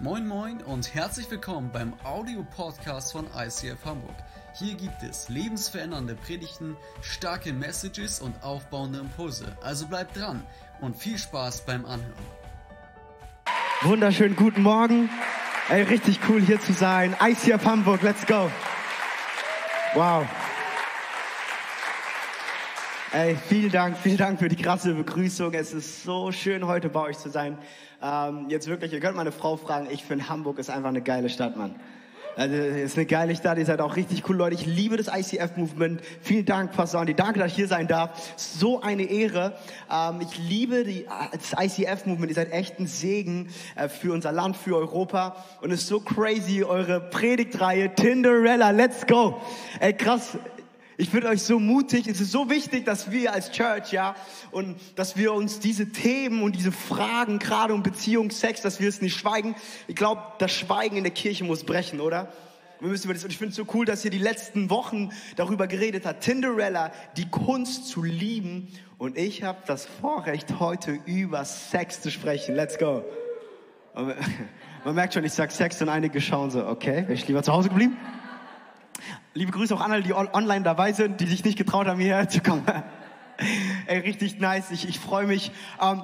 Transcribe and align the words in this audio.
Moin 0.00 0.28
Moin 0.28 0.62
und 0.62 0.94
herzlich 0.94 1.28
willkommen 1.28 1.70
beim 1.72 1.92
Audio-Podcast 2.04 3.10
von 3.10 3.26
ICF 3.36 3.84
Hamburg. 3.84 4.14
Hier 4.54 4.74
gibt 4.74 5.02
es 5.02 5.28
lebensverändernde 5.28 6.14
Predigten, 6.14 6.76
starke 7.02 7.52
Messages 7.52 8.20
und 8.20 8.40
aufbauende 8.44 9.00
Impulse. 9.00 9.56
Also 9.60 9.88
bleibt 9.88 10.16
dran 10.16 10.44
und 10.80 10.96
viel 10.96 11.18
Spaß 11.18 11.62
beim 11.62 11.84
Anhören. 11.84 12.12
Wunderschönen 13.82 14.36
guten 14.36 14.62
Morgen. 14.62 15.10
Ey, 15.68 15.82
richtig 15.82 16.20
cool 16.28 16.40
hier 16.42 16.60
zu 16.60 16.74
sein. 16.74 17.16
ICF 17.20 17.64
Hamburg, 17.64 18.02
let's 18.02 18.24
go. 18.24 18.52
Wow. 19.94 20.24
Ey, 23.10 23.36
vielen 23.36 23.70
Dank, 23.70 23.96
vielen 23.96 24.18
Dank 24.18 24.38
für 24.38 24.50
die 24.50 24.56
krasse 24.56 24.92
Begrüßung. 24.92 25.54
Es 25.54 25.72
ist 25.72 26.04
so 26.04 26.30
schön, 26.30 26.66
heute 26.66 26.90
bei 26.90 27.00
euch 27.00 27.16
zu 27.16 27.30
sein. 27.30 27.56
Ähm, 28.02 28.50
jetzt 28.50 28.66
wirklich, 28.68 28.92
ihr 28.92 29.00
könnt 29.00 29.16
meine 29.16 29.32
Frau 29.32 29.56
fragen, 29.56 29.88
ich 29.90 30.04
finde 30.04 30.28
Hamburg 30.28 30.58
ist 30.58 30.68
einfach 30.68 30.90
eine 30.90 31.00
geile 31.00 31.30
Stadt, 31.30 31.56
Mann. 31.56 31.74
Also, 32.36 32.54
ist 32.54 32.98
eine 32.98 33.06
geile 33.06 33.34
Stadt, 33.34 33.56
ihr 33.56 33.64
seid 33.64 33.80
auch 33.80 33.96
richtig 33.96 34.28
cool, 34.28 34.36
Leute. 34.36 34.56
Ich 34.56 34.66
liebe 34.66 34.98
das 34.98 35.08
ICF-Movement. 35.08 36.02
Vielen 36.20 36.44
Dank, 36.44 36.72
Pastor 36.72 37.00
Andi. 37.00 37.14
Danke, 37.14 37.38
dass 37.38 37.48
ich 37.48 37.56
hier 37.56 37.66
sein 37.66 37.88
darf. 37.88 38.10
So 38.36 38.82
eine 38.82 39.04
Ehre. 39.04 39.54
Ähm, 39.90 40.20
ich 40.20 40.38
liebe 40.38 40.84
die, 40.84 41.06
das 41.32 41.54
ICF-Movement. 41.58 42.30
Ihr 42.30 42.34
seid 42.34 42.52
echt 42.52 42.78
ein 42.78 42.86
Segen 42.86 43.48
äh, 43.74 43.88
für 43.88 44.12
unser 44.12 44.32
Land, 44.32 44.54
für 44.58 44.76
Europa. 44.76 45.46
Und 45.62 45.70
es 45.70 45.80
ist 45.80 45.88
so 45.88 46.00
crazy, 46.00 46.62
eure 46.62 47.00
Predigtreihe 47.00 47.94
Tinderella. 47.94 48.70
Let's 48.70 49.06
go. 49.06 49.40
Ey, 49.80 49.94
krass. 49.94 50.36
Ich 51.00 51.10
finde 51.10 51.28
euch 51.28 51.44
so 51.44 51.60
mutig. 51.60 52.08
Es 52.08 52.20
ist 52.20 52.32
so 52.32 52.50
wichtig, 52.50 52.84
dass 52.84 53.12
wir 53.12 53.32
als 53.32 53.52
Church, 53.52 53.92
ja, 53.92 54.16
und 54.50 54.76
dass 54.96 55.16
wir 55.16 55.32
uns 55.32 55.60
diese 55.60 55.92
Themen 55.92 56.42
und 56.42 56.56
diese 56.56 56.72
Fragen, 56.72 57.38
gerade 57.38 57.72
um 57.72 57.84
Beziehung, 57.84 58.32
Sex, 58.32 58.62
dass 58.62 58.80
wir 58.80 58.88
es 58.88 59.00
nicht 59.00 59.16
schweigen. 59.16 59.54
Ich 59.86 59.94
glaube, 59.94 60.20
das 60.38 60.50
Schweigen 60.50 60.96
in 60.96 61.04
der 61.04 61.12
Kirche 61.12 61.44
muss 61.44 61.62
brechen, 61.62 62.00
oder? 62.00 62.32
Wir 62.80 62.88
müssen 62.88 63.04
über 63.04 63.14
das, 63.14 63.22
und 63.22 63.30
ich 63.30 63.38
finde 63.38 63.50
es 63.50 63.56
so 63.56 63.64
cool, 63.74 63.86
dass 63.86 64.04
ihr 64.04 64.10
die 64.10 64.18
letzten 64.18 64.70
Wochen 64.70 65.10
darüber 65.36 65.68
geredet 65.68 66.04
habt. 66.04 66.24
Tinderella, 66.24 66.90
die 67.16 67.30
Kunst 67.30 67.86
zu 67.86 68.02
lieben. 68.02 68.66
Und 68.98 69.16
ich 69.16 69.44
habe 69.44 69.58
das 69.68 69.86
Vorrecht, 70.00 70.58
heute 70.58 70.98
über 71.06 71.44
Sex 71.44 72.02
zu 72.02 72.10
sprechen. 72.10 72.56
Let's 72.56 72.76
go. 72.76 73.04
Man 73.94 74.94
merkt 74.96 75.14
schon, 75.14 75.24
ich 75.24 75.32
sag 75.32 75.52
Sex 75.52 75.80
und 75.80 75.90
einige 75.90 76.20
schauen 76.20 76.50
so, 76.50 76.66
okay, 76.66 77.02
wäre 77.02 77.12
ich 77.12 77.28
lieber 77.28 77.44
zu 77.44 77.52
Hause 77.52 77.68
geblieben? 77.68 77.96
Liebe 79.38 79.52
Grüße 79.52 79.72
auch 79.72 79.80
an 79.80 79.92
alle, 79.92 80.02
die 80.02 80.12
online 80.12 80.62
dabei 80.62 80.92
sind, 80.92 81.20
die 81.20 81.26
sich 81.26 81.44
nicht 81.44 81.56
getraut 81.56 81.86
haben, 81.86 82.00
hierher 82.00 82.28
zu 82.28 82.40
kommen. 82.40 82.66
Ey, 83.86 84.00
richtig 84.00 84.40
nice. 84.40 84.72
Ich, 84.72 84.88
ich 84.88 84.98
freue 84.98 85.28
mich. 85.28 85.52
Ähm, 85.80 86.02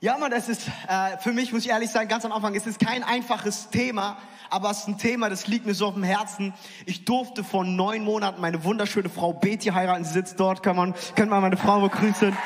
ja, 0.00 0.18
man, 0.18 0.32
das 0.32 0.48
ist 0.48 0.66
äh, 0.88 1.18
für 1.18 1.30
mich, 1.30 1.52
muss 1.52 1.64
ich 1.64 1.70
ehrlich 1.70 1.90
sagen, 1.90 2.08
ganz 2.08 2.24
am 2.24 2.32
Anfang, 2.32 2.56
es 2.56 2.66
ist 2.66 2.80
kein 2.80 3.04
einfaches 3.04 3.70
Thema, 3.70 4.16
aber 4.50 4.72
es 4.72 4.78
ist 4.78 4.88
ein 4.88 4.98
Thema, 4.98 5.28
das 5.30 5.46
liegt 5.46 5.66
mir 5.66 5.74
so 5.74 5.86
auf 5.86 5.94
dem 5.94 6.02
Herzen. 6.02 6.52
Ich 6.84 7.04
durfte 7.04 7.44
vor 7.44 7.62
neun 7.62 8.02
Monaten 8.02 8.40
meine 8.40 8.64
wunderschöne 8.64 9.08
Frau 9.08 9.32
Betty 9.32 9.68
heiraten. 9.68 10.04
Sie 10.04 10.14
sitzt 10.14 10.40
dort, 10.40 10.64
kann 10.64 10.74
man, 10.74 10.94
kann 11.14 11.28
man 11.28 11.42
meine 11.42 11.56
Frau 11.56 11.80
begrüßen. 11.80 12.36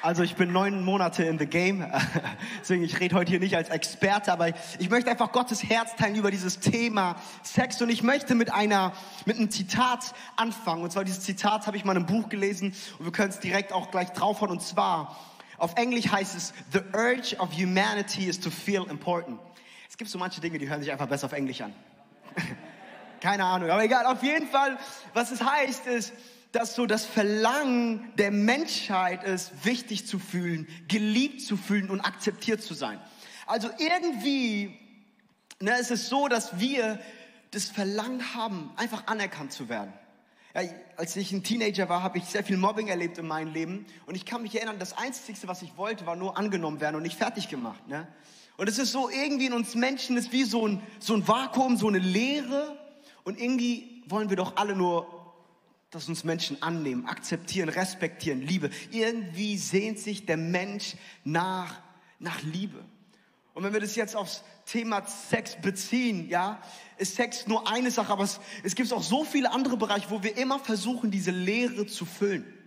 Also 0.00 0.22
ich 0.22 0.36
bin 0.36 0.52
neun 0.52 0.84
Monate 0.84 1.24
in 1.24 1.40
the 1.40 1.46
game, 1.46 1.84
deswegen 2.60 2.84
ich 2.84 3.00
rede 3.00 3.16
heute 3.16 3.30
hier 3.30 3.40
nicht 3.40 3.56
als 3.56 3.68
Experte, 3.68 4.32
aber 4.32 4.50
ich 4.78 4.90
möchte 4.90 5.10
einfach 5.10 5.32
Gottes 5.32 5.64
Herz 5.64 5.96
teilen 5.96 6.14
über 6.14 6.30
dieses 6.30 6.60
Thema 6.60 7.16
Sex 7.42 7.82
und 7.82 7.88
ich 7.88 8.04
möchte 8.04 8.36
mit 8.36 8.52
einer 8.52 8.92
mit 9.24 9.38
einem 9.38 9.50
Zitat 9.50 10.14
anfangen. 10.36 10.84
Und 10.84 10.92
zwar 10.92 11.02
dieses 11.02 11.22
Zitat 11.22 11.66
habe 11.66 11.76
ich 11.76 11.84
mal 11.84 11.96
in 11.96 12.04
einem 12.04 12.06
Buch 12.06 12.28
gelesen 12.28 12.74
und 13.00 13.06
wir 13.06 13.12
können 13.12 13.30
es 13.30 13.40
direkt 13.40 13.72
auch 13.72 13.90
gleich 13.90 14.10
draufhauen. 14.10 14.52
Und 14.52 14.62
zwar 14.62 15.16
auf 15.56 15.74
Englisch 15.74 16.06
heißt 16.12 16.36
es: 16.36 16.54
The 16.72 16.80
urge 16.94 17.36
of 17.40 17.52
humanity 17.52 18.28
is 18.28 18.38
to 18.38 18.50
feel 18.50 18.84
important. 18.88 19.40
Es 19.90 19.96
gibt 19.96 20.10
so 20.10 20.18
manche 20.18 20.40
Dinge, 20.40 20.58
die 20.58 20.68
hören 20.68 20.80
sich 20.80 20.92
einfach 20.92 21.08
besser 21.08 21.26
auf 21.26 21.32
Englisch 21.32 21.60
an. 21.60 21.74
Keine 23.20 23.44
Ahnung, 23.44 23.68
aber 23.68 23.82
egal. 23.82 24.06
Auf 24.06 24.22
jeden 24.22 24.46
Fall, 24.46 24.78
was 25.12 25.32
es 25.32 25.42
heißt, 25.42 25.88
ist 25.88 26.12
dass 26.52 26.74
so 26.74 26.86
das 26.86 27.04
Verlangen 27.04 28.12
der 28.16 28.30
Menschheit 28.30 29.24
ist, 29.24 29.64
wichtig 29.64 30.06
zu 30.06 30.18
fühlen, 30.18 30.66
geliebt 30.88 31.42
zu 31.42 31.56
fühlen 31.56 31.90
und 31.90 32.00
akzeptiert 32.00 32.62
zu 32.62 32.74
sein. 32.74 32.98
Also 33.46 33.68
irgendwie 33.78 34.78
ne, 35.60 35.78
ist 35.78 35.90
es 35.90 36.08
so, 36.08 36.28
dass 36.28 36.58
wir 36.58 36.98
das 37.50 37.70
Verlangen 37.70 38.34
haben, 38.34 38.70
einfach 38.76 39.06
anerkannt 39.06 39.52
zu 39.52 39.68
werden. 39.68 39.92
Ja, 40.54 40.62
als 40.96 41.14
ich 41.16 41.32
ein 41.32 41.42
Teenager 41.42 41.88
war, 41.88 42.02
habe 42.02 42.18
ich 42.18 42.24
sehr 42.24 42.42
viel 42.42 42.56
Mobbing 42.56 42.88
erlebt 42.88 43.18
in 43.18 43.26
meinem 43.26 43.52
Leben 43.52 43.86
und 44.06 44.14
ich 44.14 44.24
kann 44.24 44.42
mich 44.42 44.54
erinnern, 44.56 44.78
das 44.78 44.96
Einzige, 44.96 45.46
was 45.46 45.62
ich 45.62 45.76
wollte, 45.76 46.06
war 46.06 46.16
nur 46.16 46.36
angenommen 46.38 46.80
werden 46.80 46.96
und 46.96 47.02
nicht 47.02 47.18
fertig 47.18 47.48
gemacht. 47.48 47.86
Ne? 47.86 48.08
Und 48.56 48.68
es 48.68 48.78
ist 48.78 48.92
so, 48.92 49.08
irgendwie 49.08 49.46
in 49.46 49.52
uns 49.52 49.74
Menschen 49.74 50.16
ist 50.16 50.32
wie 50.32 50.44
so 50.44 50.66
ein, 50.66 50.82
so 50.98 51.14
ein 51.14 51.28
Vakuum, 51.28 51.76
so 51.76 51.88
eine 51.88 51.98
Leere 51.98 52.76
und 53.24 53.38
irgendwie 53.38 54.02
wollen 54.06 54.30
wir 54.30 54.36
doch 54.36 54.56
alle 54.56 54.74
nur 54.74 55.17
dass 55.90 56.08
uns 56.08 56.24
Menschen 56.24 56.62
annehmen, 56.62 57.06
akzeptieren, 57.06 57.68
respektieren, 57.68 58.42
Liebe. 58.42 58.70
Irgendwie 58.90 59.56
sehnt 59.56 59.98
sich 59.98 60.26
der 60.26 60.36
Mensch 60.36 60.96
nach, 61.24 61.80
nach 62.18 62.42
Liebe. 62.42 62.84
Und 63.54 63.64
wenn 63.64 63.72
wir 63.72 63.80
das 63.80 63.96
jetzt 63.96 64.14
aufs 64.14 64.44
Thema 64.66 65.04
Sex 65.06 65.56
beziehen, 65.60 66.28
ja, 66.28 66.60
ist 66.98 67.16
Sex 67.16 67.46
nur 67.46 67.66
eine 67.66 67.90
Sache, 67.90 68.12
aber 68.12 68.24
es, 68.24 68.38
es 68.62 68.74
gibt 68.74 68.92
auch 68.92 69.02
so 69.02 69.24
viele 69.24 69.50
andere 69.50 69.76
Bereiche, 69.76 70.10
wo 70.10 70.22
wir 70.22 70.36
immer 70.36 70.58
versuchen, 70.58 71.10
diese 71.10 71.30
Leere 71.30 71.86
zu 71.86 72.04
füllen. 72.04 72.57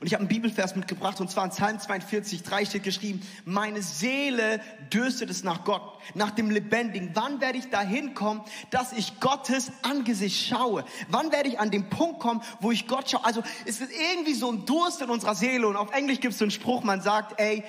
Und 0.00 0.06
ich 0.06 0.14
habe 0.14 0.22
einen 0.22 0.28
Bibelvers 0.28 0.74
mitgebracht, 0.74 1.20
und 1.20 1.30
zwar 1.30 1.44
in 1.44 1.50
Psalm 1.50 1.78
42, 1.78 2.42
3 2.42 2.64
steht 2.64 2.82
geschrieben, 2.82 3.22
meine 3.44 3.82
Seele 3.82 4.60
dürstet 4.92 5.30
es 5.30 5.44
nach 5.44 5.64
Gott, 5.64 5.82
nach 6.14 6.30
dem 6.30 6.50
Lebendigen. 6.50 7.10
Wann 7.14 7.40
werde 7.40 7.58
ich 7.58 7.70
dahin 7.70 8.14
kommen, 8.14 8.42
dass 8.70 8.92
ich 8.92 9.20
Gottes 9.20 9.70
Angesicht 9.82 10.48
schaue? 10.48 10.84
Wann 11.08 11.30
werde 11.30 11.48
ich 11.48 11.60
an 11.60 11.70
den 11.70 11.88
Punkt 11.88 12.20
kommen, 12.20 12.42
wo 12.60 12.72
ich 12.72 12.88
Gott 12.88 13.10
schaue? 13.10 13.24
Also 13.24 13.42
es 13.64 13.80
ist 13.80 13.92
irgendwie 13.92 14.34
so 14.34 14.50
ein 14.50 14.66
Durst 14.66 15.02
in 15.02 15.10
unserer 15.10 15.34
Seele. 15.34 15.68
Und 15.68 15.76
auf 15.76 15.92
Englisch 15.92 16.20
gibt 16.20 16.32
es 16.32 16.38
so 16.38 16.44
einen 16.44 16.50
Spruch, 16.50 16.82
man 16.82 17.00
sagt, 17.00 17.38
ey, 17.40 17.62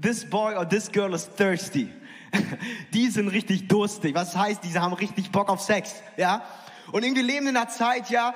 this 0.00 0.28
boy 0.28 0.54
or 0.54 0.68
this 0.68 0.90
girl 0.90 1.14
is 1.14 1.28
thirsty. 1.36 1.88
die 2.92 3.08
sind 3.08 3.28
richtig 3.28 3.68
durstig. 3.68 4.14
Was 4.14 4.36
heißt, 4.36 4.64
diese 4.64 4.80
haben 4.80 4.92
richtig 4.94 5.30
Bock 5.30 5.48
auf 5.48 5.60
Sex, 5.60 5.94
ja? 6.16 6.42
Und 6.90 7.04
irgendwie 7.04 7.22
leben 7.22 7.46
in 7.46 7.56
einer 7.56 7.68
Zeit, 7.68 8.10
ja, 8.10 8.34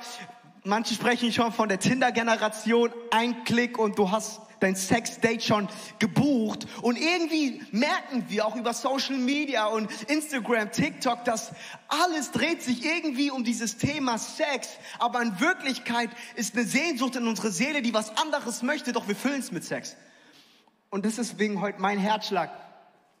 Manche 0.67 0.95
sprechen 0.95 1.31
schon 1.31 1.53
von 1.53 1.69
der 1.69 1.79
Tinder-Generation. 1.79 2.91
Ein 3.09 3.45
Klick 3.45 3.77
und 3.77 3.97
du 3.97 4.11
hast 4.11 4.41
dein 4.59 4.75
Sex-Date 4.75 5.41
schon 5.41 5.69
gebucht. 5.97 6.67
Und 6.81 6.97
irgendwie 6.97 7.63
merken 7.71 8.25
wir 8.27 8.45
auch 8.45 8.53
über 8.57 8.73
Social 8.73 9.15
Media 9.15 9.67
und 9.67 9.89
Instagram, 10.09 10.69
TikTok, 10.69 11.23
dass 11.23 11.53
alles 11.87 12.31
dreht 12.31 12.63
sich 12.63 12.83
irgendwie 12.83 13.31
um 13.31 13.45
dieses 13.45 13.77
Thema 13.77 14.17
Sex. 14.17 14.67
Aber 14.99 15.21
in 15.21 15.39
Wirklichkeit 15.39 16.09
ist 16.35 16.53
eine 16.57 16.65
Sehnsucht 16.65 17.15
in 17.15 17.27
unsere 17.27 17.49
Seele, 17.49 17.81
die 17.81 17.93
was 17.93 18.17
anderes 18.17 18.61
möchte, 18.61 18.91
doch 18.91 19.07
wir 19.07 19.15
füllen 19.15 19.39
es 19.39 19.53
mit 19.53 19.63
Sex. 19.63 19.95
Und 20.89 21.05
das 21.05 21.17
ist 21.17 21.39
wegen 21.39 21.61
heute 21.61 21.79
mein 21.79 21.97
Herzschlag. 21.97 22.51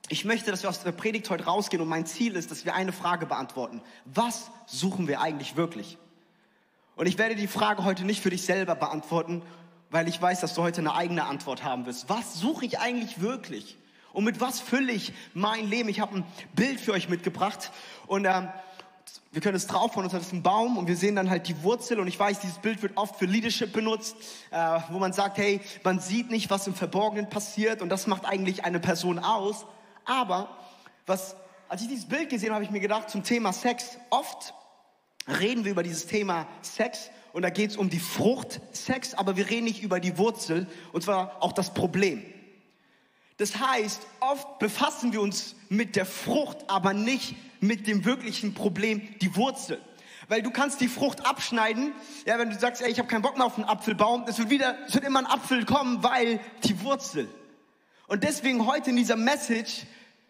Ich 0.09 0.25
möchte, 0.25 0.51
dass 0.51 0.63
wir 0.63 0.69
aus 0.69 0.83
der 0.83 0.91
Predigt 0.91 1.29
heute 1.29 1.45
rausgehen 1.45 1.81
und 1.81 1.87
mein 1.87 2.05
Ziel 2.05 2.35
ist, 2.35 2.51
dass 2.51 2.65
wir 2.65 2.75
eine 2.75 2.91
Frage 2.91 3.25
beantworten. 3.25 3.81
Was 4.03 4.51
suchen 4.65 5.07
wir 5.07 5.21
eigentlich 5.21 5.55
wirklich? 5.55 5.97
Und 6.97 7.05
ich 7.05 7.19
werde 7.19 7.35
die 7.35 7.47
Frage 7.47 7.83
heute 7.83 8.05
nicht 8.05 8.21
für 8.21 8.31
dich 8.31 8.41
selber 8.41 8.73
beantworten, 8.73 9.43
weil 9.91 10.07
ich 10.07 10.19
weiß, 10.19 10.41
dass 10.41 10.55
du 10.55 10.63
heute 10.63 10.81
eine 10.81 10.95
eigene 10.95 11.25
Antwort 11.25 11.63
haben 11.63 11.85
wirst. 11.85 12.09
Was 12.09 12.33
suche 12.33 12.65
ich 12.65 12.79
eigentlich 12.79 13.21
wirklich? 13.21 13.77
Und 14.13 14.23
mit 14.23 14.41
was 14.41 14.59
fülle 14.59 14.91
ich 14.91 15.13
mein 15.35 15.69
Leben? 15.69 15.89
Ich 15.89 15.99
habe 15.99 16.17
ein 16.17 16.25
Bild 16.55 16.79
für 16.79 16.93
euch 16.93 17.07
mitgebracht 17.07 17.71
und 18.07 18.25
ähm, 18.25 18.49
wir 19.31 19.41
können 19.41 19.55
es 19.55 19.67
drauf 19.67 19.93
von 19.93 20.05
uns, 20.05 20.13
das 20.13 20.23
ist 20.23 20.33
ein 20.33 20.41
Baum 20.41 20.75
und 20.77 20.87
wir 20.87 20.95
sehen 20.95 21.15
dann 21.15 21.29
halt 21.29 21.47
die 21.47 21.61
Wurzel 21.61 21.99
und 21.99 22.07
ich 22.07 22.17
weiß, 22.17 22.39
dieses 22.39 22.57
Bild 22.57 22.81
wird 22.81 22.97
oft 22.97 23.17
für 23.17 23.25
Leadership 23.25 23.73
benutzt, 23.73 24.15
äh, 24.49 24.79
wo 24.89 24.97
man 24.97 25.13
sagt, 25.13 25.37
hey, 25.37 25.61
man 25.83 25.99
sieht 25.99 26.31
nicht, 26.31 26.49
was 26.49 26.65
im 26.65 26.73
Verborgenen 26.73 27.29
passiert 27.29 27.83
und 27.83 27.89
das 27.89 28.07
macht 28.07 28.25
eigentlich 28.25 28.65
eine 28.65 28.79
Person 28.79 29.19
aus. 29.19 29.67
Aber 30.03 30.57
was, 31.05 31.35
als 31.69 31.83
ich 31.83 31.89
dieses 31.89 32.07
Bild 32.07 32.31
gesehen 32.31 32.49
habe, 32.49 32.55
habe 32.55 32.65
ich 32.65 32.71
mir 32.71 32.79
gedacht, 32.79 33.11
zum 33.11 33.21
Thema 33.23 33.53
Sex, 33.53 33.99
oft 34.09 34.55
reden 35.27 35.65
wir 35.65 35.71
über 35.71 35.83
dieses 35.83 36.07
Thema 36.07 36.47
Sex 36.61 37.09
und 37.33 37.41
da 37.41 37.49
geht 37.49 37.71
es 37.71 37.77
um 37.77 37.89
die 37.89 37.99
Frucht 37.99 38.61
Sex, 38.71 39.13
aber 39.13 39.37
wir 39.37 39.49
reden 39.49 39.65
nicht 39.65 39.83
über 39.83 39.99
die 39.99 40.17
Wurzel 40.17 40.67
und 40.93 41.03
zwar 41.03 41.41
auch 41.41 41.53
das 41.53 41.73
Problem. 41.73 42.23
Das 43.37 43.59
heißt, 43.59 44.01
oft 44.19 44.59
befassen 44.59 45.13
wir 45.13 45.21
uns 45.21 45.55
mit 45.69 45.95
der 45.95 46.05
Frucht, 46.05 46.57
aber 46.67 46.93
nicht 46.93 47.35
mit 47.59 47.87
dem 47.87 48.05
wirklichen 48.05 48.53
Problem, 48.53 49.01
die 49.21 49.35
Wurzel. 49.35 49.79
Weil 50.27 50.41
du 50.41 50.51
kannst 50.51 50.81
die 50.81 50.87
Frucht 50.87 51.25
abschneiden, 51.25 51.93
ja, 52.25 52.37
wenn 52.37 52.49
du 52.49 52.57
sagst, 52.57 52.81
ey, 52.81 52.91
ich 52.91 52.99
habe 52.99 53.07
keinen 53.07 53.21
Bock 53.21 53.37
mehr 53.37 53.45
auf 53.45 53.57
einen 53.57 53.65
Apfelbaum, 53.65 54.25
es 54.27 54.39
wird 54.39 54.49
wieder, 54.49 54.75
es 54.87 54.95
wird 54.95 55.05
immer 55.05 55.19
ein 55.19 55.27
Apfel 55.27 55.63
kommen, 55.65 56.03
weil 56.03 56.39
die 56.63 56.81
Wurzel. 56.81 57.29
Und 58.07 58.23
deswegen 58.23 58.65
heute 58.65 58.89
in 58.89 58.95
dieser 58.95 59.15
Message 59.15 59.85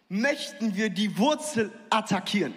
möchten 0.08 0.76
wir 0.76 0.90
die 0.90 1.18
Wurzel 1.18 1.72
attackieren. 1.90 2.54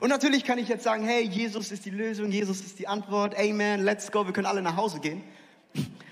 Und 0.00 0.10
natürlich 0.10 0.44
kann 0.44 0.58
ich 0.58 0.68
jetzt 0.68 0.84
sagen, 0.84 1.04
hey, 1.04 1.22
Jesus 1.22 1.72
ist 1.72 1.84
die 1.84 1.90
Lösung, 1.90 2.30
Jesus 2.30 2.60
ist 2.60 2.78
die 2.78 2.86
Antwort, 2.86 3.36
Amen, 3.38 3.82
let's 3.82 4.12
go, 4.12 4.24
wir 4.24 4.32
können 4.32 4.46
alle 4.46 4.62
nach 4.62 4.76
Hause 4.76 5.00
gehen. 5.00 5.22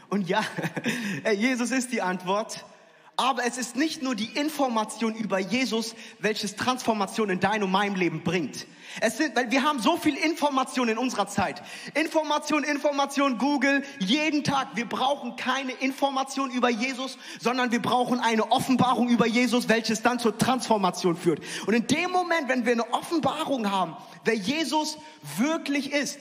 Und 0.09 0.29
ja, 0.29 0.45
Jesus 1.35 1.71
ist 1.71 1.93
die 1.93 2.03
Antwort. 2.03 2.65
Aber 3.19 3.47
es 3.47 3.57
ist 3.57 3.77
nicht 3.77 4.03
nur 4.03 4.15
die 4.15 4.27
Information 4.27 5.15
über 5.15 5.39
Jesus, 5.39 5.95
welches 6.19 6.55
Transformation 6.57 7.31
in 7.31 7.41
dein 7.41 7.63
und 7.63 7.71
meinem 7.71 7.95
Leben 7.95 8.23
bringt. 8.23 8.67
Es 9.01 9.17
sind, 9.17 9.35
weil 9.35 9.51
wir 9.51 9.63
haben 9.63 9.81
so 9.81 9.97
viel 9.97 10.15
Information 10.17 10.89
in 10.89 10.99
unserer 10.99 11.27
Zeit. 11.27 11.63
Information, 11.95 12.63
Information, 12.63 13.39
Google, 13.39 13.83
jeden 13.99 14.45
Tag. 14.45 14.69
Wir 14.75 14.87
brauchen 14.87 15.37
keine 15.37 15.73
Information 15.73 16.51
über 16.51 16.69
Jesus, 16.69 17.17
sondern 17.41 17.73
wir 17.73 17.81
brauchen 17.81 18.21
eine 18.21 18.53
Offenbarung 18.53 19.09
über 19.09 19.27
Jesus, 19.27 19.69
welches 19.69 20.03
dann 20.03 20.19
zur 20.19 20.37
Transformation 20.37 21.17
führt. 21.17 21.41
Und 21.67 21.73
in 21.73 21.87
dem 21.87 22.11
Moment, 22.11 22.49
wenn 22.49 22.67
wir 22.67 22.73
eine 22.73 22.93
Offenbarung 22.93 23.71
haben, 23.71 23.97
wer 24.25 24.35
Jesus 24.35 24.99
wirklich 25.39 25.93
ist, 25.93 26.19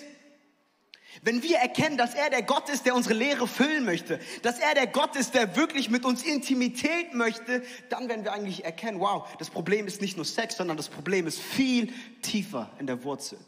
wenn 1.26 1.42
wir 1.42 1.58
erkennen, 1.58 1.98
dass 1.98 2.14
er 2.14 2.30
der 2.30 2.44
Gott 2.44 2.70
ist, 2.70 2.86
der 2.86 2.94
unsere 2.94 3.16
Lehre 3.16 3.48
füllen 3.48 3.84
möchte, 3.84 4.20
dass 4.44 4.60
er 4.60 4.76
der 4.76 4.86
Gott 4.86 5.16
ist, 5.16 5.34
der 5.34 5.56
wirklich 5.56 5.90
mit 5.90 6.06
uns 6.06 6.22
Intimität 6.22 7.16
möchte, 7.16 7.64
dann 7.90 8.08
werden 8.08 8.24
wir 8.24 8.32
eigentlich 8.32 8.64
erkennen, 8.64 9.00
wow, 9.00 9.28
das 9.40 9.50
Problem 9.50 9.88
ist 9.88 10.02
nicht 10.02 10.18
nur 10.18 10.26
Sex, 10.26 10.58
sondern 10.58 10.78
das 10.78 10.88
Problem 10.88 11.26
ist 11.26 11.40
viel 11.40 11.92
tiefer 12.22 12.70
in 12.78 12.86
der 12.86 13.04
Wurzel. 13.04 13.40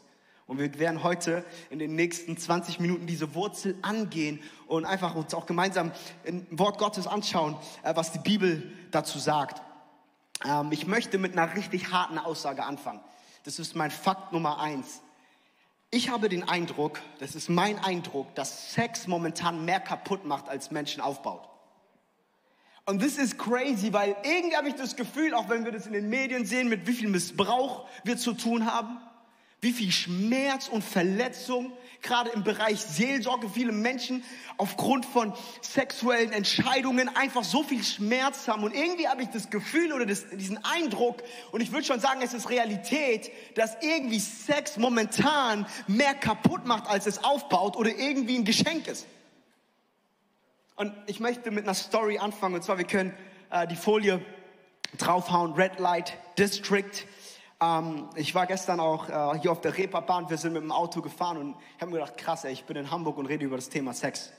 Und 0.48 0.58
wir 0.58 0.76
werden 0.80 1.04
heute 1.04 1.44
in 1.70 1.78
den 1.78 1.94
nächsten 1.94 2.36
20 2.36 2.80
Minuten 2.80 3.06
diese 3.06 3.36
Wurzel 3.36 3.76
angehen 3.82 4.40
und 4.66 4.84
einfach 4.84 5.14
uns 5.14 5.32
auch 5.32 5.46
gemeinsam 5.46 5.92
im 6.24 6.46
Wort 6.50 6.78
Gottes 6.78 7.06
anschauen, 7.06 7.56
äh, 7.84 7.94
was 7.94 8.10
die 8.10 8.18
Bibel 8.18 8.72
dazu 8.90 9.20
sagt. 9.20 9.62
Ähm, 10.44 10.72
ich 10.72 10.88
möchte 10.88 11.18
mit 11.18 11.38
einer 11.38 11.54
richtig 11.54 11.92
harten 11.92 12.18
Aussage 12.18 12.64
anfangen. 12.64 13.00
Das 13.44 13.60
ist 13.60 13.76
mein 13.76 13.92
Fakt 13.92 14.32
Nummer 14.32 14.58
eins. 14.58 15.00
Ich 15.90 16.10
habe 16.10 16.28
den 16.28 16.46
Eindruck, 16.46 17.00
das 17.18 17.34
ist 17.34 17.48
mein 17.48 17.78
Eindruck, 17.78 18.34
dass 18.34 18.74
Sex 18.74 19.06
momentan 19.06 19.64
mehr 19.64 19.80
kaputt 19.80 20.26
macht, 20.26 20.48
als 20.48 20.70
Menschen 20.70 21.00
aufbaut. 21.00 21.48
Und 22.84 23.02
das 23.02 23.16
ist 23.16 23.38
crazy, 23.38 23.92
weil 23.92 24.16
irgendwie 24.22 24.56
habe 24.56 24.68
ich 24.68 24.74
das 24.74 24.96
Gefühl, 24.96 25.34
auch 25.34 25.48
wenn 25.48 25.64
wir 25.64 25.72
das 25.72 25.86
in 25.86 25.92
den 25.94 26.08
Medien 26.08 26.44
sehen, 26.44 26.68
mit 26.68 26.86
wie 26.86 26.92
viel 26.92 27.08
Missbrauch 27.08 27.86
wir 28.04 28.18
zu 28.18 28.34
tun 28.34 28.70
haben, 28.70 28.98
wie 29.60 29.72
viel 29.72 29.90
Schmerz 29.90 30.68
und 30.68 30.84
Verletzung, 30.84 31.72
gerade 32.00 32.30
im 32.30 32.44
Bereich 32.44 32.80
Seelsorge, 32.80 33.48
viele 33.48 33.72
Menschen 33.72 34.22
aufgrund 34.56 35.04
von 35.04 35.32
sexuellen 35.62 36.32
Entscheidungen 36.32 37.08
einfach 37.16 37.42
so 37.42 37.64
viel 37.64 37.82
Schmerz 37.82 38.46
haben. 38.46 38.62
Und 38.62 38.74
irgendwie 38.74 39.08
habe 39.08 39.22
ich 39.22 39.28
das 39.30 39.50
Gefühl 39.50 39.92
oder 39.92 40.06
das, 40.06 40.28
diesen 40.30 40.64
Eindruck, 40.64 41.22
und 41.50 41.60
ich 41.60 41.72
würde 41.72 41.84
schon 41.84 41.98
sagen, 41.98 42.20
es 42.22 42.34
ist 42.34 42.50
Realität, 42.50 43.32
dass 43.56 43.76
irgendwie 43.80 44.20
Sex 44.20 44.76
momentan 44.76 45.66
mehr 45.88 46.14
kaputt 46.14 46.64
macht, 46.64 46.88
als 46.88 47.06
es 47.06 47.24
aufbaut 47.24 47.76
oder 47.76 47.90
irgendwie 47.90 48.36
ein 48.36 48.44
Geschenk 48.44 48.86
ist. 48.86 49.06
Und 50.76 50.92
ich 51.06 51.18
möchte 51.18 51.50
mit 51.50 51.64
einer 51.64 51.74
Story 51.74 52.18
anfangen, 52.18 52.54
und 52.54 52.62
zwar 52.62 52.78
wir 52.78 52.86
können 52.86 53.12
äh, 53.50 53.66
die 53.66 53.74
Folie 53.74 54.24
draufhauen, 54.96 55.54
Red 55.54 55.80
Light 55.80 56.16
District. 56.38 57.04
Ähm, 57.60 58.08
ich 58.14 58.34
war 58.34 58.46
gestern 58.46 58.80
auch 58.80 59.08
äh, 59.08 59.38
hier 59.40 59.50
auf 59.50 59.60
der 59.60 59.76
Reeperbahn, 59.76 60.30
wir 60.30 60.36
sind 60.36 60.52
mit 60.52 60.62
dem 60.62 60.72
Auto 60.72 61.02
gefahren 61.02 61.38
und 61.38 61.56
ich 61.76 61.82
habe 61.82 61.90
mir 61.90 61.98
gedacht, 61.98 62.16
krass, 62.16 62.44
ey, 62.44 62.52
ich 62.52 62.64
bin 62.64 62.76
in 62.76 62.90
Hamburg 62.90 63.18
und 63.18 63.26
rede 63.26 63.44
über 63.44 63.56
das 63.56 63.68
Thema 63.68 63.92
Sex. 63.92 64.32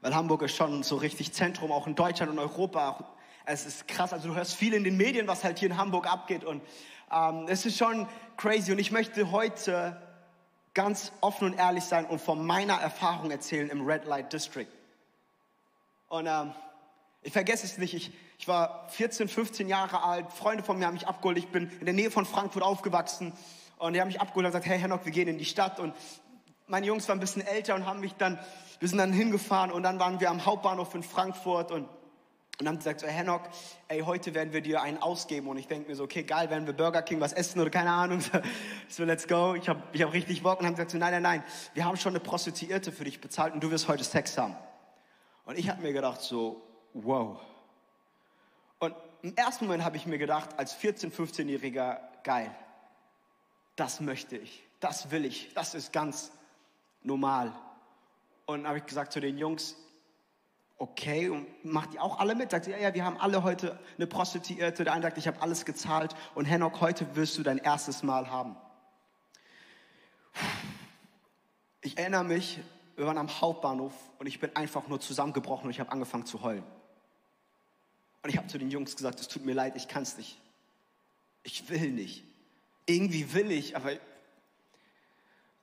Weil 0.00 0.14
Hamburg 0.14 0.42
ist 0.42 0.54
schon 0.54 0.84
so 0.84 0.96
richtig 0.96 1.32
Zentrum, 1.32 1.72
auch 1.72 1.88
in 1.88 1.96
Deutschland 1.96 2.30
und 2.30 2.38
Europa. 2.38 3.16
Es 3.44 3.66
ist 3.66 3.88
krass, 3.88 4.12
also 4.12 4.28
du 4.28 4.34
hörst 4.36 4.54
viel 4.54 4.74
in 4.74 4.84
den 4.84 4.96
Medien, 4.96 5.26
was 5.26 5.42
halt 5.42 5.58
hier 5.58 5.70
in 5.70 5.76
Hamburg 5.76 6.06
abgeht 6.06 6.44
und 6.44 6.62
ähm, 7.10 7.46
es 7.48 7.66
ist 7.66 7.76
schon 7.76 8.06
crazy 8.36 8.70
und 8.70 8.78
ich 8.78 8.92
möchte 8.92 9.32
heute 9.32 10.00
ganz 10.74 11.10
offen 11.20 11.46
und 11.46 11.58
ehrlich 11.58 11.84
sein 11.84 12.04
und 12.04 12.20
von 12.20 12.44
meiner 12.46 12.74
Erfahrung 12.74 13.32
erzählen 13.32 13.68
im 13.70 13.84
Red 13.84 14.04
Light 14.04 14.32
District. 14.32 14.68
Und 16.08 16.26
ähm, 16.26 16.52
ich 17.22 17.32
vergesse 17.32 17.66
es 17.66 17.78
nicht, 17.78 17.94
ich, 17.94 18.12
ich 18.38 18.46
war 18.46 18.88
14, 18.90 19.28
15 19.28 19.68
Jahre 19.68 20.02
alt, 20.02 20.32
Freunde 20.32 20.62
von 20.62 20.78
mir 20.78 20.86
haben 20.86 20.94
mich 20.94 21.08
abgeholt, 21.08 21.36
ich 21.36 21.48
bin 21.48 21.70
in 21.80 21.84
der 21.84 21.94
Nähe 21.94 22.10
von 22.10 22.24
Frankfurt 22.24 22.62
aufgewachsen 22.62 23.32
und 23.78 23.92
die 23.92 24.00
haben 24.00 24.08
mich 24.08 24.20
abgeholt 24.20 24.46
und 24.46 24.52
gesagt, 24.52 24.66
hey 24.66 24.78
Henok, 24.78 25.04
wir 25.04 25.12
gehen 25.12 25.28
in 25.28 25.38
die 25.38 25.44
Stadt 25.44 25.80
und 25.80 25.94
meine 26.66 26.86
Jungs 26.86 27.08
waren 27.08 27.18
ein 27.18 27.20
bisschen 27.20 27.46
älter 27.46 27.74
und 27.74 27.84
haben 27.84 28.00
mich 28.00 28.14
dann, 28.14 28.38
wir 28.78 28.88
sind 28.88 28.98
dann 28.98 29.12
hingefahren 29.12 29.72
und 29.72 29.82
dann 29.82 29.98
waren 29.98 30.20
wir 30.20 30.30
am 30.30 30.46
Hauptbahnhof 30.46 30.94
in 30.94 31.02
Frankfurt 31.02 31.72
und 31.72 31.88
und 32.60 32.66
haben 32.66 32.78
gesagt, 32.78 33.00
so, 33.00 33.06
Henok, 33.06 33.42
ey, 33.86 34.00
heute 34.00 34.34
werden 34.34 34.52
wir 34.52 34.60
dir 34.60 34.82
einen 34.82 34.98
ausgeben. 34.98 35.46
Und 35.46 35.58
ich 35.58 35.68
denke 35.68 35.88
mir 35.88 35.94
so, 35.94 36.02
okay, 36.02 36.24
geil, 36.24 36.50
werden 36.50 36.66
wir 36.66 36.72
Burger 36.72 37.02
King 37.02 37.20
was 37.20 37.32
essen 37.32 37.60
oder 37.60 37.70
keine 37.70 37.92
Ahnung. 37.92 38.20
So, 38.88 39.04
let's 39.04 39.28
go. 39.28 39.54
Ich 39.54 39.68
habe 39.68 39.80
ich 39.92 40.02
hab 40.02 40.12
richtig 40.12 40.42
Bock. 40.42 40.58
Und 40.58 40.66
haben 40.66 40.74
gesagt, 40.74 40.90
so, 40.90 40.98
nein, 40.98 41.12
nein, 41.12 41.22
nein, 41.22 41.44
wir 41.74 41.84
haben 41.84 41.96
schon 41.96 42.12
eine 42.12 42.20
Prostituierte 42.20 42.90
für 42.90 43.04
dich 43.04 43.20
bezahlt 43.20 43.54
und 43.54 43.62
du 43.62 43.70
wirst 43.70 43.86
heute 43.86 44.02
Sex 44.02 44.36
haben. 44.36 44.56
Und 45.44 45.56
ich 45.56 45.68
habe 45.68 45.82
mir 45.82 45.92
gedacht 45.92 46.20
so, 46.20 46.60
wow. 46.94 47.38
Im 49.22 49.34
ersten 49.36 49.66
Moment 49.66 49.84
habe 49.84 49.96
ich 49.96 50.06
mir 50.06 50.18
gedacht, 50.18 50.50
als 50.58 50.76
14-, 50.78 51.12
15-Jähriger, 51.12 51.98
geil, 52.22 52.54
das 53.74 54.00
möchte 54.00 54.36
ich, 54.36 54.62
das 54.80 55.10
will 55.10 55.24
ich, 55.24 55.52
das 55.54 55.74
ist 55.74 55.92
ganz 55.92 56.30
normal. 57.02 57.52
Und 58.46 58.66
habe 58.66 58.78
ich 58.78 58.86
gesagt 58.86 59.12
zu 59.12 59.20
den 59.20 59.38
Jungs, 59.38 59.76
okay, 60.78 61.28
und 61.28 61.46
macht 61.64 61.92
die 61.92 61.98
auch 61.98 62.18
alle 62.18 62.34
mit? 62.34 62.50
Sagt 62.50 62.64
sie, 62.64 62.70
ja, 62.70 62.78
ja, 62.78 62.94
wir 62.94 63.04
haben 63.04 63.18
alle 63.18 63.42
heute 63.42 63.78
eine 63.96 64.06
Prostituierte. 64.06 64.84
Der 64.84 64.92
eine 64.92 65.02
sagt, 65.02 65.18
ich 65.18 65.26
habe 65.26 65.42
alles 65.42 65.64
gezahlt. 65.64 66.14
Und 66.34 66.44
Henok, 66.44 66.80
heute 66.80 67.16
wirst 67.16 67.36
du 67.36 67.42
dein 67.42 67.58
erstes 67.58 68.02
Mal 68.02 68.30
haben. 68.30 68.56
Ich 71.80 71.98
erinnere 71.98 72.24
mich, 72.24 72.60
wir 72.96 73.06
waren 73.06 73.18
am 73.18 73.28
Hauptbahnhof 73.28 73.92
und 74.18 74.26
ich 74.26 74.40
bin 74.40 74.54
einfach 74.56 74.88
nur 74.88 75.00
zusammengebrochen 75.00 75.66
und 75.66 75.70
ich 75.70 75.80
habe 75.80 75.92
angefangen 75.92 76.26
zu 76.26 76.42
heulen. 76.42 76.64
Und 78.22 78.30
ich 78.30 78.36
habe 78.36 78.48
zu 78.48 78.58
den 78.58 78.70
Jungs 78.70 78.96
gesagt, 78.96 79.20
es 79.20 79.28
tut 79.28 79.44
mir 79.44 79.54
leid, 79.54 79.74
ich 79.76 79.88
kann 79.88 80.02
es 80.02 80.16
nicht. 80.16 80.38
Ich 81.44 81.68
will 81.70 81.90
nicht. 81.90 82.24
Irgendwie 82.86 83.32
will 83.32 83.50
ich, 83.50 83.76
aber 83.76 83.92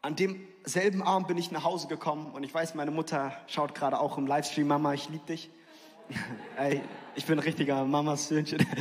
an 0.02 0.16
demselben 0.16 1.02
Abend 1.02 1.28
bin 1.28 1.38
ich 1.38 1.52
nach 1.52 1.64
Hause 1.64 1.88
gekommen 1.88 2.32
und 2.32 2.44
ich 2.44 2.54
weiß, 2.54 2.76
meine 2.76 2.92
Mutter 2.92 3.36
schaut 3.48 3.74
gerade 3.74 4.00
auch 4.00 4.20
im 4.20 4.28
Livestream, 4.28 4.68
Mama, 4.68 4.94
ich 4.94 5.10
liebe 5.10 5.26
dich. 5.26 5.50
Ey, 6.58 6.82
ich 7.16 7.26
bin 7.26 7.40
ein 7.40 7.44
richtiger 7.44 7.84
Mamas 7.86 8.28
Söhnchen. 8.28 8.66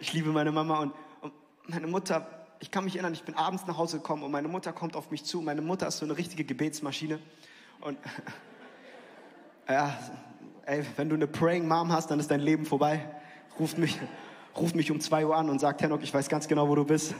Ich 0.00 0.12
liebe 0.12 0.30
meine 0.30 0.52
Mama 0.52 0.78
und, 0.78 0.92
und 1.20 1.32
meine 1.66 1.88
Mutter, 1.88 2.46
ich 2.60 2.70
kann 2.70 2.84
mich 2.84 2.94
erinnern, 2.94 3.12
ich 3.12 3.24
bin 3.24 3.34
abends 3.34 3.66
nach 3.66 3.76
Hause 3.76 3.96
gekommen 3.96 4.22
und 4.22 4.30
meine 4.30 4.46
Mutter 4.46 4.72
kommt 4.72 4.94
auf 4.94 5.10
mich 5.10 5.24
zu. 5.24 5.40
Meine 5.40 5.62
Mutter 5.62 5.88
ist 5.88 5.98
so 5.98 6.04
eine 6.04 6.16
richtige 6.16 6.44
Gebetsmaschine 6.44 7.18
und 7.80 7.98
ja, 9.68 9.98
ey, 10.68 10.84
wenn 10.96 11.08
du 11.08 11.14
eine 11.14 11.26
Praying 11.26 11.66
Mom 11.66 11.90
hast, 11.92 12.10
dann 12.10 12.20
ist 12.20 12.30
dein 12.30 12.40
Leben 12.40 12.66
vorbei. 12.66 13.00
Ruft 13.58 13.78
mich, 13.78 13.98
ruft 14.54 14.76
mich 14.76 14.90
um 14.90 15.00
zwei 15.00 15.24
Uhr 15.24 15.34
an 15.34 15.48
und 15.48 15.58
sagt, 15.58 15.82
Henok, 15.82 16.02
ich 16.02 16.12
weiß 16.12 16.28
ganz 16.28 16.46
genau, 16.46 16.68
wo 16.68 16.74
du 16.74 16.84
bist. 16.84 17.14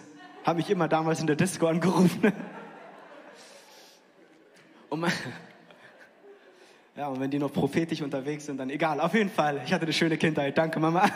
Hab 0.45 0.57
mich 0.57 0.69
immer 0.71 0.87
damals 0.87 1.21
in 1.21 1.27
der 1.27 1.37
Disco 1.37 1.67
angerufen. 1.67 2.33
Und, 4.91 5.01
mein, 5.01 5.13
ja, 6.97 7.09
und 7.09 7.21
wenn 7.21 7.31
die 7.31 7.39
noch 7.39 7.53
prophetisch 7.53 8.01
unterwegs 8.01 8.47
sind, 8.47 8.57
dann 8.57 8.71
egal. 8.71 9.03
Auf 9.03 9.13
jeden 9.13 9.29
Fall, 9.29 9.61
ich 9.63 9.71
hatte 9.71 9.83
eine 9.83 9.93
schöne 9.93 10.17
Kindheit. 10.17 10.57
Danke, 10.57 10.81
Mama. 10.81 11.07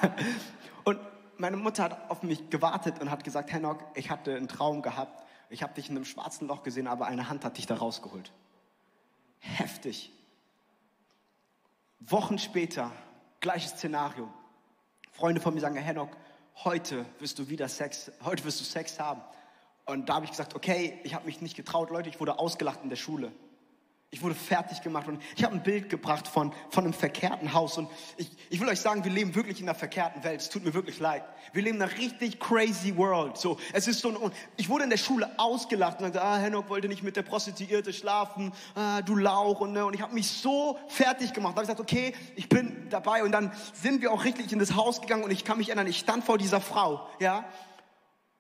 Und 0.85 0.99
meine 1.39 1.57
Mutter 1.57 1.85
hat 1.85 2.11
auf 2.11 2.23
mich 2.23 2.51
gewartet 2.51 3.01
und 3.01 3.11
hat 3.11 3.25
gesagt, 3.25 3.51
Henok, 3.51 3.79
ich 3.95 4.11
hatte 4.11 4.37
einen 4.37 4.47
Traum 4.47 4.83
gehabt. 4.83 5.25
Ich 5.49 5.63
habe 5.63 5.73
dich 5.73 5.89
in 5.89 5.97
einem 5.97 6.05
schwarzen 6.05 6.49
Loch 6.49 6.65
gesehen, 6.65 6.87
aber 6.87 7.07
eine 7.07 7.31
Hand 7.31 7.47
hat 7.47 7.57
dich 7.57 7.65
da 7.65 7.77
rausgeholt. 7.77 8.31
Heftig. 9.39 10.13
Wochen 12.09 12.39
später, 12.39 12.91
gleiches 13.41 13.73
Szenario. 13.73 14.29
Freunde 15.13 15.41
von 15.41 15.55
mir 15.55 15.61
sagen, 15.61 15.77
Henok, 15.77 16.17
heute 16.65 17.07
wirst 17.21 17.39
du 17.39 17.49
wieder 17.49 17.69
Sex, 17.69 18.11
heute 18.25 18.45
wirst 18.45 18.61
du 18.61 18.65
Sex 18.65 18.99
haben. 18.99 19.23
Und 19.85 20.09
da 20.09 20.15
habe 20.15 20.25
ich 20.25 20.33
gesagt, 20.33 20.57
okay, 20.57 20.99
ich 21.05 21.15
habe 21.15 21.27
mich 21.27 21.41
nicht 21.41 21.57
getraut, 21.57 21.91
Leute, 21.91 22.09
ich 22.09 22.19
wurde 22.19 22.39
ausgelacht 22.39 22.81
in 22.83 22.89
der 22.89 22.97
Schule. 22.97 23.31
Ich 24.15 24.21
wurde 24.21 24.35
fertig 24.35 24.83
gemacht 24.83 25.09
und 25.09 25.23
ich 25.35 25.43
habe 25.43 25.55
ein 25.55 25.63
Bild 25.63 25.89
gebracht 25.89 26.29
von, 26.29 26.53
von 26.69 26.85
einem 26.85 26.93
verkehrten 26.93 27.55
Haus. 27.55 27.79
Und 27.79 27.89
ich, 28.19 28.31
ich 28.51 28.61
will 28.61 28.69
euch 28.69 28.79
sagen, 28.79 29.05
wir 29.05 29.11
leben 29.11 29.35
wirklich 29.35 29.59
in 29.59 29.67
einer 29.67 29.75
verkehrten 29.75 30.23
Welt. 30.23 30.43
Es 30.43 30.51
tut 30.51 30.67
mir 30.67 30.75
wirklich 30.75 31.01
leid. 31.01 31.25
Wir 31.55 31.63
leben 31.63 31.77
in 31.77 31.83
einer 31.83 31.97
richtig 31.97 32.39
crazy 32.39 32.95
world. 32.95 33.39
So, 33.39 33.59
es 33.73 33.89
ist 33.89 34.01
so 34.01 34.11
ein, 34.11 34.17
und 34.17 34.35
ich 34.59 34.69
wurde 34.69 34.85
in 34.85 34.91
der 34.91 34.99
Schule 34.99 35.31
ausgelacht 35.39 35.99
und 35.99 36.13
sagte, 36.13 36.21
ah, 36.23 36.37
Henok 36.37 36.69
wollte 36.69 36.89
nicht 36.89 37.03
mit 37.03 37.17
der 37.17 37.23
Prostituierte 37.23 37.95
schlafen, 37.95 38.53
ah, 38.75 39.01
du 39.01 39.17
Lauch. 39.17 39.61
Und, 39.61 39.73
ne, 39.73 39.87
und 39.87 39.95
ich 39.95 40.03
habe 40.03 40.13
mich 40.13 40.31
so 40.31 40.79
fertig 40.89 41.33
gemacht. 41.33 41.57
Da 41.57 41.63
habe 41.63 41.73
ich 41.73 41.75
gesagt, 41.75 41.81
okay, 41.81 42.15
ich 42.37 42.51
bin 42.51 42.89
dabei. 42.91 43.25
Und 43.25 43.33
dann 43.33 43.51
sind 43.73 44.03
wir 44.03 44.13
auch 44.13 44.27
richtig 44.27 44.53
in 44.53 44.59
das 44.59 44.77
Haus 44.77 45.01
gegangen 45.01 45.25
und 45.25 45.31
ich 45.31 45.43
kann 45.43 45.57
mich 45.57 45.71
erinnern, 45.71 45.87
ich 45.87 45.99
stand 45.99 46.23
vor 46.23 46.37
dieser 46.37 46.61
Frau, 46.61 47.09
ja. 47.19 47.47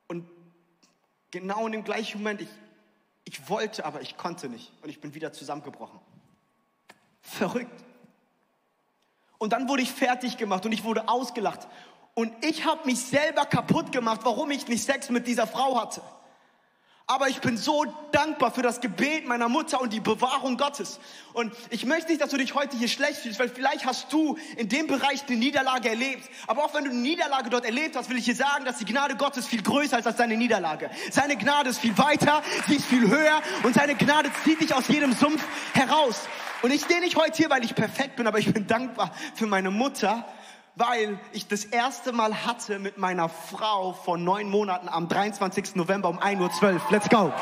Und 0.07 0.29
genau 1.31 1.64
in 1.64 1.73
dem 1.73 1.85
gleichen 1.85 2.19
Moment, 2.19 2.43
ich, 2.43 2.49
ich 3.25 3.49
wollte, 3.49 3.85
aber 3.85 4.00
ich 4.00 4.17
konnte 4.17 4.49
nicht. 4.49 4.73
Und 4.83 4.91
ich 4.91 5.00
bin 5.00 5.14
wieder 5.14 5.33
zusammengebrochen. 5.33 6.00
Verrückt. 7.21 7.85
Und 9.38 9.52
dann 9.52 9.69
wurde 9.69 9.83
ich 9.83 9.93
fertig 9.93 10.37
gemacht 10.37 10.67
und 10.67 10.73
ich 10.73 10.85
wurde 10.85 11.09
ausgelacht. 11.09 11.67
Und 12.14 12.33
ich 12.45 12.64
habe 12.64 12.85
mich 12.87 13.00
selber 13.00 13.47
kaputt 13.47 13.91
gemacht, 13.91 14.21
warum 14.25 14.50
ich 14.50 14.69
nicht 14.69 14.85
Sex 14.85 15.09
mit 15.09 15.26
dieser 15.26 15.47
Frau 15.47 15.81
hatte. 15.81 16.02
Aber 17.07 17.29
ich 17.29 17.41
bin 17.41 17.57
so 17.57 17.85
dankbar 18.13 18.53
für 18.53 18.63
das 18.63 18.81
Gebet 18.81 19.27
meiner 19.27 19.49
Mutter 19.49 19.81
und 19.81 19.93
die 19.93 20.01
Bewahrung 20.01 20.57
Gottes. 20.57 21.01
Und 21.33 21.53
ich 21.71 21.85
möchte 21.85 22.11
nicht, 22.11 22.21
dass 22.21 22.31
du 22.31 22.37
dich 22.37 22.55
heute 22.55 22.77
hier 22.77 22.89
schlecht 22.89 23.19
fühlst, 23.19 23.39
weil 23.39 23.49
vielleicht 23.49 23.85
hast 23.87 24.13
du 24.13 24.39
in 24.57 24.69
dem 24.69 24.87
Bereich 24.87 25.25
eine 25.27 25.37
Niederlage 25.37 25.89
erlebt. 25.89 26.29
Aber 26.47 26.65
auch 26.65 26.75
wenn 26.75 26.85
du 26.85 26.91
eine 26.91 27.01
Niederlage 27.01 27.51
dort 27.51 27.65
erlebt 27.65 27.97
hast, 27.97 28.09
will 28.09 28.19
ich 28.19 28.25
dir 28.25 28.37
sagen, 28.37 28.65
dass 28.65 28.79
die 28.79 28.85
Gnade 28.85 29.17
Gottes 29.17 29.47
viel 29.47 29.63
größer 29.63 29.99
ist 29.99 30.07
als 30.07 30.17
deine 30.17 30.37
Niederlage. 30.37 30.91
Seine 31.11 31.37
Gnade 31.37 31.71
ist 31.71 31.81
viel 31.81 31.97
weiter, 31.99 32.43
sie 32.69 32.77
ist 32.77 32.87
viel 32.87 33.09
höher 33.09 33.43
und 33.65 33.75
seine 33.75 33.95
Gnade 33.95 34.31
zieht 34.45 34.61
dich 34.61 34.75
aus 34.75 34.89
jedem 34.89 35.13
Sumpf 35.13 35.43
heraus. 35.75 36.29
Und 36.63 36.71
ich 36.71 36.83
stehe 36.83 37.01
nicht 37.01 37.17
heute 37.17 37.37
hier, 37.37 37.51
weil 37.51 37.65
ich 37.65 37.75
perfekt 37.75 38.17
bin, 38.17 38.27
aber 38.29 38.39
ich 38.39 38.53
bin 38.53 38.69
dankbar 38.69 39.13
für 39.35 39.47
meine 39.47 39.73
Mutter, 39.73 40.25
weil 40.75 41.19
ich 41.33 41.49
das 41.49 41.64
erste 41.64 42.12
Mal 42.12 42.47
hatte 42.47 42.79
mit 42.79 42.99
meiner 42.99 43.29
Frau 43.29 43.93
vor 43.93 44.17
neun 44.17 44.49
Monaten 44.49 44.88
am 44.88 45.09
23. 45.09 45.75
November 45.75 46.09
um 46.09 46.19
1.12 46.19 46.75
Uhr. 46.75 46.81
Let's 46.91 47.09
go. 47.09 47.33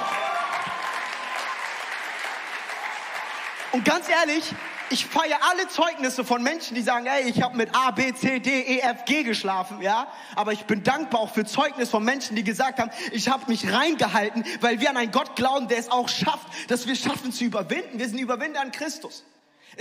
Und 3.72 3.84
ganz 3.84 4.08
ehrlich, 4.08 4.52
ich 4.92 5.06
feiere 5.06 5.38
alle 5.48 5.68
Zeugnisse 5.68 6.24
von 6.24 6.42
Menschen, 6.42 6.74
die 6.74 6.82
sagen, 6.82 7.06
ey, 7.06 7.30
ich 7.30 7.40
habe 7.42 7.56
mit 7.56 7.72
A, 7.72 7.92
B, 7.92 8.12
C, 8.12 8.40
D, 8.40 8.50
E, 8.50 8.80
F, 8.80 9.04
G 9.04 9.22
geschlafen, 9.22 9.80
ja. 9.80 10.08
Aber 10.34 10.52
ich 10.52 10.64
bin 10.64 10.82
dankbar 10.82 11.20
auch 11.20 11.32
für 11.32 11.44
Zeugnis 11.44 11.88
von 11.88 12.04
Menschen, 12.04 12.34
die 12.34 12.42
gesagt 12.42 12.80
haben, 12.80 12.90
ich 13.12 13.28
habe 13.28 13.44
mich 13.46 13.72
reingehalten, 13.72 14.44
weil 14.60 14.80
wir 14.80 14.90
an 14.90 14.96
einen 14.96 15.12
Gott 15.12 15.36
glauben, 15.36 15.68
der 15.68 15.78
es 15.78 15.92
auch 15.92 16.08
schafft, 16.08 16.48
dass 16.68 16.88
wir 16.88 16.96
schaffen 16.96 17.30
zu 17.30 17.44
überwinden. 17.44 18.00
Wir 18.00 18.08
sind 18.08 18.18
Überwinder 18.18 18.60
an 18.60 18.72
Christus. 18.72 19.24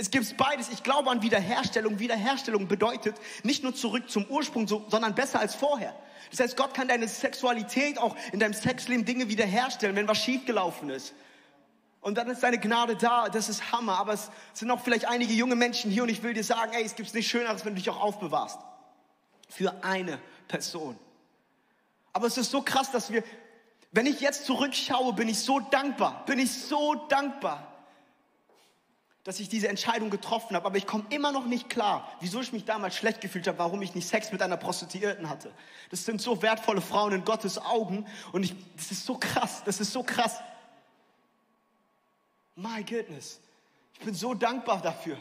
Es 0.00 0.10
gibt 0.10 0.34
beides. 0.38 0.70
Ich 0.70 0.82
glaube 0.82 1.10
an 1.10 1.20
Wiederherstellung. 1.20 1.98
Wiederherstellung 1.98 2.66
bedeutet 2.68 3.16
nicht 3.42 3.62
nur 3.62 3.74
zurück 3.74 4.08
zum 4.08 4.24
Ursprung, 4.24 4.66
sondern 4.66 5.14
besser 5.14 5.40
als 5.40 5.54
vorher. 5.54 5.94
Das 6.30 6.40
heißt, 6.40 6.56
Gott 6.56 6.72
kann 6.72 6.88
deine 6.88 7.06
Sexualität 7.06 7.98
auch 7.98 8.16
in 8.32 8.40
deinem 8.40 8.54
Sexleben 8.54 9.04
Dinge 9.04 9.28
wiederherstellen, 9.28 9.94
wenn 9.96 10.08
was 10.08 10.16
schiefgelaufen 10.16 10.88
ist. 10.88 11.12
Und 12.00 12.16
dann 12.16 12.30
ist 12.30 12.42
deine 12.42 12.58
Gnade 12.58 12.96
da. 12.96 13.28
Das 13.28 13.50
ist 13.50 13.72
Hammer. 13.72 13.98
Aber 13.98 14.14
es 14.14 14.30
sind 14.54 14.70
auch 14.70 14.80
vielleicht 14.80 15.06
einige 15.06 15.34
junge 15.34 15.54
Menschen 15.54 15.90
hier 15.90 16.04
und 16.04 16.08
ich 16.08 16.22
will 16.22 16.32
dir 16.32 16.44
sagen, 16.44 16.72
ey, 16.72 16.82
es 16.82 16.94
gibt 16.94 17.12
nichts 17.12 17.30
Schöneres, 17.30 17.66
wenn 17.66 17.74
du 17.74 17.80
dich 17.80 17.90
auch 17.90 18.00
aufbewahrst. 18.00 18.58
Für 19.50 19.84
eine 19.84 20.18
Person. 20.48 20.98
Aber 22.14 22.26
es 22.26 22.38
ist 22.38 22.50
so 22.50 22.62
krass, 22.62 22.90
dass 22.90 23.12
wir, 23.12 23.22
wenn 23.92 24.06
ich 24.06 24.22
jetzt 24.22 24.46
zurückschaue, 24.46 25.12
bin 25.12 25.28
ich 25.28 25.40
so 25.40 25.60
dankbar. 25.60 26.24
Bin 26.24 26.38
ich 26.38 26.50
so 26.50 26.94
dankbar 27.10 27.69
dass 29.24 29.38
ich 29.38 29.48
diese 29.48 29.68
Entscheidung 29.68 30.08
getroffen 30.08 30.56
habe, 30.56 30.66
aber 30.66 30.78
ich 30.78 30.86
komme 30.86 31.04
immer 31.10 31.30
noch 31.30 31.44
nicht 31.44 31.68
klar, 31.68 32.10
wieso 32.20 32.40
ich 32.40 32.52
mich 32.52 32.64
damals 32.64 32.96
schlecht 32.96 33.20
gefühlt 33.20 33.46
habe, 33.46 33.58
warum 33.58 33.82
ich 33.82 33.94
nicht 33.94 34.08
Sex 34.08 34.32
mit 34.32 34.40
einer 34.40 34.56
Prostituierten 34.56 35.28
hatte. 35.28 35.52
Das 35.90 36.04
sind 36.04 36.22
so 36.22 36.40
wertvolle 36.40 36.80
Frauen 36.80 37.12
in 37.12 37.24
Gottes 37.24 37.58
Augen 37.58 38.06
und 38.32 38.44
ich, 38.44 38.54
das 38.76 38.90
ist 38.90 39.04
so 39.04 39.16
krass, 39.16 39.62
das 39.64 39.80
ist 39.80 39.92
so 39.92 40.02
krass. 40.02 40.40
My 42.56 42.82
goodness, 42.82 43.40
ich 43.94 44.00
bin 44.00 44.14
so 44.14 44.32
dankbar 44.34 44.80
dafür. 44.80 45.18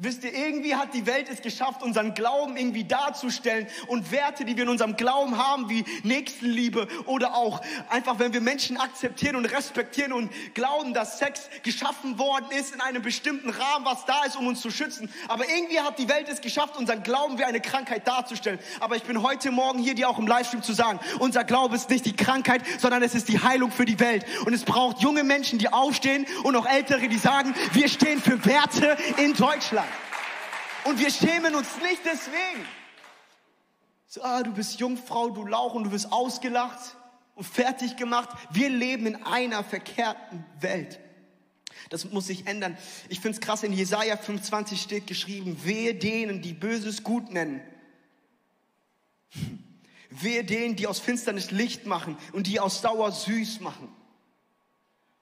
Wisst 0.00 0.22
ihr, 0.22 0.32
irgendwie 0.32 0.76
hat 0.76 0.94
die 0.94 1.06
Welt 1.06 1.26
es 1.28 1.42
geschafft, 1.42 1.82
unseren 1.82 2.14
Glauben 2.14 2.56
irgendwie 2.56 2.84
darzustellen 2.84 3.66
und 3.88 4.12
Werte, 4.12 4.44
die 4.44 4.54
wir 4.54 4.62
in 4.62 4.68
unserem 4.68 4.94
Glauben 4.94 5.36
haben, 5.36 5.68
wie 5.70 5.84
Nächstenliebe 6.04 6.86
oder 7.06 7.34
auch 7.34 7.60
einfach, 7.88 8.20
wenn 8.20 8.32
wir 8.32 8.40
Menschen 8.40 8.76
akzeptieren 8.76 9.34
und 9.34 9.46
respektieren 9.46 10.12
und 10.12 10.30
glauben, 10.54 10.94
dass 10.94 11.18
Sex 11.18 11.50
geschaffen 11.64 12.16
worden 12.16 12.46
ist 12.56 12.72
in 12.72 12.80
einem 12.80 13.02
bestimmten 13.02 13.50
Rahmen, 13.50 13.84
was 13.84 14.04
da 14.04 14.22
ist, 14.22 14.36
um 14.36 14.46
uns 14.46 14.60
zu 14.60 14.70
schützen. 14.70 15.10
Aber 15.26 15.48
irgendwie 15.48 15.80
hat 15.80 15.98
die 15.98 16.08
Welt 16.08 16.28
es 16.28 16.40
geschafft, 16.40 16.76
unseren 16.76 17.02
Glauben 17.02 17.36
wie 17.40 17.44
eine 17.44 17.60
Krankheit 17.60 18.06
darzustellen. 18.06 18.60
Aber 18.78 18.94
ich 18.94 19.02
bin 19.02 19.24
heute 19.24 19.50
Morgen 19.50 19.80
hier, 19.80 19.96
dir 19.96 20.08
auch 20.08 20.20
im 20.20 20.28
Livestream 20.28 20.62
zu 20.62 20.74
sagen, 20.74 21.00
unser 21.18 21.42
Glaube 21.42 21.74
ist 21.74 21.90
nicht 21.90 22.06
die 22.06 22.14
Krankheit, 22.14 22.62
sondern 22.78 23.02
es 23.02 23.16
ist 23.16 23.28
die 23.28 23.42
Heilung 23.42 23.72
für 23.72 23.84
die 23.84 23.98
Welt. 23.98 24.24
Und 24.46 24.52
es 24.52 24.62
braucht 24.62 25.00
junge 25.00 25.24
Menschen, 25.24 25.58
die 25.58 25.72
aufstehen 25.72 26.24
und 26.44 26.54
auch 26.54 26.66
ältere, 26.66 27.08
die 27.08 27.18
sagen, 27.18 27.52
wir 27.72 27.88
stehen 27.88 28.22
für 28.22 28.44
Werte 28.44 28.96
in 29.16 29.34
Deutschland. 29.34 29.87
Und 30.88 30.98
wir 30.98 31.10
schämen 31.10 31.54
uns 31.54 31.68
nicht 31.82 32.00
deswegen. 32.02 32.66
So, 34.06 34.22
ah, 34.22 34.42
du 34.42 34.52
bist 34.52 34.80
Jungfrau, 34.80 35.28
du 35.28 35.44
Lauch 35.44 35.74
und 35.74 35.84
du 35.84 35.92
wirst 35.92 36.10
ausgelacht 36.10 36.96
und 37.34 37.44
fertig 37.44 37.96
gemacht. 37.96 38.30
Wir 38.50 38.70
leben 38.70 39.06
in 39.06 39.22
einer 39.22 39.62
verkehrten 39.62 40.46
Welt. 40.60 40.98
Das 41.90 42.10
muss 42.10 42.28
sich 42.28 42.46
ändern. 42.46 42.78
Ich 43.10 43.20
finde 43.20 43.36
es 43.36 43.42
krass, 43.42 43.64
in 43.64 43.74
Jesaja 43.74 44.16
25 44.16 44.80
steht 44.80 45.06
geschrieben, 45.06 45.60
wehe 45.62 45.94
denen, 45.94 46.40
die 46.40 46.54
Böses 46.54 47.02
gut 47.02 47.30
nennen. 47.30 47.60
Wehe 50.10 50.42
denen, 50.42 50.74
die 50.74 50.86
aus 50.86 51.00
Finsternis 51.00 51.50
Licht 51.50 51.84
machen 51.84 52.16
und 52.32 52.46
die 52.46 52.60
aus 52.60 52.80
Dauer 52.80 53.12
süß 53.12 53.60
machen. 53.60 53.94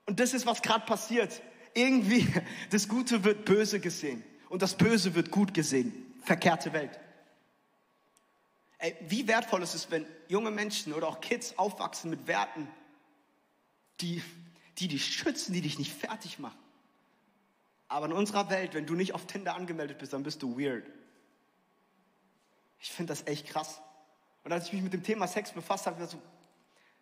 Und 0.05 0.21
das 0.21 0.33
ist, 0.33 0.45
was 0.45 0.61
gerade 0.61 0.85
passiert. 0.85 1.41
Irgendwie, 1.73 2.25
das 2.69 2.87
Gute 2.87 3.25
wird 3.25 3.43
böse 3.43 3.81
gesehen 3.81 4.23
und 4.49 4.61
das 4.61 4.75
Böse 4.75 5.15
wird 5.15 5.31
gut 5.31 5.53
gesehen. 5.53 5.93
Verkehrte 6.23 6.73
Welt. 6.73 6.99
Ey, 8.79 8.95
wie 9.07 9.27
wertvoll 9.27 9.63
ist 9.63 9.73
es, 9.73 9.89
wenn 9.89 10.05
junge 10.27 10.51
Menschen 10.51 10.93
oder 10.93 11.07
auch 11.07 11.21
Kids 11.21 11.57
aufwachsen 11.57 12.09
mit 12.09 12.27
Werten, 12.27 12.67
die, 14.01 14.21
die 14.77 14.87
dich 14.87 15.05
schützen, 15.05 15.53
die 15.53 15.61
dich 15.61 15.79
nicht 15.79 15.91
fertig 15.91 16.37
machen. 16.37 16.59
Aber 17.87 18.05
in 18.05 18.11
unserer 18.11 18.49
Welt, 18.49 18.73
wenn 18.73 18.85
du 18.85 18.93
nicht 18.93 19.13
auf 19.13 19.25
Tinder 19.25 19.55
angemeldet 19.55 19.97
bist, 19.97 20.13
dann 20.13 20.23
bist 20.23 20.43
du 20.43 20.59
weird. 20.59 20.85
Ich 22.79 22.91
finde 22.91 23.11
das 23.11 23.25
echt 23.25 23.47
krass. 23.47 23.81
Und 24.43 24.51
als 24.51 24.67
ich 24.67 24.73
mich 24.73 24.83
mit 24.83 24.93
dem 24.93 25.03
Thema 25.03 25.27
Sex 25.27 25.51
befasst 25.51 25.87
habe, 25.87 26.03
ich 26.03 26.09
so, 26.09 26.21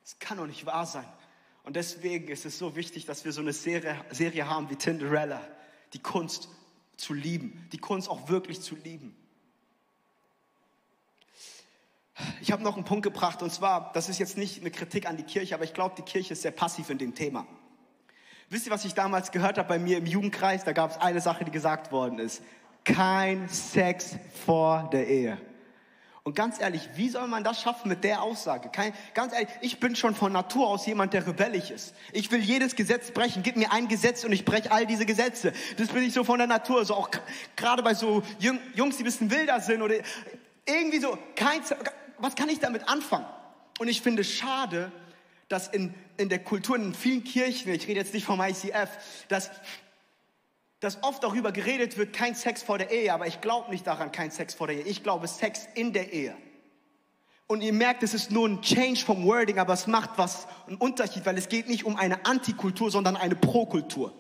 das 0.02 0.18
kann 0.20 0.38
doch 0.38 0.48
nicht 0.48 0.66
wahr 0.66 0.86
sein. 0.86 1.08
Und 1.64 1.76
deswegen 1.76 2.28
ist 2.28 2.46
es 2.46 2.58
so 2.58 2.76
wichtig, 2.76 3.06
dass 3.06 3.26
wir 3.26 3.32
so 3.32 3.42
eine 3.42 3.52
Serie, 3.52 4.06
Serie 4.12 4.48
haben 4.48 4.70
wie 4.70 4.76
Tinderella, 4.76 5.42
die 5.94 6.00
Kunst 6.00 6.48
zu 6.98 7.14
lieben, 7.14 7.68
die 7.72 7.78
Kunst 7.78 8.10
auch 8.10 8.30
wirklich 8.30 8.62
zu 8.62 8.76
lieben. 8.76 9.16
Ich 12.42 12.52
habe 12.52 12.64
noch 12.64 12.76
einen 12.76 12.86
Punkt 12.86 13.04
gebracht 13.04 13.42
und 13.42 13.52
zwar, 13.52 13.92
das 13.94 14.08
ist 14.08 14.20
jetzt 14.20 14.38
nicht 14.38 14.62
eine 14.62 14.72
Kritik 14.72 15.08
an 15.08 15.18
die 15.18 15.24
Kirche, 15.24 15.54
aber 15.54 15.66
ich 15.66 15.74
glaube, 15.74 15.96
die 15.98 16.02
Kirche 16.02 16.34
ist 16.34 16.44
sehr 16.44 16.52
passiv 16.52 16.90
in 16.90 16.98
dem 16.98 17.14
Thema. 17.14 17.46
Wisst 18.50 18.68
ihr, 18.68 18.72
was 18.72 18.86
ich 18.86 18.94
damals 18.94 19.32
gehört 19.32 19.58
habe 19.58 19.68
bei 19.68 19.80
mir 19.80 19.98
im 19.98 20.06
Jugendkreis? 20.06 20.64
Da 20.64 20.72
gab 20.72 20.92
es 20.92 20.98
eine 20.98 21.20
Sache, 21.20 21.44
die 21.44 21.52
gesagt 21.52 21.92
worden 21.92 22.20
ist. 22.20 22.42
Kein 22.84 23.50
Sex 23.50 24.18
vor 24.46 24.90
der 24.94 25.08
Ehe. 25.08 25.38
Und 26.26 26.34
ganz 26.34 26.60
ehrlich, 26.60 26.90
wie 26.96 27.08
soll 27.08 27.28
man 27.28 27.44
das 27.44 27.62
schaffen 27.62 27.88
mit 27.88 28.04
der 28.04 28.24
Aussage? 28.24 28.70
Kein, 28.70 28.96
ganz 29.14 29.32
ehrlich, 29.32 29.48
ich 29.62 29.80
bin 29.80 29.96
schon 29.96 30.16
von 30.16 30.32
Natur 30.32 30.68
aus 30.68 30.88
jemand, 30.88 31.14
der 31.14 31.28
rebellisch 31.28 31.70
ist. 31.70 31.94
Ich 32.14 32.32
will 32.32 32.40
jedes 32.40 32.76
Gesetz 32.76 33.12
brechen. 33.12 33.44
Gib 33.44 33.58
mir 33.58 33.72
ein 33.72 33.88
Gesetz 33.88 34.24
und 34.24 34.32
ich 34.32 34.44
breche 34.44 34.72
all 34.72 34.88
diese 34.88 35.06
Gesetze. 35.06 35.54
Das 35.78 35.90
bin 35.90 36.02
ich 36.02 36.14
so 36.14 36.24
von 36.24 36.40
der 36.40 36.48
Natur. 36.48 36.84
So 36.84 36.96
auch 36.96 37.12
gerade 37.56 37.84
bei 37.84 37.94
so 37.94 38.24
Jungs, 38.40 38.98
die 38.98 39.04
ein 39.04 39.06
bisschen 39.06 39.30
wilder 39.30 39.62
sind 39.62 39.84
oder 39.84 39.98
irgendwie 40.66 40.98
so, 40.98 41.16
kein, 41.36 41.62
was 42.18 42.34
kann 42.34 42.50
ich 42.50 42.60
damit 42.60 42.90
anfangen? 42.90 43.28
Und 43.78 43.88
ich 43.88 44.02
finde 44.02 44.24
schade, 44.24 44.92
dass 45.48 45.68
in, 45.68 45.94
in 46.18 46.30
der 46.30 46.40
Kultur, 46.40 46.76
in 46.76 46.96
vielen 46.96 47.24
Kirchen, 47.24 47.72
ich 47.72 47.88
rede 47.88 48.00
jetzt 48.00 48.16
nicht 48.16 48.26
vom 48.26 48.42
ICF, 48.42 48.90
dass 49.28 49.52
dass 50.86 51.02
oft 51.04 51.24
darüber 51.24 51.52
geredet 51.52 51.98
wird, 51.98 52.14
kein 52.14 52.36
Sex 52.36 52.62
vor 52.62 52.78
der 52.78 52.92
Ehe, 52.92 53.12
aber 53.12 53.26
ich 53.26 53.42
glaube 53.42 53.72
nicht 53.72 53.88
daran, 53.88 54.12
kein 54.12 54.30
Sex 54.30 54.54
vor 54.54 54.68
der 54.68 54.78
Ehe. 54.78 54.84
Ich 54.84 55.02
glaube 55.02 55.28
Sex 55.28 55.68
in 55.74 55.94
der 55.94 56.14
Ehe. 56.14 56.36
Und 57.48 57.62
ihr 57.62 57.74
merkt, 57.74 58.04
es 58.04 58.14
ist 58.14 58.32
nur 58.32 58.48
ein 58.48 58.62
Change 58.62 59.04
vom 59.04 59.26
Wording, 59.26 59.58
aber 59.58 59.74
es 59.74 59.88
macht 59.88 60.12
was, 60.18 60.48
einen 60.68 60.78
Unterschied, 60.78 61.26
weil 61.26 61.38
es 61.38 61.50
geht 61.50 61.68
nicht 61.68 61.86
um 61.86 61.96
eine 61.96 62.26
Antikultur, 62.26 62.92
sondern 62.92 63.16
eine 63.18 63.36
Prokultur. 63.36 64.14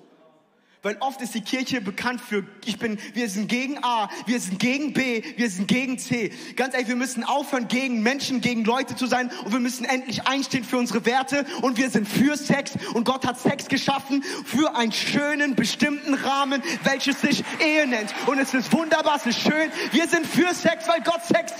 Weil 0.85 0.97
oft 0.99 1.19
ist 1.21 1.33
die 1.33 1.41
Kirche 1.41 1.81
bekannt 1.81 2.21
für, 2.21 2.45
ich 2.63 2.77
bin, 2.77 2.99
wir 3.15 3.27
sind 3.27 3.47
gegen 3.47 3.83
A, 3.83 4.07
wir 4.27 4.39
sind 4.39 4.59
gegen 4.59 4.93
B, 4.93 5.23
wir 5.35 5.49
sind 5.49 5.67
gegen 5.67 5.97
C. 5.97 6.31
Ganz 6.55 6.75
ehrlich, 6.75 6.89
wir 6.89 6.95
müssen 6.95 7.23
aufhören, 7.23 7.67
gegen 7.67 8.03
Menschen, 8.03 8.39
gegen 8.39 8.63
Leute 8.63 8.95
zu 8.95 9.07
sein 9.07 9.31
und 9.45 9.51
wir 9.51 9.59
müssen 9.59 9.85
endlich 9.85 10.27
einstehen 10.27 10.63
für 10.63 10.77
unsere 10.77 11.03
Werte 11.07 11.47
und 11.63 11.77
wir 11.77 11.89
sind 11.89 12.07
für 12.07 12.37
Sex 12.37 12.73
und 12.93 13.03
Gott 13.03 13.25
hat 13.25 13.39
Sex 13.39 13.67
geschaffen 13.67 14.21
für 14.21 14.75
einen 14.75 14.91
schönen, 14.91 15.55
bestimmten 15.55 16.13
Rahmen, 16.13 16.61
welches 16.83 17.19
sich 17.19 17.43
Ehe 17.59 17.87
nennt. 17.87 18.13
Und 18.27 18.37
es 18.37 18.53
ist 18.53 18.71
wunderbar, 18.71 19.15
es 19.15 19.25
ist 19.25 19.39
schön. 19.39 19.71
Wir 19.91 20.07
sind 20.07 20.27
für 20.27 20.53
Sex, 20.53 20.87
weil 20.87 21.01
Gott 21.01 21.25
Sex 21.25 21.51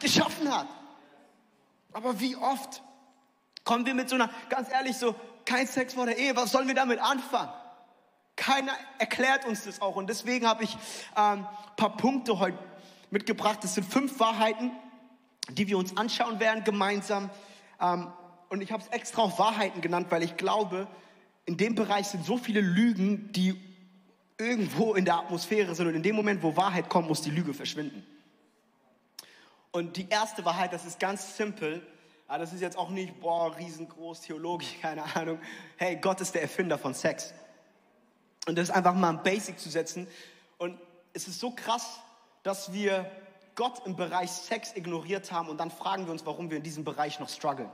geschaffen 0.00 0.50
hat. 0.50 0.68
Aber 1.92 2.18
wie 2.18 2.34
oft 2.34 2.82
kommen 3.62 3.84
wir 3.84 3.92
mit 3.92 4.08
so 4.08 4.14
einer, 4.14 4.30
ganz 4.48 4.72
ehrlich, 4.72 4.96
so, 4.96 5.14
kein 5.44 5.66
Sex 5.66 5.92
vor 5.92 6.06
der 6.06 6.16
Ehe, 6.16 6.34
was 6.34 6.50
sollen 6.50 6.66
wir 6.66 6.74
damit 6.74 6.98
anfangen? 6.98 7.50
Keiner 8.40 8.72
erklärt 8.98 9.44
uns 9.44 9.64
das 9.64 9.82
auch. 9.82 9.96
Und 9.96 10.08
deswegen 10.08 10.46
habe 10.46 10.64
ich 10.64 10.74
ein 11.14 11.40
ähm, 11.40 11.46
paar 11.76 11.94
Punkte 11.98 12.38
heute 12.38 12.56
mitgebracht. 13.10 13.58
Das 13.60 13.74
sind 13.74 13.84
fünf 13.84 14.18
Wahrheiten, 14.18 14.70
die 15.50 15.68
wir 15.68 15.76
uns 15.76 15.94
anschauen 15.98 16.40
werden 16.40 16.64
gemeinsam. 16.64 17.28
Ähm, 17.78 18.10
und 18.48 18.62
ich 18.62 18.72
habe 18.72 18.82
es 18.82 18.88
extra 18.88 19.20
auf 19.20 19.38
Wahrheiten 19.38 19.82
genannt, 19.82 20.06
weil 20.08 20.22
ich 20.22 20.38
glaube, 20.38 20.88
in 21.44 21.58
dem 21.58 21.74
Bereich 21.74 22.06
sind 22.06 22.24
so 22.24 22.38
viele 22.38 22.62
Lügen, 22.62 23.30
die 23.32 23.60
irgendwo 24.38 24.94
in 24.94 25.04
der 25.04 25.16
Atmosphäre 25.16 25.74
sind. 25.74 25.88
Und 25.88 25.94
in 25.94 26.02
dem 26.02 26.16
Moment, 26.16 26.42
wo 26.42 26.56
Wahrheit 26.56 26.88
kommt, 26.88 27.08
muss 27.08 27.20
die 27.20 27.30
Lüge 27.30 27.52
verschwinden. 27.52 28.06
Und 29.70 29.98
die 29.98 30.08
erste 30.08 30.46
Wahrheit, 30.46 30.72
das 30.72 30.86
ist 30.86 30.98
ganz 30.98 31.36
simpel. 31.36 31.86
Aber 32.26 32.38
das 32.38 32.54
ist 32.54 32.62
jetzt 32.62 32.78
auch 32.78 32.88
nicht, 32.88 33.20
boah, 33.20 33.54
riesengroß, 33.54 34.22
theologisch, 34.22 34.76
keine 34.80 35.14
Ahnung. 35.14 35.38
Hey, 35.76 35.96
Gott 35.96 36.22
ist 36.22 36.34
der 36.34 36.40
Erfinder 36.40 36.78
von 36.78 36.94
Sex. 36.94 37.34
Und 38.50 38.56
das 38.56 38.68
einfach 38.68 38.94
mal 38.94 39.10
ein 39.10 39.22
Basic 39.22 39.60
zu 39.60 39.70
setzen. 39.70 40.08
Und 40.58 40.76
es 41.12 41.28
ist 41.28 41.38
so 41.38 41.52
krass, 41.52 42.00
dass 42.42 42.72
wir 42.72 43.08
Gott 43.54 43.86
im 43.86 43.94
Bereich 43.94 44.28
Sex 44.28 44.74
ignoriert 44.74 45.30
haben 45.30 45.48
und 45.48 45.58
dann 45.58 45.70
fragen 45.70 46.06
wir 46.06 46.10
uns, 46.10 46.26
warum 46.26 46.50
wir 46.50 46.56
in 46.56 46.64
diesem 46.64 46.82
Bereich 46.82 47.20
noch 47.20 47.28
strugglen. 47.28 47.70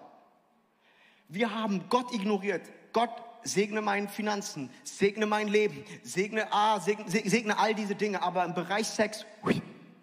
Wir 1.29 1.55
haben 1.55 1.89
Gott 1.89 2.13
ignoriert. 2.13 2.61
Gott 2.93 3.09
segne 3.43 3.81
meine 3.81 4.07
Finanzen, 4.11 4.69
segne 4.85 5.25
mein 5.25 5.49
Leben, 5.49 5.83
segne, 6.03 6.53
ah, 6.53 6.79
segne, 6.79 7.09
segne 7.09 7.59
all 7.59 7.75
diese 7.75 7.95
Dinge, 7.95 8.23
aber 8.23 8.45
im 8.45 8.53
Bereich 8.53 8.87
Sex, 8.87 9.25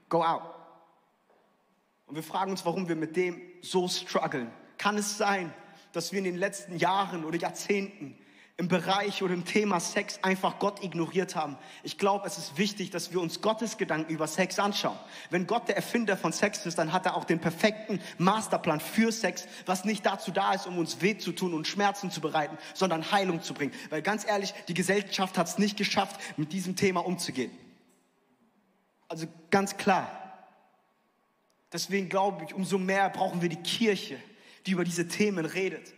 go 0.09 0.23
out. 0.23 0.41
Und 2.07 2.15
wir 2.15 2.23
fragen 2.23 2.49
uns, 2.49 2.65
warum 2.65 2.89
wir 2.89 2.95
mit 2.95 3.15
dem 3.15 3.39
so 3.61 3.87
strugglen. 3.87 4.51
Kann 4.79 4.97
es 4.97 5.19
sein, 5.19 5.53
dass 5.91 6.11
wir 6.13 6.17
in 6.17 6.25
den 6.25 6.37
letzten 6.37 6.77
Jahren 6.77 7.25
oder 7.25 7.37
Jahrzehnten 7.37 8.17
im 8.57 8.67
Bereich 8.67 9.23
oder 9.23 9.33
im 9.33 9.45
Thema 9.45 9.79
Sex 9.79 10.19
einfach 10.21 10.59
Gott 10.59 10.83
ignoriert 10.83 11.35
haben. 11.35 11.57
Ich 11.81 11.97
glaube, 11.97 12.27
es 12.27 12.37
ist 12.37 12.57
wichtig, 12.57 12.91
dass 12.91 13.11
wir 13.11 13.19
uns 13.19 13.41
Gottes 13.41 13.77
Gedanken 13.77 14.13
über 14.13 14.27
Sex 14.27 14.59
anschauen. 14.59 14.97
Wenn 15.31 15.47
Gott 15.47 15.67
der 15.67 15.75
Erfinder 15.75 16.15
von 16.15 16.31
Sex 16.31 16.63
ist, 16.67 16.77
dann 16.77 16.93
hat 16.93 17.07
er 17.07 17.17
auch 17.17 17.25
den 17.25 17.39
perfekten 17.39 17.99
Masterplan 18.19 18.79
für 18.79 19.11
Sex, 19.11 19.47
was 19.65 19.85
nicht 19.85 20.05
dazu 20.05 20.29
da 20.29 20.53
ist, 20.53 20.67
um 20.67 20.77
uns 20.77 21.01
weh 21.01 21.17
zu 21.17 21.31
tun 21.31 21.55
und 21.55 21.67
Schmerzen 21.67 22.11
zu 22.11 22.21
bereiten, 22.21 22.57
sondern 22.75 23.11
Heilung 23.11 23.41
zu 23.41 23.55
bringen. 23.55 23.73
Weil 23.89 24.03
ganz 24.03 24.23
ehrlich, 24.23 24.53
die 24.67 24.75
Gesellschaft 24.75 25.35
hat 25.39 25.47
es 25.47 25.57
nicht 25.57 25.75
geschafft, 25.75 26.21
mit 26.37 26.53
diesem 26.53 26.75
Thema 26.75 27.03
umzugehen. 27.03 27.51
Also 29.07 29.25
ganz 29.49 29.77
klar. 29.77 30.19
Deswegen 31.71 32.07
glaube 32.07 32.45
ich, 32.45 32.53
umso 32.53 32.77
mehr 32.77 33.09
brauchen 33.09 33.41
wir 33.41 33.49
die 33.49 33.63
Kirche, 33.63 34.19
die 34.67 34.71
über 34.71 34.83
diese 34.83 35.07
Themen 35.07 35.45
redet. 35.45 35.91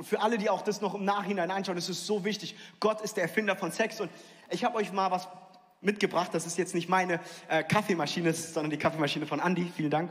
Und 0.00 0.06
für 0.06 0.22
alle, 0.22 0.38
die 0.38 0.48
auch 0.48 0.62
das 0.62 0.80
noch 0.80 0.94
im 0.94 1.04
Nachhinein 1.04 1.50
anschauen, 1.50 1.76
ist 1.76 1.90
es 1.90 2.06
so 2.06 2.24
wichtig. 2.24 2.56
Gott 2.80 3.02
ist 3.02 3.18
der 3.18 3.24
Erfinder 3.24 3.54
von 3.54 3.70
Sex. 3.70 4.00
Und 4.00 4.10
ich 4.48 4.64
habe 4.64 4.78
euch 4.78 4.94
mal 4.94 5.10
was 5.10 5.28
mitgebracht. 5.82 6.30
Das 6.32 6.46
ist 6.46 6.56
jetzt 6.56 6.74
nicht 6.74 6.88
meine 6.88 7.20
äh, 7.48 7.62
Kaffeemaschine, 7.62 8.32
sondern 8.32 8.70
die 8.70 8.78
Kaffeemaschine 8.78 9.26
von 9.26 9.40
Andy. 9.40 9.70
Vielen 9.76 9.90
Dank. 9.90 10.10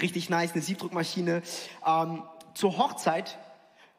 Richtig 0.00 0.30
nice, 0.30 0.52
eine 0.52 0.62
Siebdruckmaschine. 0.62 1.42
Ähm, 1.86 2.22
zur 2.54 2.78
Hochzeit, 2.78 3.36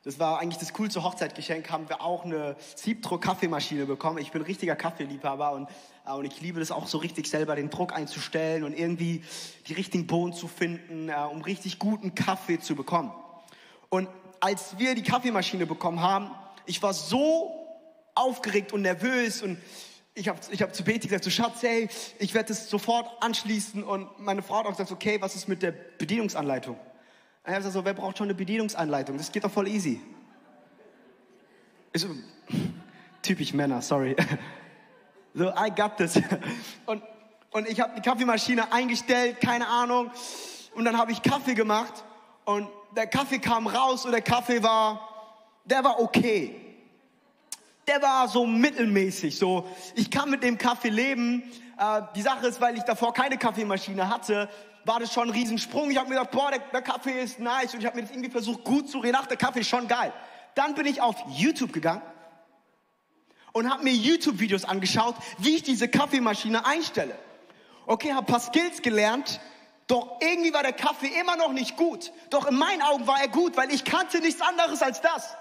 das 0.01 0.17
war 0.17 0.39
eigentlich 0.39 0.57
das 0.57 0.73
coolste 0.73 1.03
Hochzeitgeschenk, 1.03 1.69
haben 1.69 1.87
wir 1.87 2.01
auch 2.01 2.25
eine 2.25 2.55
Siebdruck-Kaffeemaschine 2.73 3.85
bekommen. 3.85 4.17
Ich 4.17 4.31
bin 4.31 4.41
richtiger 4.41 4.75
Kaffeeliebhaber 4.75 5.51
und, 5.51 5.69
äh, 6.07 6.11
und 6.11 6.25
ich 6.25 6.41
liebe 6.41 6.59
das 6.59 6.71
auch 6.71 6.87
so 6.87 6.97
richtig 6.97 7.27
selber, 7.27 7.55
den 7.55 7.69
Druck 7.69 7.93
einzustellen 7.93 8.63
und 8.63 8.73
irgendwie 8.73 9.23
die 9.67 9.73
richtigen 9.73 10.07
Bohnen 10.07 10.33
zu 10.33 10.47
finden, 10.47 11.09
äh, 11.09 11.13
um 11.31 11.43
richtig 11.43 11.77
guten 11.77 12.15
Kaffee 12.15 12.59
zu 12.59 12.75
bekommen. 12.75 13.11
Und 13.89 14.07
als 14.41 14.77
wir 14.77 14.95
die 14.95 15.03
Kaffeemaschine 15.03 15.65
bekommen 15.65 16.01
haben, 16.01 16.31
ich 16.65 16.81
war 16.83 16.93
so 16.93 17.55
aufgeregt 18.15 18.73
und 18.73 18.81
nervös 18.81 19.41
und 19.41 19.57
ich 20.13 20.27
habe 20.27 20.39
ich 20.51 20.61
hab 20.61 20.75
zu 20.75 20.83
Betty 20.83 21.07
gesagt, 21.07 21.23
so 21.23 21.29
Schatz, 21.29 21.61
hey, 21.61 21.87
ich 22.19 22.33
werde 22.33 22.49
das 22.49 22.69
sofort 22.69 23.23
anschließen 23.23 23.83
und 23.83 24.19
meine 24.19 24.41
Frau 24.41 24.57
hat 24.57 24.65
auch 24.65 24.71
gesagt, 24.71 24.91
okay, 24.91 25.21
was 25.21 25.35
ist 25.35 25.47
mit 25.47 25.61
der 25.61 25.71
Bedienungsanleitung? 25.71 26.75
Und 26.75 26.81
ich 27.45 27.47
habe 27.47 27.57
gesagt, 27.57 27.73
so, 27.73 27.85
wer 27.85 27.93
braucht 27.93 28.17
schon 28.17 28.25
eine 28.25 28.35
Bedienungsanleitung? 28.35 29.17
Das 29.17 29.31
geht 29.31 29.43
doch 29.45 29.51
voll 29.51 29.67
easy. 29.67 30.01
So, 31.93 32.09
typisch 33.21 33.53
Männer, 33.53 33.81
sorry. 33.81 34.15
So, 35.33 35.47
I 35.47 35.69
got 35.73 35.95
this. 35.95 36.19
Und, 36.85 37.01
und 37.51 37.65
ich 37.69 37.79
habe 37.79 37.93
die 37.95 38.01
Kaffeemaschine 38.01 38.73
eingestellt, 38.73 39.39
keine 39.39 39.65
Ahnung. 39.65 40.11
Und 40.75 40.83
dann 40.83 40.97
habe 40.97 41.13
ich 41.13 41.21
Kaffee 41.21 41.53
gemacht 41.53 42.03
und 42.43 42.67
der 42.95 43.07
Kaffee 43.07 43.39
kam 43.39 43.67
raus 43.67 44.05
und 44.05 44.11
der 44.11 44.21
Kaffee 44.21 44.61
war, 44.63 45.07
der 45.65 45.83
war 45.83 45.99
okay. 45.99 46.55
Der 47.87 48.01
war 48.01 48.27
so 48.27 48.45
mittelmäßig, 48.45 49.37
so. 49.37 49.67
Ich 49.95 50.11
kann 50.11 50.29
mit 50.29 50.43
dem 50.43 50.57
Kaffee 50.57 50.89
leben. 50.89 51.43
Äh, 51.77 52.01
die 52.15 52.21
Sache 52.21 52.47
ist, 52.47 52.61
weil 52.61 52.77
ich 52.77 52.83
davor 52.83 53.13
keine 53.13 53.37
Kaffeemaschine 53.37 54.07
hatte, 54.07 54.49
war 54.85 54.99
das 54.99 55.13
schon 55.13 55.29
ein 55.29 55.33
Riesensprung. 55.33 55.91
Ich 55.91 55.97
habe 55.97 56.09
mir 56.09 56.15
gedacht, 56.15 56.31
boah, 56.31 56.51
der, 56.51 56.59
der, 56.59 56.81
Kaffee 56.81 57.21
ist 57.21 57.39
nice 57.39 57.73
und 57.73 57.79
ich 57.79 57.85
habe 57.85 57.95
mir 57.95 58.03
das 58.03 58.11
irgendwie 58.11 58.29
versucht 58.29 58.63
gut 58.63 58.89
zu 58.89 58.99
reden. 58.99 59.17
Ach, 59.19 59.27
der 59.27 59.37
Kaffee 59.37 59.61
ist 59.61 59.69
schon 59.69 59.87
geil. 59.87 60.13
Dann 60.55 60.75
bin 60.75 60.85
ich 60.85 61.01
auf 61.01 61.15
YouTube 61.29 61.73
gegangen 61.73 62.01
und 63.53 63.69
habe 63.69 63.83
mir 63.83 63.93
YouTube-Videos 63.93 64.65
angeschaut, 64.65 65.15
wie 65.37 65.55
ich 65.55 65.63
diese 65.63 65.87
Kaffeemaschine 65.87 66.65
einstelle. 66.65 67.15
Okay, 67.85 68.13
habe 68.13 68.25
paar 68.25 68.39
Skills 68.39 68.81
gelernt 68.81 69.39
doch 69.91 70.19
irgendwie 70.21 70.53
war 70.53 70.63
der 70.63 70.71
Kaffee 70.71 71.11
immer 71.19 71.35
noch 71.35 71.51
nicht 71.51 71.75
gut. 71.75 72.13
Doch 72.29 72.47
in 72.47 72.55
meinen 72.55 72.81
Augen 72.81 73.05
war 73.07 73.19
er 73.19 73.27
gut, 73.27 73.57
weil 73.57 73.71
ich 73.73 73.83
kannte 73.83 74.19
nichts 74.19 74.41
anderes 74.41 74.81
als 74.81 75.01
das. 75.01 75.35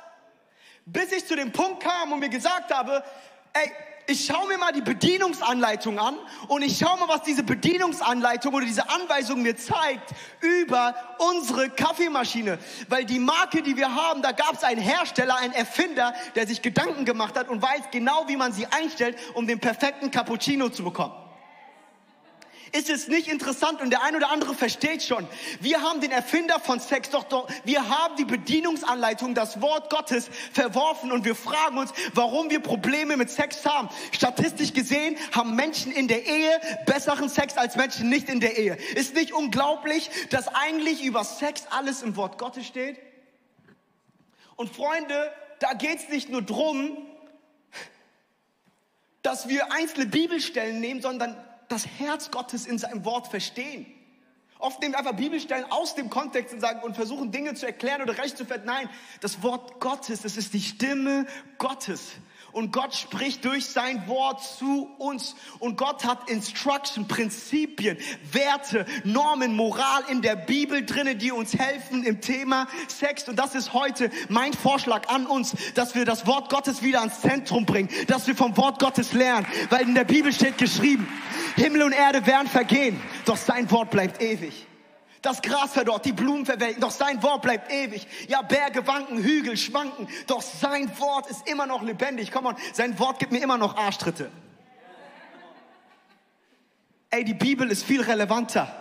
Bis 0.85 1.13
ich 1.13 1.25
zu 1.27 1.37
dem 1.37 1.53
Punkt 1.53 1.81
kam 1.83 2.13
und 2.13 2.19
mir 2.19 2.31
gesagt 2.31 2.75
habe, 2.75 3.05
ey, 3.53 3.71
ich 4.09 4.27
schaue 4.27 4.49
mir 4.49 4.59
mal 4.59 4.73
die 4.73 4.81
Bedienungsanleitung 4.81 6.01
an 6.01 6.19
und 6.49 6.63
ich 6.63 6.77
schaue 6.79 6.99
mal, 6.99 7.07
was 7.07 7.23
diese 7.23 7.45
Bedienungsanleitung 7.45 8.53
oder 8.53 8.67
diese 8.67 8.91
Anweisung 8.91 9.43
mir 9.43 9.57
zeigt 9.57 10.11
über 10.41 10.97
unsere 11.19 11.71
Kaffeemaschine. 11.71 12.59
Weil 12.89 13.05
die 13.05 13.21
Marke, 13.21 13.63
die 13.63 13.77
wir 13.77 13.95
haben, 13.95 14.21
da 14.21 14.33
gab 14.33 14.55
es 14.55 14.65
einen 14.65 14.81
Hersteller, 14.81 15.37
einen 15.37 15.53
Erfinder, 15.53 16.13
der 16.35 16.49
sich 16.49 16.61
Gedanken 16.61 17.05
gemacht 17.05 17.39
hat 17.39 17.49
und 17.49 17.63
weiß 17.63 17.83
genau, 17.93 18.25
wie 18.27 18.37
man 18.37 18.53
sie 18.53 18.67
einstellt, 18.67 19.17
um 19.35 19.47
den 19.47 19.61
perfekten 19.61 20.11
Cappuccino 20.11 20.71
zu 20.71 20.83
bekommen. 20.83 21.15
Ist 22.73 22.89
es 22.89 23.09
nicht 23.09 23.27
interessant 23.27 23.81
und 23.81 23.91
der 23.91 24.05
ein 24.05 24.15
oder 24.15 24.31
andere 24.31 24.55
versteht 24.55 25.03
schon. 25.03 25.27
Wir 25.61 25.83
haben 25.83 26.01
den 26.01 26.13
Erfinder 26.13 26.61
von 26.61 26.79
Sex, 26.79 27.11
doch, 27.11 27.25
doch 27.25 27.49
wir 27.65 27.89
haben 27.89 28.15
die 28.15 28.25
Bedienungsanleitung, 28.25 29.35
das 29.35 29.61
Wort 29.61 29.91
Gottes 29.91 30.31
verworfen 30.53 31.11
und 31.11 31.25
wir 31.25 31.35
fragen 31.35 31.79
uns, 31.79 31.93
warum 32.15 32.49
wir 32.49 32.61
Probleme 32.61 33.17
mit 33.17 33.29
Sex 33.29 33.67
haben. 33.67 33.89
Statistisch 34.13 34.73
gesehen 34.73 35.17
haben 35.33 35.57
Menschen 35.57 35.91
in 35.91 36.07
der 36.07 36.25
Ehe 36.27 36.61
besseren 36.87 37.29
Sex 37.29 37.57
als 37.57 37.75
Menschen 37.75 38.09
nicht 38.09 38.29
in 38.29 38.39
der 38.39 38.57
Ehe. 38.57 38.77
Ist 38.95 39.17
nicht 39.17 39.33
unglaublich, 39.33 40.09
dass 40.31 40.47
eigentlich 40.47 41.03
über 41.03 41.25
Sex 41.25 41.65
alles 41.71 42.03
im 42.03 42.15
Wort 42.15 42.39
Gottes 42.39 42.67
steht? 42.67 42.99
Und 44.55 44.73
Freunde, 44.73 45.33
da 45.59 45.73
geht's 45.73 46.09
nicht 46.09 46.29
nur 46.29 46.43
drum, 46.43 46.99
dass 49.23 49.49
wir 49.49 49.73
einzelne 49.73 50.07
Bibelstellen 50.07 50.81
nehmen, 50.81 51.03
sondern 51.03 51.37
das 51.71 51.87
Herz 51.87 52.31
Gottes 52.31 52.67
in 52.67 52.79
seinem 52.79 53.05
Wort 53.05 53.29
verstehen. 53.29 53.87
Oft 54.59 54.83
nehmen 54.83 54.93
wir 54.93 54.99
einfach 54.99 55.17
Bibelstellen 55.17 55.65
aus 55.71 55.95
dem 55.95 56.11
Kontext 56.11 56.53
und 56.53 56.61
sagen 56.61 56.83
und 56.83 56.95
versuchen 56.95 57.31
Dinge 57.31 57.55
zu 57.55 57.65
erklären 57.65 58.03
oder 58.03 58.19
recht 58.19 58.37
zu 58.37 58.45
finden. 58.45 58.67
Nein, 58.67 58.91
das 59.21 59.43
Wort 59.43 59.81
Gottes, 59.81 60.21
das 60.23 60.37
ist 60.37 60.53
die 60.53 60.61
Stimme 60.61 61.27
Gottes. 61.57 62.13
Und 62.53 62.73
Gott 62.73 62.95
spricht 62.95 63.45
durch 63.45 63.67
sein 63.67 64.07
Wort 64.07 64.43
zu 64.43 64.89
uns. 64.99 65.35
Und 65.59 65.77
Gott 65.77 66.05
hat 66.05 66.29
Instruction, 66.31 67.07
Prinzipien, 67.07 67.97
Werte, 68.33 68.87
Normen, 69.05 69.55
Moral 69.55 70.05
in 70.09 70.23
der 70.23 70.37
Bibel 70.37 70.85
drinnen, 70.85 71.19
die 71.19 71.33
uns 71.33 71.55
helfen 71.55 72.05
im 72.05 72.21
Thema 72.21 72.67
Sex. 72.89 73.29
Und 73.29 73.37
das 73.37 73.55
ist 73.55 73.73
heute 73.73 74.11
mein 74.29 74.53
Vorschlag 74.53 75.09
an 75.09 75.27
uns, 75.27 75.55
dass 75.75 75.95
wir 75.95 76.05
das 76.05 76.27
Wort 76.27 76.51
Gottes 76.51 76.83
wieder 76.83 77.01
ans 77.01 77.21
Zentrum 77.21 77.67
bringen, 77.67 77.89
dass 78.07 78.27
wir 78.27 78.35
vom 78.35 78.57
Wort 78.57 78.79
Gottes 78.79 79.13
lernen. 79.13 79.47
Weil 79.69 79.83
in 79.83 79.95
der 79.95 80.05
Bibel 80.05 80.33
steht 80.33 80.59
geschrieben, 80.59 81.07
Himmel 81.57 81.83
und 81.83 81.93
Erde 81.93 82.27
werden 82.27 82.49
vergehen, 82.49 83.01
doch 83.25 83.37
sein 83.37 83.71
Wort 83.71 83.91
bleibt 83.91 84.23
ewig. 84.23 84.67
Das 85.23 85.43
Gras 85.43 85.73
verdorrt, 85.73 86.07
die 86.07 86.13
Blumen 86.13 86.47
verwelken, 86.47 86.81
doch 86.81 86.91
sein 86.91 87.23
Wort 87.23 87.43
bleibt 87.43 87.71
ewig. 87.71 88.07
Ja, 88.29 88.41
Berge 88.41 88.87
wanken, 88.87 89.19
Hügel 89.19 89.57
schwanken, 89.57 90.09
doch 90.27 90.41
sein 90.41 90.91
Wort 90.99 91.29
ist 91.31 91.47
immer 91.47 91.67
noch 91.67 91.83
lebendig. 91.83 92.33
Komm 92.33 92.47
on, 92.47 92.57
sein 92.73 92.99
Wort 92.99 93.19
gibt 93.19 93.31
mir 93.31 93.43
immer 93.43 93.59
noch 93.59 93.77
Arschtritte. 93.77 94.31
Ey, 97.11 97.25
die 97.25 97.35
Bibel 97.35 97.71
ist 97.71 97.85
viel 97.85 98.01
relevanter, 98.01 98.73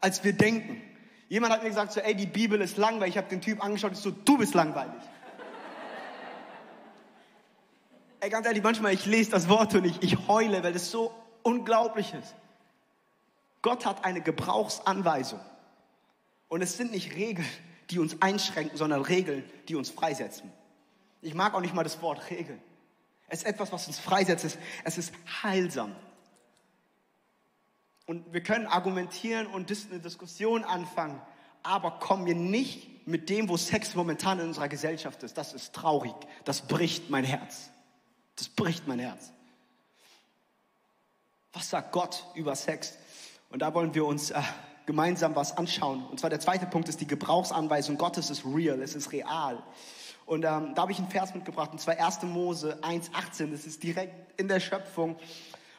als 0.00 0.24
wir 0.24 0.32
denken. 0.32 0.82
Jemand 1.28 1.52
hat 1.52 1.62
mir 1.62 1.68
gesagt, 1.68 1.92
so, 1.92 2.00
ey, 2.00 2.14
die 2.14 2.26
Bibel 2.26 2.60
ist 2.60 2.76
langweilig. 2.76 3.14
Ich 3.14 3.18
habe 3.18 3.28
den 3.28 3.40
Typ 3.40 3.62
angeschaut, 3.62 3.92
ich 3.92 3.98
so, 3.98 4.10
du 4.10 4.38
bist 4.38 4.54
langweilig. 4.54 5.02
ey, 8.18 8.30
ganz 8.30 8.46
ehrlich, 8.46 8.62
manchmal 8.62 8.94
ich 8.94 9.06
lese 9.06 9.30
das 9.30 9.48
Wort 9.48 9.74
und 9.74 9.84
ich, 9.84 10.02
ich 10.02 10.26
heule, 10.26 10.64
weil 10.64 10.72
das 10.72 10.90
so 10.90 11.14
unglaublich 11.42 12.14
ist. 12.14 12.34
Gott 13.62 13.86
hat 13.86 14.04
eine 14.04 14.20
Gebrauchsanweisung. 14.20 15.40
Und 16.54 16.62
es 16.62 16.76
sind 16.76 16.92
nicht 16.92 17.16
Regeln, 17.16 17.48
die 17.90 17.98
uns 17.98 18.22
einschränken, 18.22 18.78
sondern 18.78 19.02
Regeln, 19.02 19.42
die 19.66 19.74
uns 19.74 19.90
freisetzen. 19.90 20.52
Ich 21.20 21.34
mag 21.34 21.52
auch 21.52 21.60
nicht 21.60 21.74
mal 21.74 21.82
das 21.82 22.00
Wort 22.00 22.30
Regeln. 22.30 22.62
Es 23.26 23.40
ist 23.40 23.46
etwas, 23.46 23.72
was 23.72 23.88
uns 23.88 23.98
freisetzt. 23.98 24.56
Es 24.84 24.96
ist 24.96 25.12
heilsam. 25.42 25.96
Und 28.06 28.32
wir 28.32 28.40
können 28.40 28.68
argumentieren 28.68 29.48
und 29.48 29.68
eine 29.90 29.98
Diskussion 29.98 30.62
anfangen, 30.62 31.20
aber 31.64 31.98
kommen 31.98 32.24
wir 32.24 32.36
nicht 32.36 33.04
mit 33.04 33.30
dem, 33.30 33.48
wo 33.48 33.56
Sex 33.56 33.96
momentan 33.96 34.38
in 34.38 34.46
unserer 34.46 34.68
Gesellschaft 34.68 35.24
ist. 35.24 35.36
Das 35.36 35.54
ist 35.54 35.74
traurig. 35.74 36.14
Das 36.44 36.68
bricht 36.68 37.10
mein 37.10 37.24
Herz. 37.24 37.70
Das 38.36 38.48
bricht 38.48 38.86
mein 38.86 39.00
Herz. 39.00 39.32
Was 41.52 41.68
sagt 41.68 41.90
Gott 41.90 42.24
über 42.36 42.54
Sex? 42.54 42.96
Und 43.50 43.58
da 43.58 43.74
wollen 43.74 43.92
wir 43.92 44.04
uns 44.06 44.30
äh, 44.30 44.40
gemeinsam 44.86 45.34
was 45.34 45.56
anschauen. 45.56 46.04
Und 46.10 46.20
zwar 46.20 46.30
der 46.30 46.40
zweite 46.40 46.66
Punkt 46.66 46.88
ist 46.88 47.00
die 47.00 47.06
Gebrauchsanweisung 47.06 47.96
Gottes 47.96 48.30
ist 48.30 48.44
real, 48.44 48.80
es 48.82 48.94
ist 48.94 49.12
real. 49.12 49.62
Und 50.26 50.44
ähm, 50.44 50.74
da 50.74 50.82
habe 50.82 50.92
ich 50.92 50.98
einen 50.98 51.08
Vers 51.08 51.34
mitgebracht, 51.34 51.72
und 51.72 51.80
zwar 51.80 51.98
1. 51.98 52.22
Mose 52.22 52.78
1,18. 52.82 53.50
Das 53.50 53.66
ist 53.66 53.82
direkt 53.82 54.40
in 54.40 54.48
der 54.48 54.60
Schöpfung. 54.60 55.16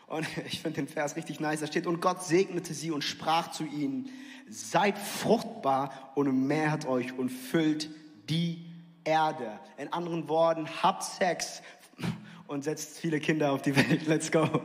Und 0.08 0.28
ich 0.46 0.62
finde 0.62 0.82
den 0.82 0.88
Vers 0.88 1.16
richtig 1.16 1.40
nice. 1.40 1.62
Da 1.62 1.68
steht, 1.68 1.88
und 1.88 2.02
Gott 2.02 2.24
segnete 2.24 2.74
sie 2.74 2.92
und 2.92 3.04
sprach 3.04 3.52
zu 3.52 3.64
ihnen, 3.64 4.10
seid 4.50 4.98
fruchtbar 4.98 6.12
und 6.16 6.48
mehrt 6.48 6.86
euch 6.86 7.18
und 7.18 7.30
füllt 7.30 7.90
die 8.30 8.66
Erde. 9.04 9.60
In 9.78 9.92
anderen 9.94 10.28
Worten, 10.30 10.68
habt 10.84 11.04
Sex 11.04 11.62
und 12.48 12.64
setzt 12.64 13.00
viele 13.00 13.20
Kinder 13.20 13.52
auf 13.52 13.62
die 13.62 13.76
Welt. 13.76 14.06
Let's 14.08 14.32
go. 14.32 14.62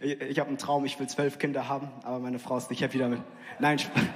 Ich, 0.00 0.20
ich 0.20 0.38
habe 0.38 0.48
einen 0.48 0.58
Traum, 0.58 0.84
ich 0.84 0.98
will 0.98 1.08
zwölf 1.08 1.38
Kinder 1.38 1.68
haben, 1.68 1.90
aber 2.02 2.18
meine 2.18 2.38
Frau 2.38 2.56
ist 2.56 2.70
nicht 2.70 2.82
happy 2.82 2.98
damit. 2.98 3.20
Nein, 3.58 3.78
Spaß. 3.78 4.02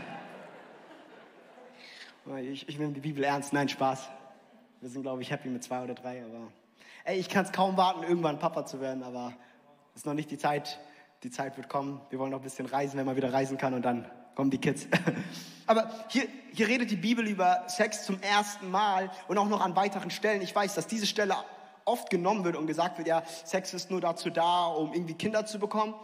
Ich, 2.43 2.69
ich 2.69 2.79
nehme 2.79 2.93
die 2.93 3.01
Bibel 3.01 3.25
ernst. 3.25 3.55
Nein, 3.55 3.71
Spaß. 3.71 4.07
Wir 4.83 4.91
sind, 4.91 5.01
glaube 5.01 5.23
ich, 5.23 5.31
happy 5.31 5.49
mit 5.49 5.65
zwei 5.65 5.83
oder 5.83 5.95
drei, 5.95 6.23
aber 6.23 6.53
ey, 7.05 7.19
ich 7.19 7.31
kann 7.31 7.47
es 7.47 7.53
kaum 7.53 7.79
warten, 7.79 8.03
irgendwann 8.03 8.39
Papa 8.39 8.67
zu 8.67 8.83
werden, 8.83 9.03
aber 9.03 9.33
es 9.95 10.03
ist 10.03 10.07
noch 10.07 10.13
nicht 10.13 10.31
die 10.31 10.37
Zeit. 10.37 10.79
Die 11.23 11.31
Zeit 11.31 11.57
wird 11.57 11.71
kommen. 11.71 12.03
Wir 12.11 12.19
wollen 12.19 12.31
noch 12.31 12.41
ein 12.41 12.45
bisschen 12.45 12.67
reisen, 12.67 12.99
wenn 12.99 13.07
man 13.07 13.17
wieder 13.17 13.33
reisen 13.33 13.57
kann 13.57 13.73
und 13.73 13.83
dann 13.83 14.11
kommen 14.35 14.51
die 14.51 14.59
Kids. 14.59 14.87
Aber 15.67 15.91
hier, 16.09 16.29
hier 16.53 16.69
redet 16.69 16.93
die 16.93 16.97
Bibel 16.97 17.27
über 17.27 17.65
Sex 17.67 18.05
zum 18.05 18.23
ersten 18.23 18.71
Mal 18.71 19.11
und 19.27 19.37
auch 19.37 19.49
noch 19.49 19.61
an 19.61 19.75
weiteren 19.75 20.11
Stellen. 20.11 20.43
Ich 20.43 20.55
weiß, 20.55 20.77
dass 20.77 20.87
diese 20.87 21.07
Stelle 21.07 21.35
oft 21.89 22.11
genommen 22.11 22.45
wird 22.45 22.57
und 22.57 22.67
gesagt 22.67 22.99
wird, 22.99 23.09
ja, 23.09 23.25
Sex 23.45 23.75
ist 23.75 23.91
nur 23.91 24.01
dazu 24.01 24.31
da, 24.31 24.67
um 24.67 24.93
irgendwie 24.93 25.15
Kinder 25.15 25.47
zu 25.47 25.59
bekommen. 25.59 25.95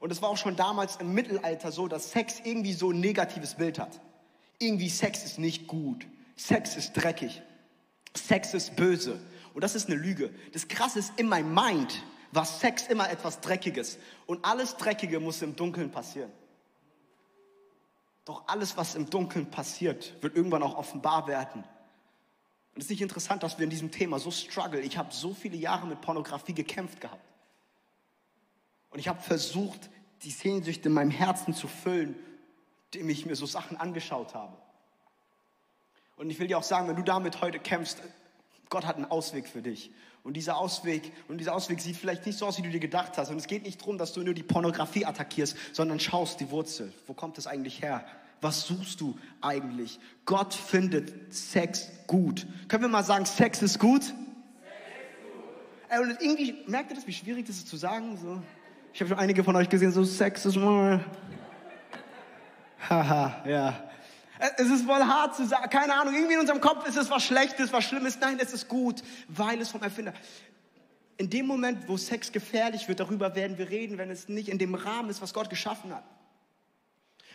Und 0.00 0.10
es 0.10 0.20
war 0.20 0.28
auch 0.28 0.36
schon 0.36 0.56
damals 0.56 0.96
im 0.96 1.14
Mittelalter 1.14 1.72
so, 1.72 1.88
dass 1.88 2.10
Sex 2.10 2.40
irgendwie 2.44 2.72
so 2.72 2.90
ein 2.90 3.00
negatives 3.00 3.54
Bild 3.54 3.78
hat. 3.78 4.00
Irgendwie 4.58 4.88
Sex 4.88 5.24
ist 5.24 5.38
nicht 5.38 5.66
gut. 5.66 6.06
Sex 6.36 6.76
ist 6.76 6.92
dreckig. 6.94 7.42
Sex 8.16 8.54
ist 8.54 8.76
böse. 8.76 9.20
Und 9.54 9.62
das 9.62 9.74
ist 9.74 9.88
eine 9.88 9.96
Lüge. 9.96 10.30
Das 10.52 10.68
Krasse 10.68 10.98
ist, 10.98 11.12
in 11.16 11.28
meinem 11.28 11.54
Mind 11.54 12.02
war 12.32 12.44
Sex 12.44 12.88
immer 12.88 13.10
etwas 13.10 13.40
Dreckiges. 13.40 13.98
Und 14.26 14.44
alles 14.44 14.76
Dreckige 14.76 15.20
muss 15.20 15.40
im 15.42 15.54
Dunkeln 15.56 15.90
passieren. 15.90 16.32
Doch 18.24 18.44
alles, 18.48 18.76
was 18.76 18.94
im 18.94 19.08
Dunkeln 19.10 19.50
passiert, 19.50 20.14
wird 20.22 20.34
irgendwann 20.34 20.62
auch 20.62 20.76
offenbar 20.76 21.26
werden. 21.26 21.64
Und 22.74 22.80
es 22.80 22.86
ist 22.86 22.90
nicht 22.90 23.02
interessant, 23.02 23.42
dass 23.42 23.58
wir 23.58 23.64
in 23.64 23.70
diesem 23.70 23.92
Thema 23.92 24.18
so 24.18 24.32
struggle. 24.32 24.80
Ich 24.80 24.98
habe 24.98 25.12
so 25.14 25.32
viele 25.32 25.56
Jahre 25.56 25.86
mit 25.86 26.00
Pornografie 26.00 26.54
gekämpft 26.54 27.00
gehabt. 27.00 27.24
Und 28.90 28.98
ich 28.98 29.06
habe 29.06 29.20
versucht, 29.22 29.90
die 30.22 30.30
Sehnsucht 30.30 30.84
in 30.84 30.92
meinem 30.92 31.10
Herzen 31.10 31.54
zu 31.54 31.68
füllen, 31.68 32.16
indem 32.92 33.08
ich 33.10 33.26
mir 33.26 33.36
so 33.36 33.46
Sachen 33.46 33.76
angeschaut 33.76 34.34
habe. 34.34 34.56
Und 36.16 36.30
ich 36.30 36.38
will 36.38 36.48
dir 36.48 36.58
auch 36.58 36.64
sagen, 36.64 36.88
wenn 36.88 36.96
du 36.96 37.02
damit 37.02 37.40
heute 37.40 37.58
kämpfst, 37.58 38.02
Gott 38.70 38.86
hat 38.86 38.96
einen 38.96 39.04
Ausweg 39.04 39.48
für 39.48 39.62
dich. 39.62 39.92
Und 40.24 40.36
dieser 40.36 40.56
Ausweg, 40.56 41.12
und 41.28 41.38
dieser 41.38 41.54
Ausweg 41.54 41.80
sieht 41.80 41.96
vielleicht 41.96 42.24
nicht 42.26 42.38
so 42.38 42.46
aus, 42.46 42.58
wie 42.58 42.62
du 42.62 42.70
dir 42.70 42.80
gedacht 42.80 43.18
hast. 43.18 43.30
Und 43.30 43.36
es 43.36 43.46
geht 43.46 43.62
nicht 43.62 43.80
darum, 43.80 43.98
dass 43.98 44.12
du 44.12 44.22
nur 44.22 44.34
die 44.34 44.42
Pornografie 44.42 45.04
attackierst, 45.04 45.56
sondern 45.72 46.00
schaust 46.00 46.40
die 46.40 46.50
Wurzel. 46.50 46.92
Wo 47.06 47.14
kommt 47.14 47.38
es 47.38 47.46
eigentlich 47.46 47.82
her? 47.82 48.04
Was 48.40 48.66
suchst 48.66 49.00
du 49.00 49.16
eigentlich? 49.40 49.98
Gott 50.26 50.54
findet 50.54 51.32
Sex 51.32 51.90
gut. 52.06 52.46
Können 52.68 52.84
wir 52.84 52.88
mal 52.88 53.04
sagen, 53.04 53.26
Sex 53.26 53.62
ist 53.62 53.78
gut? 53.78 54.02
Sex 54.02 54.12
ist 54.12 55.88
gut. 55.88 56.00
Und 56.00 56.20
irgendwie, 56.20 56.56
merkt 56.66 56.90
ihr 56.90 56.96
das, 56.96 57.06
wie 57.06 57.12
schwierig 57.12 57.46
das 57.46 57.56
ist 57.56 57.68
zu 57.68 57.76
sagen? 57.76 58.16
So, 58.16 58.42
ich 58.92 59.00
habe 59.00 59.08
schon 59.08 59.18
einige 59.18 59.42
von 59.42 59.56
euch 59.56 59.68
gesehen, 59.68 59.92
so 59.92 60.04
Sex 60.04 60.46
ist. 60.46 60.56
Haha, 62.88 63.42
ja. 63.46 63.82
Es 64.56 64.68
ist 64.68 64.84
voll 64.84 65.02
hart 65.02 65.36
zu 65.36 65.46
sagen, 65.46 65.70
keine 65.70 65.94
Ahnung, 65.94 66.14
irgendwie 66.14 66.34
in 66.34 66.40
unserem 66.40 66.60
Kopf 66.60 66.86
ist 66.86 66.96
es 66.96 67.10
was 67.10 67.24
Schlechtes, 67.24 67.72
was 67.72 67.84
Schlimmes. 67.84 68.18
Nein, 68.20 68.38
es 68.40 68.52
ist 68.52 68.68
gut, 68.68 69.02
weil 69.28 69.60
es 69.60 69.70
vom 69.70 69.82
Erfinder. 69.82 70.12
In 71.16 71.30
dem 71.30 71.46
Moment, 71.46 71.88
wo 71.88 71.96
Sex 71.96 72.32
gefährlich 72.32 72.88
wird, 72.88 73.00
darüber 73.00 73.34
werden 73.36 73.56
wir 73.56 73.70
reden, 73.70 73.98
wenn 73.98 74.10
es 74.10 74.28
nicht 74.28 74.48
in 74.48 74.58
dem 74.58 74.74
Rahmen 74.74 75.10
ist, 75.10 75.22
was 75.22 75.32
Gott 75.32 75.48
geschaffen 75.48 75.94
hat. 75.94 76.02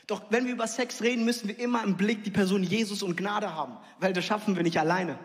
Doch 0.09 0.23
wenn 0.31 0.47
wir 0.47 0.53
über 0.53 0.65
Sex 0.65 1.03
reden, 1.03 1.23
müssen 1.23 1.47
wir 1.49 1.59
immer 1.59 1.83
im 1.83 1.95
Blick 1.95 2.23
die 2.23 2.31
Person 2.31 2.63
Jesus 2.63 3.03
und 3.03 3.15
Gnade 3.15 3.53
haben, 3.53 3.77
weil 3.99 4.11
das 4.11 4.25
schaffen 4.25 4.55
wir 4.55 4.63
nicht 4.63 4.79
alleine. 4.79 5.19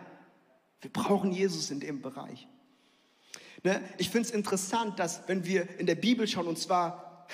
Wir 0.79 0.93
brauchen 0.93 1.31
Jesus 1.31 1.71
in 1.71 1.79
dem 1.79 2.03
Bereich. 2.03 2.47
Ne? 3.63 3.81
Ich 3.97 4.11
finde 4.11 4.27
es 4.27 4.31
interessant, 4.35 4.99
dass 4.99 5.27
wenn 5.27 5.43
wir 5.43 5.79
in 5.79 5.87
der 5.87 5.95
Bibel 5.95 6.27
schauen, 6.27 6.45
und 6.45 6.59
zwar 6.59 7.25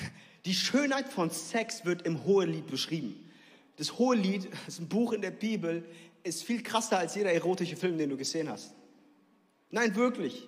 die 0.46 0.54
Schönheit 0.54 1.10
von 1.10 1.30
Sex 1.30 1.84
wird 1.84 2.04
im 2.04 2.24
Hohelied 2.24 2.68
beschrieben. 2.68 3.30
Das 3.76 4.00
Hohelied, 4.00 4.50
das 4.50 4.76
ist 4.76 4.80
ein 4.80 4.88
Buch 4.88 5.12
in 5.12 5.22
der 5.22 5.32
Bibel, 5.32 5.84
ist 6.24 6.44
viel 6.44 6.64
krasser 6.64 7.00
als 7.00 7.16
jeder 7.16 7.34
erotische 7.34 7.76
Film, 7.76 7.98
den 7.98 8.12
du 8.12 8.16
gesehen 8.16 8.50
hast. 8.50 8.74
Nein, 9.72 9.94
wirklich. 9.98 10.48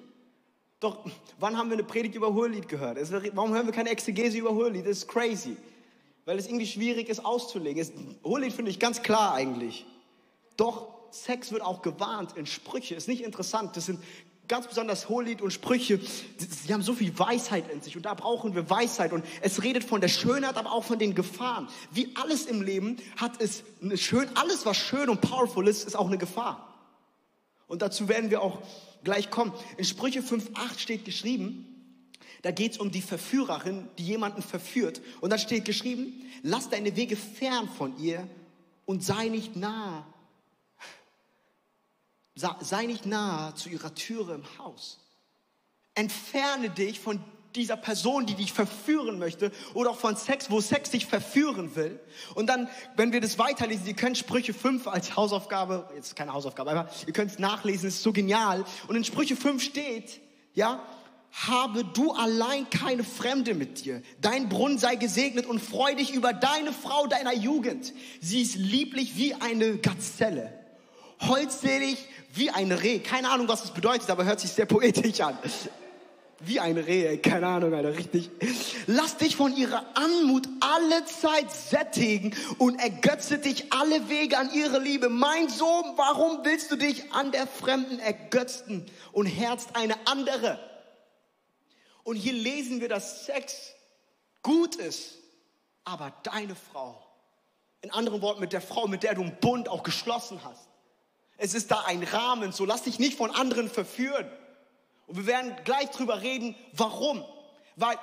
Doch, 0.80 1.06
wann 1.38 1.58
haben 1.58 1.68
wir 1.68 1.74
eine 1.74 1.84
Predigt 1.84 2.16
über 2.16 2.34
Hohelied 2.34 2.70
gehört? 2.70 2.98
Warum 3.36 3.54
hören 3.54 3.66
wir 3.66 3.74
keine 3.74 3.90
Exegese 3.90 4.38
über 4.38 4.56
Hohelied? 4.56 4.86
Das 4.86 5.00
ist 5.00 5.08
crazy. 5.10 5.58
Weil 6.26 6.40
es 6.40 6.48
irgendwie 6.48 6.68
schwierig 6.68 7.10
ist 7.10 7.26
auszulegen. 7.26 8.18
Hohelied 8.24 8.54
finde 8.54 8.72
ich 8.72 8.80
ganz 8.80 9.02
klar 9.02 9.34
eigentlich. 9.34 9.86
Doch, 10.58 10.88
Sex 11.12 11.52
wird 11.52 11.62
auch 11.62 11.82
gewarnt 11.82 12.36
in 12.38 12.46
Sprüche. 12.46 12.96
Ist 12.96 13.08
nicht 13.08 13.24
interessant. 13.24 13.76
Das 13.76 13.86
sind 13.86 14.00
ganz 14.48 14.68
besonders 14.68 15.10
Hohelied 15.10 15.42
und 15.42 15.52
Sprüche, 15.52 16.00
sie 16.38 16.74
haben 16.74 16.82
so 16.82 16.94
viel 16.94 17.18
Weisheit 17.18 17.72
in 17.72 17.82
sich 17.82 17.96
und 17.96 18.06
da 18.06 18.14
brauchen 18.14 18.56
wir 18.56 18.70
Weisheit 18.70 19.14
und 19.14 19.26
es 19.42 19.64
redet 19.64 19.84
von 19.84 20.02
der 20.02 20.10
Schönheit, 20.10 20.58
aber 20.58 20.74
auch 20.74 20.84
von 20.84 21.00
den 21.00 21.16
Gefahren. 21.16 21.70
Wie 21.92 22.10
alles 22.16 22.46
im 22.46 22.62
Leben 22.62 22.98
hat 23.16 23.42
es 23.42 23.64
eine 23.82 23.98
schön, 23.98 24.28
alles 24.36 24.66
was 24.66 24.78
schön 24.78 25.10
und 25.10 25.22
powerful 25.22 25.68
ist, 25.68 25.86
ist 25.86 25.96
auch 25.96 26.08
eine 26.08 26.18
Gefahr. 26.18 26.74
Und 27.68 27.82
dazu 27.82 28.10
werden 28.10 28.30
wir 28.30 28.42
auch 28.42 28.62
gleich 29.04 29.30
kommen. 29.30 29.54
In 29.78 29.86
Sprüche 29.86 30.20
5.8 30.20 30.78
steht 30.78 31.06
geschrieben, 31.06 31.73
da 32.44 32.52
geht 32.52 32.74
es 32.74 32.78
um 32.78 32.92
die 32.92 33.02
Verführerin, 33.02 33.90
die 33.98 34.06
jemanden 34.06 34.42
verführt. 34.42 35.02
Und 35.22 35.32
da 35.32 35.38
steht 35.38 35.66
geschrieben, 35.66 36.24
lass 36.44 36.70
deine 36.70 36.96
Wege 36.96 37.16
fern 37.16 37.68
von 37.68 37.98
ihr 37.98 38.28
und 38.86 39.04
sei 39.04 39.30
nicht 39.30 39.56
nah 39.56 40.06
sei 42.36 42.86
nicht 42.86 43.06
nahe 43.06 43.54
zu 43.56 43.70
ihrer 43.70 43.94
Türe 43.94 44.36
im 44.36 44.44
Haus. 44.58 45.00
Entferne 45.96 46.70
dich 46.70 47.00
von 47.00 47.24
dieser 47.56 47.78
Person, 47.78 48.26
die 48.26 48.34
dich 48.34 48.52
verführen 48.52 49.20
möchte 49.20 49.52
oder 49.76 49.92
auch 49.92 50.00
von 50.00 50.16
Sex, 50.16 50.50
wo 50.50 50.60
Sex 50.60 50.90
dich 50.90 51.06
verführen 51.06 51.76
will. 51.76 52.00
Und 52.34 52.48
dann, 52.48 52.68
wenn 52.96 53.14
wir 53.14 53.22
das 53.22 53.38
weiterlesen, 53.38 53.86
ihr 53.86 53.94
könnt 53.94 54.18
Sprüche 54.18 54.56
5 54.56 54.88
als 54.88 55.16
Hausaufgabe, 55.16 55.88
jetzt 55.96 56.16
keine 56.16 56.34
Hausaufgabe, 56.34 56.72
aber 56.72 56.90
ihr 57.06 57.14
könnt 57.14 57.30
es 57.30 57.38
nachlesen, 57.38 57.90
es 57.90 57.98
ist 57.98 58.04
so 58.04 58.12
genial. 58.12 58.66
Und 58.88 58.96
in 58.96 59.04
Sprüche 59.04 59.36
5 59.36 59.62
steht, 59.62 60.20
ja, 60.56 60.84
habe 61.34 61.84
du 61.84 62.12
allein 62.12 62.70
keine 62.70 63.04
Fremde 63.04 63.54
mit 63.54 63.84
dir. 63.84 64.02
Dein 64.22 64.50
Brunnen 64.50 64.78
sei 64.78 64.96
gesegnet 64.96 65.46
und 65.46 65.60
freu 65.60 65.96
dich 65.96 66.14
über 66.14 66.32
deine 66.32 66.72
Frau 66.72 67.08
deiner 67.08 67.34
Jugend. 67.34 67.94
Sie 68.22 68.42
ist 68.42 68.56
lieblich 68.56 69.18
wie 69.18 69.34
eine 69.34 69.78
Gazelle 69.78 70.64
holdselig 71.28 71.98
wie 72.34 72.50
ein 72.50 72.72
Reh. 72.72 73.00
Keine 73.00 73.30
Ahnung, 73.30 73.48
was 73.48 73.62
das 73.62 73.72
bedeutet, 73.72 74.10
aber 74.10 74.26
hört 74.26 74.40
sich 74.40 74.52
sehr 74.52 74.66
poetisch 74.66 75.22
an. 75.22 75.38
Wie 76.40 76.60
ein 76.60 76.78
Reh, 76.78 77.18
keine 77.18 77.48
Ahnung, 77.48 77.74
Alter, 77.74 77.96
richtig. 77.98 78.30
Lass 78.88 79.16
dich 79.18 79.36
von 79.36 79.56
ihrer 79.56 79.86
Anmut 79.94 80.50
alle 80.60 81.06
Zeit 81.06 81.52
sättigen 81.52 82.36
und 82.58 82.80
ergötze 82.80 83.38
dich 83.38 83.72
alle 83.72 84.10
Wege 84.10 84.38
an 84.38 84.50
ihre 84.54 84.80
Liebe. 84.80 85.10
Mein 85.10 85.48
Sohn, 85.48 85.86
warum 85.96 86.40
willst 86.44 86.70
du 86.72 86.76
dich 86.76 87.14
an 87.14 87.32
der 87.32 87.48
Fremden 87.48 88.00
ergötzen 88.00 88.86
und 89.14 89.26
herzt 89.26 89.70
eine 89.76 89.96
andere? 90.06 90.60
Und 92.04 92.16
hier 92.16 92.34
lesen 92.34 92.82
wir, 92.82 92.90
dass 92.90 93.26
Sex 93.26 93.74
gut 94.42 94.76
ist, 94.76 95.16
aber 95.84 96.14
deine 96.24 96.56
Frau, 96.56 97.02
in 97.82 97.92
anderen 97.92 98.22
Worten 98.22 98.40
mit 98.40 98.54
der 98.54 98.62
Frau, 98.62 98.88
mit 98.88 99.04
der 99.04 99.16
du 99.16 99.22
einen 99.22 99.40
Bund 99.40 99.70
auch 99.70 99.84
geschlossen 99.84 100.44
hast, 100.44 100.68
es 101.38 101.54
ist 101.54 101.72
da 101.72 101.82
ein 101.82 102.04
Rahmen, 102.04 102.52
so 102.52 102.66
lass 102.66 102.84
dich 102.84 103.00
nicht 103.00 103.18
von 103.18 103.32
anderen 103.32 103.70
verführen. 103.70 104.30
Und 105.08 105.18
wir 105.18 105.26
werden 105.26 105.56
gleich 105.66 105.90
drüber 105.90 106.22
reden, 106.22 106.56
warum. 106.74 107.26
Weil 107.76 107.98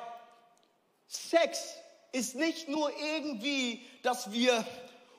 Sex 1.06 1.74
ist 2.12 2.34
nicht 2.34 2.68
nur 2.68 2.90
irgendwie, 2.98 3.82
dass 4.02 4.32
wir 4.32 4.66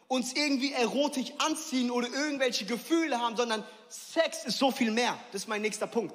uns 0.07 0.33
irgendwie 0.33 0.73
erotisch 0.73 1.31
anziehen 1.39 1.89
oder 1.89 2.09
irgendwelche 2.09 2.65
Gefühle 2.65 3.19
haben, 3.19 3.37
sondern 3.37 3.63
Sex 3.87 4.45
ist 4.45 4.57
so 4.57 4.69
viel 4.69 4.91
mehr. 4.91 5.17
Das 5.31 5.43
ist 5.43 5.47
mein 5.47 5.61
nächster 5.61 5.87
Punkt. 5.87 6.13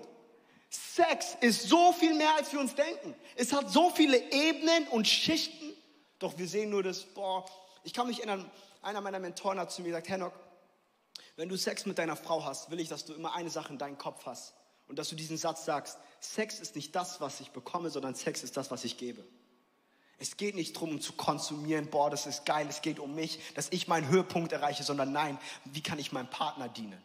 Sex 0.69 1.37
ist 1.41 1.69
so 1.69 1.93
viel 1.93 2.15
mehr, 2.15 2.35
als 2.37 2.53
wir 2.53 2.61
uns 2.61 2.75
denken. 2.75 3.15
Es 3.37 3.53
hat 3.53 3.71
so 3.71 3.91
viele 3.91 4.19
Ebenen 4.33 4.89
und 4.89 5.07
Schichten. 5.07 5.73
Doch 6.19 6.39
wir 6.39 6.49
sehen 6.49 6.71
nur 6.71 6.83
das, 6.83 7.05
boah, 7.05 7.45
ich 7.85 7.93
kann 7.93 8.07
mich 8.07 8.19
erinnern, 8.19 8.51
einer 8.83 9.01
meiner 9.01 9.19
Mentoren 9.19 9.59
hat 9.59 9.71
zu 9.71 9.83
mir 9.83 9.89
gesagt, 9.89 10.09
Henok, 10.09 10.33
wenn 11.37 11.49
du 11.49 11.57
Sex 11.57 11.87
mit 11.87 11.99
deiner 11.99 12.17
Frau 12.17 12.45
hast, 12.45 12.71
will 12.71 12.81
ich, 12.81 12.89
dass 12.89 13.05
du 13.05 13.13
immer 13.13 13.35
eine 13.35 13.51
Sache 13.51 13.73
in 13.73 13.79
deinem 13.79 13.99
Kopf 13.99 14.25
hast 14.27 14.55
und 14.89 14.99
dass 14.99 15.09
du 15.09 15.17
diesen 15.17 15.37
Satz 15.37 15.65
sagst, 15.65 15.99
Sex 16.21 16.61
ist 16.61 16.75
nicht 16.75 16.95
das, 16.97 17.21
was 17.21 17.41
ich 17.41 17.51
bekomme, 17.51 17.91
sondern 17.91 18.15
Sex 18.15 18.43
ist 18.43 18.57
das, 18.57 18.71
was 18.71 18.85
ich 18.85 18.97
gebe. 18.97 19.25
Es 20.19 20.39
geht 20.39 20.55
nicht 20.55 20.75
darum, 20.75 20.93
um 20.93 21.01
zu 21.01 21.13
konsumieren, 21.13 21.91
boah, 21.91 22.09
das 22.09 22.27
ist 22.27 22.47
geil, 22.47 22.67
es 22.71 22.81
geht 22.81 22.99
um 22.99 23.15
mich, 23.15 23.39
dass 23.55 23.69
ich 23.71 23.87
meinen 23.87 24.09
Höhepunkt 24.09 24.53
erreiche, 24.53 24.83
sondern 24.83 25.13
nein, 25.13 25.39
wie 25.67 25.83
kann 25.83 25.99
ich 25.99 26.11
meinem 26.11 26.31
Partner 26.31 26.69
dienen? 26.69 27.03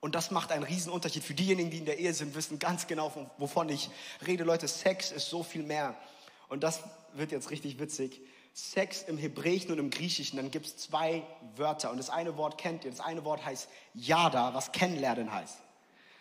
Und 0.00 0.14
das 0.14 0.30
macht 0.30 0.50
einen 0.50 0.62
riesen 0.62 0.90
Unterschied. 0.90 1.22
Für 1.22 1.34
diejenigen, 1.34 1.70
die 1.70 1.78
in 1.78 1.84
der 1.84 1.98
Ehe 1.98 2.14
sind, 2.14 2.34
wissen 2.34 2.58
ganz 2.58 2.86
genau, 2.86 3.12
wovon 3.36 3.68
ich 3.68 3.90
rede. 4.26 4.44
Leute, 4.44 4.66
Sex 4.66 5.12
ist 5.12 5.28
so 5.28 5.42
viel 5.42 5.62
mehr. 5.62 5.94
Und 6.48 6.62
das 6.62 6.80
wird 7.12 7.32
jetzt 7.32 7.50
richtig 7.50 7.78
witzig. 7.78 8.20
Sex 8.54 9.02
im 9.02 9.18
Hebräischen 9.18 9.70
und 9.70 9.78
im 9.78 9.90
Griechischen, 9.90 10.38
dann 10.38 10.50
gibt 10.50 10.66
es 10.66 10.76
zwei 10.76 11.22
Wörter. 11.56 11.90
Und 11.90 11.98
das 11.98 12.10
eine 12.10 12.36
Wort 12.36 12.58
kennt 12.58 12.84
ihr. 12.84 12.90
Das 12.90 13.00
eine 13.00 13.24
Wort 13.24 13.44
heißt 13.44 13.68
Yada, 13.94 14.54
was 14.54 14.72
kennenlernen 14.72 15.32
heißt. 15.32 15.58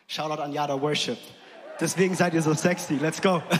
Shoutout 0.07 0.41
an 0.41 0.53
Yada 0.53 0.79
Worship. 0.79 1.17
Deswegen 1.79 2.15
seid 2.15 2.33
ihr 2.33 2.41
so 2.41 2.53
sexy. 2.53 2.95
Let's 2.95 3.21
go. 3.21 3.41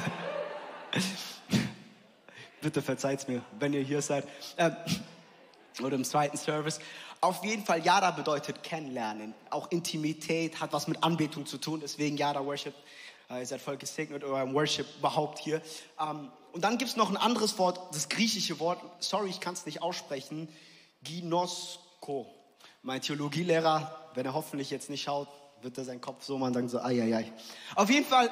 Bitte 2.61 2.81
verzeiht's 2.81 3.27
mir, 3.27 3.41
wenn 3.57 3.73
ihr 3.73 3.81
hier 3.81 4.01
seid. 4.01 4.27
Ähm, 4.57 4.75
oder 5.81 5.95
im 5.95 6.03
zweiten 6.03 6.37
Service. 6.37 6.79
Auf 7.21 7.43
jeden 7.43 7.65
Fall, 7.65 7.83
Yada 7.83 8.11
bedeutet 8.11 8.63
kennenlernen. 8.63 9.33
Auch 9.49 9.69
Intimität 9.71 10.61
hat 10.61 10.71
was 10.71 10.87
mit 10.87 11.03
Anbetung 11.03 11.45
zu 11.45 11.57
tun. 11.57 11.81
Deswegen 11.81 12.15
Yada 12.15 12.45
Worship. 12.45 12.73
Äh, 13.29 13.39
ihr 13.39 13.45
seid 13.45 13.61
voll 13.61 13.75
gesegnet 13.75 14.23
eurem 14.23 14.53
Worship 14.53 14.87
überhaupt 14.97 15.37
hier. 15.37 15.61
Ähm, 15.99 16.31
und 16.53 16.63
dann 16.63 16.77
gibt 16.77 16.91
es 16.91 16.95
noch 16.95 17.09
ein 17.09 17.17
anderes 17.17 17.59
Wort, 17.59 17.93
das 17.93 18.07
griechische 18.07 18.59
Wort. 18.59 18.79
Sorry, 18.99 19.29
ich 19.29 19.41
kann 19.41 19.53
es 19.53 19.65
nicht 19.65 19.81
aussprechen. 19.81 20.47
Ginosko. 21.03 22.25
Mein 22.83 23.01
Theologielehrer, 23.01 24.11
wenn 24.15 24.25
er 24.25 24.33
hoffentlich 24.33 24.69
jetzt 24.69 24.89
nicht 24.89 25.03
schaut, 25.03 25.27
wird 25.61 25.77
er 25.77 25.83
seinen 25.83 25.99
Kopf 25.99 26.23
so 26.23 26.37
machen 26.37 26.49
und 26.49 26.53
sagen 26.53 26.69
so, 26.69 26.79
ai, 26.79 27.01
ai, 27.01 27.17
ai. 27.17 27.33
Auf 27.75 27.89
jeden 27.89 28.05
Fall, 28.05 28.31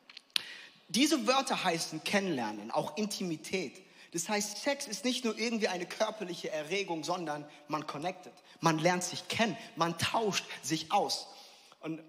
diese 0.88 1.26
Wörter 1.26 1.62
heißen 1.62 2.02
kennenlernen, 2.02 2.70
auch 2.70 2.96
Intimität. 2.96 3.82
Das 4.12 4.28
heißt, 4.28 4.62
Sex 4.62 4.86
ist 4.86 5.04
nicht 5.04 5.24
nur 5.24 5.38
irgendwie 5.38 5.68
eine 5.68 5.86
körperliche 5.86 6.50
Erregung, 6.50 7.04
sondern 7.04 7.48
man 7.68 7.86
connectet. 7.86 8.32
Man 8.60 8.78
lernt 8.78 9.04
sich 9.04 9.28
kennen, 9.28 9.56
man 9.76 9.98
tauscht 9.98 10.44
sich 10.62 10.90
aus. 10.90 11.28
Und 11.80 12.02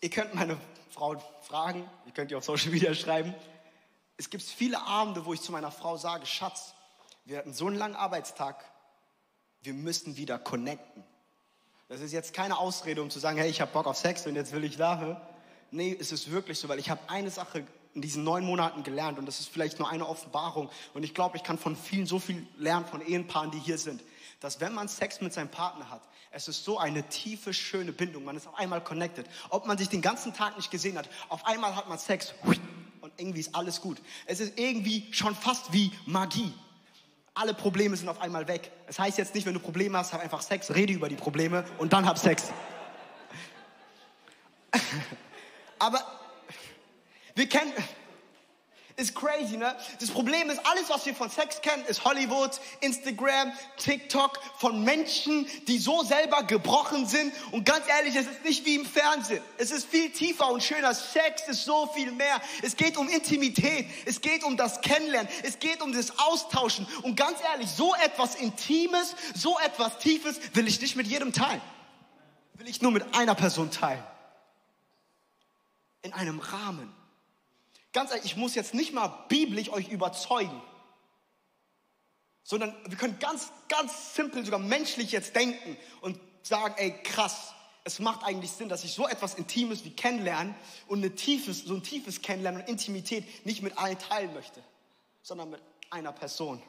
ihr 0.00 0.10
könnt 0.10 0.34
meine 0.34 0.58
Frau 0.90 1.22
fragen, 1.42 1.88
ihr 2.06 2.12
könnt 2.12 2.30
ihr 2.32 2.38
auf 2.38 2.44
Social 2.44 2.70
Media 2.70 2.94
schreiben. 2.94 3.34
Es 4.16 4.28
gibt 4.28 4.42
viele 4.42 4.82
Abende, 4.82 5.24
wo 5.24 5.32
ich 5.32 5.40
zu 5.40 5.52
meiner 5.52 5.70
Frau 5.70 5.96
sage, 5.96 6.26
Schatz, 6.26 6.74
wir 7.24 7.38
hatten 7.38 7.54
so 7.54 7.68
einen 7.68 7.76
langen 7.76 7.96
Arbeitstag, 7.96 8.64
wir 9.62 9.72
müssen 9.72 10.16
wieder 10.16 10.38
connecten. 10.38 11.04
Das 11.88 12.00
ist 12.00 12.12
jetzt 12.12 12.34
keine 12.34 12.58
Ausrede, 12.58 13.02
um 13.02 13.10
zu 13.10 13.18
sagen, 13.18 13.38
hey, 13.38 13.48
ich 13.48 13.60
habe 13.60 13.72
Bock 13.72 13.86
auf 13.86 13.96
Sex 13.96 14.26
und 14.26 14.34
jetzt 14.34 14.52
will 14.52 14.64
ich 14.64 14.76
da. 14.76 15.28
Nee, 15.70 15.96
es 15.98 16.12
ist 16.12 16.30
wirklich 16.30 16.58
so, 16.58 16.68
weil 16.68 16.78
ich 16.78 16.90
habe 16.90 17.00
eine 17.08 17.30
Sache 17.30 17.64
in 17.94 18.02
diesen 18.02 18.24
neun 18.24 18.44
Monaten 18.44 18.82
gelernt 18.82 19.18
und 19.18 19.26
das 19.26 19.40
ist 19.40 19.48
vielleicht 19.48 19.78
nur 19.78 19.90
eine 19.90 20.06
Offenbarung 20.06 20.70
und 20.94 21.02
ich 21.02 21.14
glaube, 21.14 21.36
ich 21.36 21.42
kann 21.42 21.58
von 21.58 21.76
vielen 21.76 22.06
so 22.06 22.18
viel 22.18 22.46
lernen, 22.56 22.86
von 22.86 23.00
Ehepaaren, 23.00 23.50
die 23.50 23.58
hier 23.58 23.78
sind, 23.78 24.02
dass 24.40 24.60
wenn 24.60 24.72
man 24.74 24.88
Sex 24.88 25.20
mit 25.20 25.32
seinem 25.32 25.50
Partner 25.50 25.90
hat, 25.90 26.02
es 26.30 26.46
ist 26.46 26.64
so 26.64 26.78
eine 26.78 27.08
tiefe, 27.08 27.52
schöne 27.52 27.92
Bindung, 27.92 28.24
man 28.24 28.36
ist 28.36 28.46
auf 28.46 28.54
einmal 28.54 28.82
connected. 28.82 29.26
Ob 29.48 29.66
man 29.66 29.76
sich 29.76 29.88
den 29.88 30.00
ganzen 30.00 30.32
Tag 30.32 30.56
nicht 30.56 30.70
gesehen 30.70 30.96
hat, 30.96 31.08
auf 31.28 31.44
einmal 31.44 31.74
hat 31.74 31.88
man 31.88 31.98
Sex 31.98 32.34
und 33.00 33.12
irgendwie 33.16 33.40
ist 33.40 33.54
alles 33.54 33.80
gut. 33.80 34.00
Es 34.26 34.38
ist 34.38 34.56
irgendwie 34.56 35.08
schon 35.12 35.34
fast 35.34 35.72
wie 35.72 35.90
Magie 36.06 36.54
alle 37.34 37.54
Probleme 37.54 37.96
sind 37.96 38.08
auf 38.08 38.20
einmal 38.20 38.46
weg. 38.48 38.70
Es 38.86 38.96
das 38.96 39.06
heißt 39.06 39.18
jetzt 39.18 39.34
nicht, 39.34 39.46
wenn 39.46 39.54
du 39.54 39.60
Probleme 39.60 39.96
hast, 39.96 40.12
hab 40.12 40.20
einfach 40.20 40.42
Sex, 40.42 40.74
rede 40.74 40.92
über 40.92 41.08
die 41.08 41.16
Probleme 41.16 41.64
und 41.78 41.92
dann 41.92 42.04
hab 42.06 42.18
Sex. 42.18 42.52
Aber 45.78 46.04
wir 47.40 47.48
kennen, 47.48 47.72
ist 49.00 49.14
crazy, 49.14 49.56
ne? 49.56 49.74
Das 49.98 50.10
Problem 50.10 50.50
ist, 50.50 50.60
alles, 50.66 50.90
was 50.90 51.06
wir 51.06 51.14
von 51.14 51.30
Sex 51.30 51.62
kennen, 51.62 51.84
ist 51.86 52.04
Hollywood, 52.04 52.60
Instagram, 52.80 53.50
TikTok, 53.78 54.38
von 54.58 54.84
Menschen, 54.84 55.46
die 55.66 55.78
so 55.78 56.02
selber 56.02 56.42
gebrochen 56.42 57.06
sind. 57.06 57.32
Und 57.52 57.64
ganz 57.64 57.86
ehrlich, 57.88 58.14
es 58.14 58.26
ist 58.26 58.44
nicht 58.44 58.66
wie 58.66 58.74
im 58.74 58.84
Fernsehen. 58.84 59.42
Es 59.56 59.70
ist 59.70 59.86
viel 59.86 60.10
tiefer 60.10 60.50
und 60.50 60.62
schöner. 60.62 60.94
Sex 60.94 61.48
ist 61.48 61.64
so 61.64 61.86
viel 61.94 62.12
mehr. 62.12 62.42
Es 62.62 62.76
geht 62.76 62.98
um 62.98 63.08
Intimität. 63.08 63.86
Es 64.04 64.20
geht 64.20 64.44
um 64.44 64.58
das 64.58 64.82
Kennenlernen. 64.82 65.32
Es 65.44 65.58
geht 65.58 65.80
um 65.80 65.94
das 65.94 66.18
Austauschen. 66.18 66.86
Und 67.00 67.16
ganz 67.16 67.38
ehrlich, 67.52 67.70
so 67.70 67.94
etwas 68.04 68.34
Intimes, 68.34 69.16
so 69.34 69.58
etwas 69.60 69.98
Tiefes 69.98 70.38
will 70.52 70.68
ich 70.68 70.78
nicht 70.80 70.96
mit 70.96 71.06
jedem 71.06 71.32
teilen. 71.32 71.62
Will 72.54 72.68
ich 72.68 72.82
nur 72.82 72.92
mit 72.92 73.14
einer 73.14 73.34
Person 73.34 73.70
teilen. 73.70 74.04
In 76.02 76.12
einem 76.12 76.38
Rahmen 76.38 76.99
Ganz 77.92 78.10
ehrlich, 78.10 78.26
ich 78.26 78.36
muss 78.36 78.54
jetzt 78.54 78.74
nicht 78.74 78.92
mal 78.92 79.08
biblisch 79.28 79.68
euch 79.70 79.88
überzeugen, 79.88 80.62
sondern 82.42 82.74
wir 82.86 82.96
können 82.96 83.18
ganz, 83.18 83.52
ganz 83.68 84.14
simpel, 84.14 84.44
sogar 84.44 84.60
menschlich 84.60 85.12
jetzt 85.12 85.34
denken 85.34 85.76
und 86.00 86.18
sagen, 86.42 86.74
ey, 86.76 86.92
krass, 87.02 87.52
es 87.84 87.98
macht 87.98 88.24
eigentlich 88.24 88.50
Sinn, 88.50 88.68
dass 88.68 88.84
ich 88.84 88.92
so 88.92 89.08
etwas 89.08 89.34
Intimes 89.34 89.84
wie 89.84 89.90
Kennenlernen 89.90 90.54
und 90.86 90.98
eine 90.98 91.14
tiefes, 91.14 91.64
so 91.64 91.74
ein 91.74 91.82
tiefes 91.82 92.22
Kennenlernen 92.22 92.62
und 92.62 92.68
Intimität 92.68 93.46
nicht 93.46 93.62
mit 93.62 93.78
allen 93.78 93.98
teilen 93.98 94.32
möchte, 94.34 94.62
sondern 95.22 95.50
mit 95.50 95.62
einer 95.90 96.12
Person. 96.12 96.62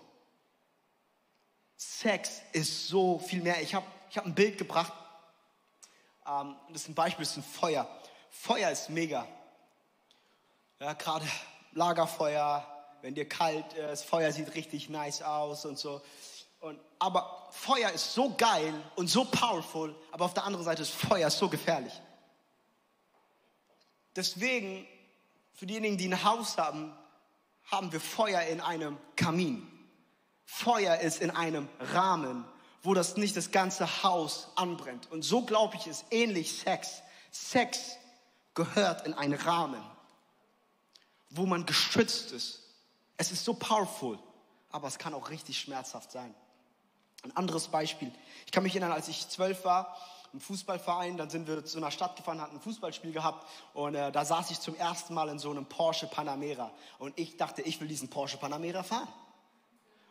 Sex 1.76 2.42
ist 2.54 2.88
so 2.88 3.20
viel 3.20 3.42
mehr. 3.42 3.62
Ich 3.62 3.74
habe 3.74 3.86
ich 4.10 4.18
hab 4.18 4.26
ein 4.26 4.36
Bild 4.36 4.58
gebracht. 4.58 4.94
Ähm, 6.28 6.56
das 6.70 6.84
ist 6.84 6.90
ein 6.90 6.96
Beispiel, 6.96 7.26
das 7.26 7.32
ist 7.32 7.38
ein 7.38 7.44
Feuer. 7.44 8.02
Feuer 8.30 8.70
ist 8.70 8.90
mega. 8.90 9.28
Ja, 10.82 10.94
gerade 10.94 11.28
Lagerfeuer, 11.74 12.66
wenn 13.04 13.14
dir 13.14 13.30
kalt 13.30 13.72
ist, 13.74 14.04
Feuer 14.04 14.32
sieht 14.32 14.56
richtig 14.56 14.90
nice 14.90 15.22
aus 15.22 15.64
und 15.64 15.78
so. 15.78 16.02
Und, 16.60 16.80
aber 16.98 17.50
Feuer 17.52 17.92
ist 17.92 18.16
so 18.16 18.34
geil 18.36 18.74
und 18.96 19.08
so 19.08 19.26
powerful, 19.26 19.96
aber 20.12 20.26
auf 20.26 20.34
der 20.34 20.44
anderen 20.44 20.66
Seite 20.66 20.82
ist 20.82 20.90
Feuer 20.90 21.30
so 21.30 21.50
gefährlich. 21.50 21.94
Deswegen, 24.16 24.88
für 25.54 25.68
diejenigen, 25.68 26.00
die 26.00 26.08
ein 26.08 26.24
Haus 26.24 26.58
haben, 26.58 26.98
haben 27.66 27.92
wir 27.92 28.02
Feuer 28.02 28.42
in 28.42 28.60
einem 28.60 28.98
Kamin. 29.16 29.68
Feuer 30.46 30.98
ist 30.98 31.22
in 31.22 31.30
einem 31.30 31.70
Rahmen, 31.94 32.44
wo 32.82 32.96
das 32.96 33.18
nicht 33.18 33.38
das 33.38 33.52
ganze 33.52 34.02
Haus 34.02 34.50
anbrennt. 34.56 35.12
Und 35.12 35.22
so 35.22 35.46
glaube 35.46 35.76
ich, 35.76 35.86
ist 35.86 36.06
ähnlich 36.10 36.60
Sex. 36.60 37.04
Sex 37.30 37.98
gehört 38.56 39.06
in 39.06 39.14
einen 39.14 39.36
Rahmen 39.36 39.91
wo 41.32 41.46
man 41.46 41.66
geschützt 41.66 42.32
ist. 42.32 42.62
Es 43.18 43.32
ist 43.32 43.44
so 43.44 43.54
powerful, 43.54 44.20
aber 44.72 44.88
es 44.88 44.98
kann 44.98 45.14
auch 45.14 45.30
richtig 45.30 45.60
schmerzhaft 45.60 46.12
sein. 46.12 46.34
Ein 47.24 47.36
anderes 47.36 47.68
Beispiel. 47.68 48.12
Ich 48.46 48.52
kann 48.52 48.64
mich 48.64 48.74
erinnern, 48.74 48.92
als 48.92 49.08
ich 49.08 49.28
zwölf 49.30 49.64
war, 49.64 49.98
im 50.34 50.40
Fußballverein, 50.40 51.18
dann 51.18 51.30
sind 51.30 51.48
wir 51.48 51.66
zu 51.66 51.78
einer 51.78 51.92
Stadt 51.92 52.16
gefahren, 52.16 52.40
hatten 52.42 52.56
ein 52.56 52.62
Fußballspiel 52.62 53.12
gehabt 53.12 53.46
und 53.74 53.96
äh, 53.96 54.12
da 54.12 54.24
saß 54.24 54.50
ich 54.52 54.60
zum 54.60 54.76
ersten 54.76 55.14
Mal 55.14 55.28
in 55.30 55.40
so 55.40 55.52
einem 55.52 55.66
Porsche 55.66 56.08
Panamera 56.08 56.72
und 57.00 57.18
ich 57.20 57.36
dachte, 57.36 57.62
ich 57.62 57.82
will 57.82 57.88
diesen 57.88 58.10
Porsche 58.10 58.38
Panamera 58.38 58.84
fahren. 58.84 59.08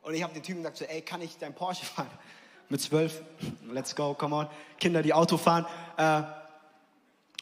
Und 0.02 0.14
ich 0.14 0.22
habe 0.22 0.32
den 0.32 0.42
Typen 0.42 0.62
gesagt, 0.62 0.78
so, 0.78 0.84
ey, 0.84 1.02
kann 1.02 1.20
ich 1.20 1.36
dein 1.38 1.54
Porsche 1.54 1.84
fahren? 1.86 2.10
Mit 2.68 2.80
zwölf, 2.80 3.22
let's 3.66 3.96
go, 3.96 4.14
come 4.14 4.36
on, 4.36 4.48
Kinder, 4.78 5.02
die 5.02 5.12
Auto 5.12 5.36
fahren. 5.36 5.66
Äh, 5.96 6.22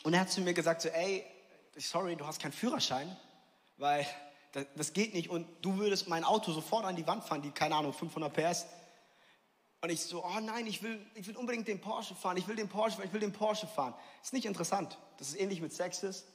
und 0.05 0.15
er 0.15 0.21
hat 0.21 0.31
zu 0.31 0.41
mir 0.41 0.55
gesagt, 0.55 0.83
so, 0.83 0.89
ey, 0.89 1.25
sorry, 1.77 2.17
du 2.17 2.27
hast 2.27 2.41
keinen 2.41 2.53
Führerschein 2.53 3.15
weil 3.79 4.07
das 4.77 4.93
geht 4.93 5.15
nicht 5.15 5.31
und 5.31 5.47
du 5.63 5.77
würdest 5.77 6.09
mein 6.09 6.25
Auto 6.25 6.53
sofort 6.53 6.85
an 6.85 6.97
die 6.97 7.07
Wand 7.07 7.25
fahren, 7.25 7.43
die, 7.43 7.51
keine 7.51 7.77
Ahnung, 7.77 7.93
500 7.93 8.33
PS. 8.33 8.67
Und 9.81 9.91
ich 9.91 10.01
so, 10.01 10.25
oh 10.25 10.41
nein, 10.41 10.67
ich 10.67 10.83
will, 10.83 10.99
ich 11.15 11.27
will 11.27 11.37
unbedingt 11.37 11.69
den 11.69 11.81
Porsche 11.81 12.15
fahren, 12.15 12.37
ich 12.37 12.49
will 12.49 12.57
den 12.57 12.69
Porsche, 12.69 13.03
ich 13.05 13.13
will 13.13 13.21
den 13.21 13.33
Porsche 13.33 13.67
fahren. 13.67 13.95
Ist 14.23 14.33
nicht 14.33 14.47
interessant, 14.47 14.99
dass 15.19 15.29
es 15.29 15.37
ähnlich 15.37 15.61
mit 15.61 15.73
Sex 15.73 16.03
ist. 16.03 16.27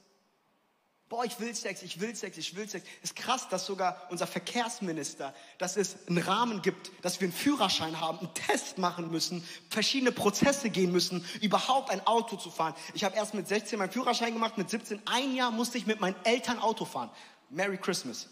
Boah, 1.10 1.24
ich 1.24 1.38
will 1.38 1.54
Sex, 1.54 1.82
ich 1.82 2.00
will 2.00 2.16
Sex, 2.16 2.38
ich 2.38 2.56
will 2.56 2.66
Sex. 2.66 2.88
Ist 3.02 3.14
krass, 3.14 3.46
dass 3.50 3.66
sogar 3.66 4.06
unser 4.08 4.26
Verkehrsminister, 4.26 5.34
dass 5.58 5.76
es 5.76 6.08
einen 6.08 6.18
Rahmen 6.18 6.62
gibt, 6.62 6.90
dass 7.02 7.20
wir 7.20 7.26
einen 7.26 7.34
Führerschein 7.34 8.00
haben, 8.00 8.20
einen 8.20 8.32
Test 8.32 8.78
machen 8.78 9.10
müssen, 9.10 9.46
verschiedene 9.68 10.12
Prozesse 10.12 10.70
gehen 10.70 10.90
müssen, 10.90 11.22
überhaupt 11.42 11.90
ein 11.90 12.04
Auto 12.06 12.36
zu 12.36 12.50
fahren. 12.50 12.74
Ich 12.94 13.04
habe 13.04 13.16
erst 13.16 13.34
mit 13.34 13.46
16 13.46 13.78
meinen 13.78 13.92
Führerschein 13.92 14.32
gemacht, 14.32 14.56
mit 14.56 14.70
17 14.70 15.02
ein 15.04 15.34
Jahr 15.34 15.50
musste 15.50 15.76
ich 15.76 15.86
mit 15.86 16.00
meinen 16.00 16.16
Eltern 16.24 16.58
Auto 16.58 16.86
fahren. 16.86 17.10
Merry 17.50 17.78
Christmas. 17.78 18.28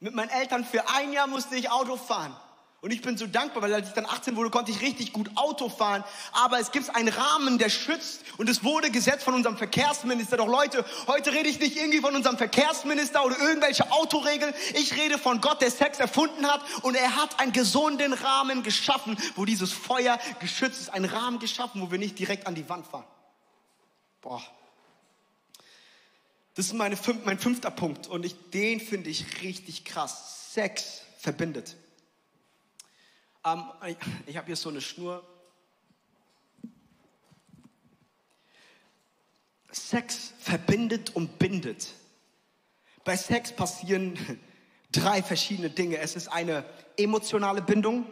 Mit 0.00 0.14
meinen 0.14 0.30
Eltern 0.30 0.64
für 0.64 0.88
ein 0.88 1.12
Jahr 1.12 1.26
musste 1.26 1.56
ich 1.56 1.70
Auto 1.70 1.96
fahren. 1.96 2.34
Und 2.82 2.92
ich 2.92 3.02
bin 3.02 3.18
so 3.18 3.26
dankbar, 3.26 3.62
weil 3.62 3.74
als 3.74 3.88
ich 3.88 3.94
dann 3.94 4.06
18 4.06 4.36
wurde, 4.36 4.48
konnte 4.48 4.70
ich 4.70 4.80
richtig 4.80 5.12
gut 5.12 5.30
Auto 5.34 5.68
fahren. 5.68 6.02
Aber 6.32 6.58
es 6.58 6.72
gibt 6.72 6.94
einen 6.96 7.08
Rahmen, 7.08 7.58
der 7.58 7.68
schützt. 7.68 8.22
Und 8.38 8.48
es 8.48 8.64
wurde 8.64 8.90
gesetzt 8.90 9.22
von 9.22 9.34
unserem 9.34 9.58
Verkehrsminister. 9.58 10.38
Doch 10.38 10.46
Leute, 10.46 10.82
heute 11.06 11.30
rede 11.32 11.50
ich 11.50 11.60
nicht 11.60 11.76
irgendwie 11.76 12.00
von 12.00 12.16
unserem 12.16 12.38
Verkehrsminister 12.38 13.22
oder 13.22 13.38
irgendwelche 13.38 13.92
Autoregeln. 13.92 14.54
Ich 14.74 14.96
rede 14.96 15.18
von 15.18 15.42
Gott, 15.42 15.60
der 15.60 15.70
Sex 15.70 15.98
erfunden 15.98 16.46
hat. 16.46 16.62
Und 16.80 16.94
er 16.94 17.16
hat 17.16 17.38
einen 17.38 17.52
gesunden 17.52 18.14
Rahmen 18.14 18.62
geschaffen, 18.62 19.18
wo 19.36 19.44
dieses 19.44 19.74
Feuer 19.74 20.18
geschützt 20.40 20.80
ist. 20.80 20.88
Einen 20.88 21.04
Rahmen 21.04 21.38
geschaffen, 21.38 21.82
wo 21.82 21.90
wir 21.90 21.98
nicht 21.98 22.18
direkt 22.18 22.46
an 22.46 22.54
die 22.54 22.66
Wand 22.66 22.86
fahren. 22.86 23.04
Boah. 24.22 24.42
Das 26.60 26.66
ist 26.66 26.74
meine, 26.74 26.98
mein 27.24 27.38
fünfter 27.38 27.70
Punkt 27.70 28.06
und 28.06 28.22
ich, 28.26 28.36
den 28.50 28.80
finde 28.80 29.08
ich 29.08 29.40
richtig 29.40 29.86
krass. 29.86 30.52
Sex 30.52 31.00
verbindet. 31.16 31.74
Ähm, 33.46 33.64
ich 33.86 33.96
ich 34.26 34.36
habe 34.36 34.46
hier 34.46 34.56
so 34.56 34.68
eine 34.68 34.82
Schnur. 34.82 35.26
Sex 39.70 40.34
verbindet 40.38 41.16
und 41.16 41.38
bindet. 41.38 41.94
Bei 43.04 43.16
Sex 43.16 43.52
passieren 43.52 44.18
drei 44.92 45.22
verschiedene 45.22 45.70
Dinge. 45.70 45.96
Es 45.96 46.14
ist 46.14 46.28
eine 46.28 46.66
emotionale 46.98 47.62
Bindung, 47.62 48.04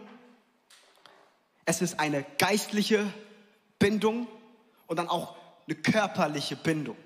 es 1.67 1.83
ist 1.83 2.01
eine 2.01 2.25
geistliche 2.39 3.13
Bindung 3.79 4.27
und 4.87 4.97
dann 4.97 5.11
auch 5.11 5.37
eine 5.67 5.75
körperliche 5.75 6.57
Bindung. 6.57 6.97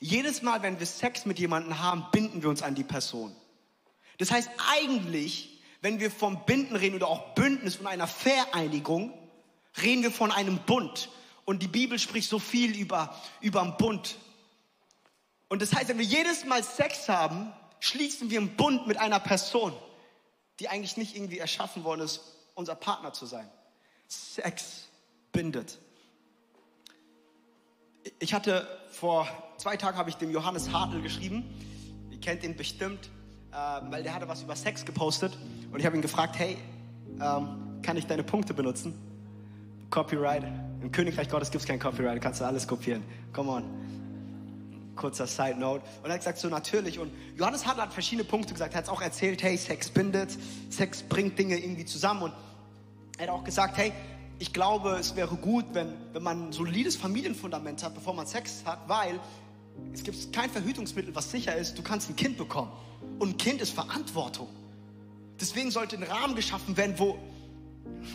Jedes 0.00 0.42
Mal, 0.42 0.62
wenn 0.62 0.78
wir 0.78 0.86
Sex 0.86 1.26
mit 1.26 1.38
jemandem 1.38 1.78
haben, 1.80 2.06
binden 2.12 2.42
wir 2.42 2.48
uns 2.48 2.62
an 2.62 2.74
die 2.74 2.84
Person. 2.84 3.34
Das 4.18 4.30
heißt 4.30 4.50
eigentlich, 4.72 5.60
wenn 5.80 6.00
wir 6.00 6.10
vom 6.10 6.44
Binden 6.44 6.76
reden 6.76 6.96
oder 6.96 7.08
auch 7.08 7.34
Bündnis 7.34 7.76
von 7.76 7.86
einer 7.86 8.06
Vereinigung, 8.06 9.12
reden 9.82 10.02
wir 10.02 10.10
von 10.10 10.32
einem 10.32 10.58
Bund. 10.58 11.08
Und 11.44 11.62
die 11.62 11.68
Bibel 11.68 11.98
spricht 11.98 12.28
so 12.28 12.38
viel 12.38 12.76
über, 12.76 13.14
über 13.40 13.62
einen 13.62 13.76
Bund. 13.76 14.16
Und 15.48 15.62
das 15.62 15.74
heißt, 15.74 15.88
wenn 15.88 15.98
wir 15.98 16.04
jedes 16.04 16.44
Mal 16.44 16.62
Sex 16.62 17.08
haben, 17.08 17.52
schließen 17.80 18.30
wir 18.30 18.38
einen 18.38 18.56
Bund 18.56 18.86
mit 18.86 18.98
einer 18.98 19.20
Person, 19.20 19.72
die 20.60 20.68
eigentlich 20.68 20.96
nicht 20.96 21.16
irgendwie 21.16 21.38
erschaffen 21.38 21.84
worden 21.84 22.02
ist, 22.02 22.20
unser 22.54 22.74
Partner 22.74 23.12
zu 23.12 23.24
sein. 23.24 23.48
Sex 24.08 24.88
bindet. 25.32 25.78
Ich 28.18 28.34
hatte 28.34 28.66
vor 28.90 29.28
zwei 29.58 29.76
Tagen 29.76 29.96
habe 29.96 30.10
ich 30.10 30.16
dem 30.16 30.30
Johannes 30.30 30.72
Hartl 30.72 31.00
geschrieben. 31.00 31.44
Ihr 32.10 32.20
kennt 32.20 32.42
ihn 32.44 32.56
bestimmt, 32.56 33.10
äh, 33.52 33.56
weil 33.90 34.02
der 34.02 34.14
hatte 34.14 34.28
was 34.28 34.42
über 34.42 34.56
Sex 34.56 34.84
gepostet 34.84 35.36
und 35.72 35.80
ich 35.80 35.86
habe 35.86 35.96
ihn 35.96 36.02
gefragt, 36.02 36.38
hey, 36.38 36.56
ähm, 37.20 37.80
kann 37.82 37.96
ich 37.96 38.06
deine 38.06 38.22
Punkte 38.22 38.54
benutzen? 38.54 38.94
Copyright. 39.90 40.44
Im 40.82 40.92
Königreich 40.92 41.28
Gottes 41.28 41.50
gibt 41.50 41.62
es 41.62 41.68
kein 41.68 41.78
Copyright, 41.78 42.20
kannst 42.20 42.40
du 42.40 42.44
alles 42.44 42.66
kopieren. 42.66 43.02
Come 43.32 43.50
on. 43.50 43.64
Kurzer 44.94 45.26
Side 45.26 45.56
Note. 45.56 45.84
Und 46.02 46.10
er 46.10 46.14
hat 46.14 46.20
gesagt, 46.20 46.38
so 46.38 46.48
natürlich. 46.48 46.98
Und 46.98 47.12
Johannes 47.36 47.66
Hartl 47.66 47.80
hat 47.80 47.92
verschiedene 47.92 48.24
Punkte 48.24 48.52
gesagt. 48.52 48.74
Er 48.74 48.78
hat 48.78 48.84
es 48.84 48.90
auch 48.90 49.00
erzählt, 49.00 49.42
hey, 49.42 49.56
Sex 49.56 49.88
bindet, 49.88 50.36
Sex 50.70 51.02
bringt 51.02 51.38
Dinge 51.38 51.56
irgendwie 51.56 51.84
zusammen. 51.84 52.22
Und 52.22 52.32
er 53.16 53.28
hat 53.28 53.34
auch 53.34 53.44
gesagt, 53.44 53.76
hey, 53.76 53.92
ich 54.38 54.52
glaube, 54.52 54.96
es 55.00 55.16
wäre 55.16 55.36
gut, 55.36 55.64
wenn, 55.72 55.94
wenn 56.12 56.22
man 56.22 56.48
ein 56.48 56.52
solides 56.52 56.96
Familienfundament 56.96 57.82
hat, 57.82 57.94
bevor 57.94 58.14
man 58.14 58.26
Sex 58.26 58.62
hat, 58.64 58.88
weil 58.88 59.18
es 59.92 60.02
gibt 60.02 60.32
kein 60.32 60.50
Verhütungsmittel, 60.50 61.14
was 61.14 61.30
sicher 61.30 61.56
ist. 61.56 61.76
Du 61.76 61.82
kannst 61.82 62.08
ein 62.08 62.16
Kind 62.16 62.36
bekommen. 62.36 62.70
Und 63.18 63.30
ein 63.30 63.36
Kind 63.36 63.60
ist 63.60 63.72
Verantwortung. 63.72 64.48
Deswegen 65.40 65.70
sollte 65.70 65.96
ein 65.96 66.02
Rahmen 66.02 66.34
geschaffen 66.36 66.76
werden, 66.76 66.94
wo, 66.98 67.18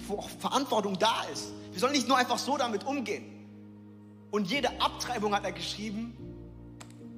wo 0.08 0.16
auch 0.16 0.30
Verantwortung 0.30 0.98
da 0.98 1.24
ist. 1.32 1.52
Wir 1.72 1.80
sollen 1.80 1.94
nicht 1.94 2.08
nur 2.08 2.18
einfach 2.18 2.38
so 2.38 2.58
damit 2.58 2.86
umgehen. 2.86 3.26
Und 4.32 4.50
jede 4.50 4.82
Abtreibung, 4.82 5.34
hat 5.34 5.44
er 5.44 5.52
geschrieben, 5.52 6.16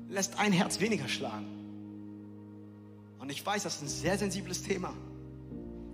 lässt 0.10 0.38
ein 0.40 0.52
Herz 0.52 0.80
weniger 0.80 1.08
schlagen. 1.08 1.48
Und 3.20 3.32
ich 3.32 3.44
weiß, 3.46 3.64
das 3.64 3.78
ist 3.78 3.82
ein 3.82 3.88
sehr 3.88 4.18
sensibles 4.18 4.64
Thema. 4.64 4.94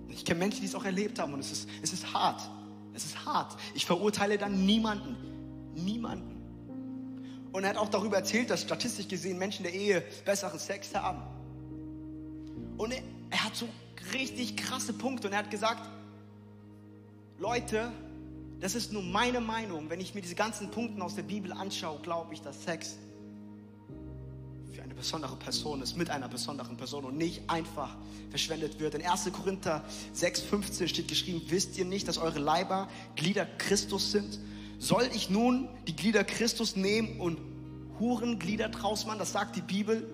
Ich 0.08 0.24
kenne 0.24 0.40
Menschen, 0.40 0.60
die 0.60 0.66
es 0.66 0.74
auch 0.74 0.84
erlebt 0.84 1.18
haben 1.18 1.32
und 1.32 1.40
es 1.40 1.52
ist, 1.52 1.68
es 1.82 1.92
ist 1.92 2.12
hart. 2.12 2.42
Es 2.94 3.04
ist 3.04 3.24
hart. 3.24 3.56
Ich 3.74 3.86
verurteile 3.86 4.38
dann 4.38 4.64
niemanden. 4.64 5.16
Niemanden. 5.74 6.32
Und 7.52 7.64
er 7.64 7.70
hat 7.70 7.76
auch 7.76 7.88
darüber 7.88 8.16
erzählt, 8.16 8.50
dass 8.50 8.62
statistisch 8.62 9.08
gesehen 9.08 9.38
Menschen 9.38 9.62
der 9.62 9.74
Ehe 9.74 10.02
besseren 10.24 10.58
Sex 10.58 10.94
haben. 10.94 11.22
Und 12.78 12.92
er, 12.92 13.02
er 13.30 13.44
hat 13.44 13.56
so 13.56 13.68
richtig 14.12 14.56
krasse 14.56 14.92
Punkte 14.92 15.28
und 15.28 15.34
er 15.34 15.40
hat 15.40 15.50
gesagt, 15.50 15.88
Leute, 17.38 17.92
das 18.60 18.74
ist 18.74 18.92
nur 18.92 19.02
meine 19.02 19.40
Meinung. 19.40 19.90
Wenn 19.90 20.00
ich 20.00 20.14
mir 20.14 20.22
diese 20.22 20.34
ganzen 20.34 20.70
Punkte 20.70 21.02
aus 21.02 21.14
der 21.14 21.24
Bibel 21.24 21.52
anschaue, 21.52 21.98
glaube 22.00 22.32
ich, 22.32 22.40
dass 22.42 22.62
Sex 22.62 22.96
eine 24.92 25.00
besondere 25.00 25.36
Person 25.36 25.80
ist, 25.80 25.96
mit 25.96 26.10
einer 26.10 26.28
besonderen 26.28 26.76
Person 26.76 27.06
und 27.06 27.16
nicht 27.16 27.48
einfach 27.48 27.96
verschwendet 28.28 28.78
wird. 28.78 28.94
In 28.94 29.02
1. 29.02 29.30
Korinther 29.32 29.82
6,15 30.14 30.86
steht 30.86 31.08
geschrieben, 31.08 31.40
wisst 31.48 31.78
ihr 31.78 31.86
nicht, 31.86 32.08
dass 32.08 32.18
eure 32.18 32.38
Leiber 32.38 32.88
Glieder 33.16 33.46
Christus 33.46 34.12
sind? 34.12 34.38
Soll 34.78 35.08
ich 35.14 35.30
nun 35.30 35.68
die 35.86 35.96
Glieder 35.96 36.24
Christus 36.24 36.76
nehmen 36.76 37.20
und 37.20 37.38
Hurenglieder 38.00 38.68
draus 38.68 39.06
machen? 39.06 39.18
Das 39.18 39.32
sagt 39.32 39.56
die 39.56 39.62
Bibel. 39.62 40.06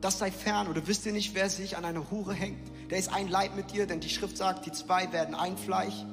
Das 0.00 0.18
sei 0.18 0.30
fern. 0.30 0.68
Oder 0.68 0.86
wisst 0.86 1.04
ihr 1.06 1.12
nicht, 1.12 1.34
wer 1.34 1.50
sich 1.50 1.76
an 1.76 1.84
eine 1.84 2.08
Hure 2.10 2.34
hängt? 2.34 2.70
Der 2.90 2.98
ist 2.98 3.12
ein 3.12 3.26
Leib 3.26 3.56
mit 3.56 3.72
dir, 3.72 3.86
denn 3.86 3.98
die 3.98 4.10
Schrift 4.10 4.36
sagt, 4.36 4.64
die 4.64 4.72
zwei 4.72 5.12
werden 5.12 5.34
ein 5.34 5.56
Fleisch. 5.56 6.04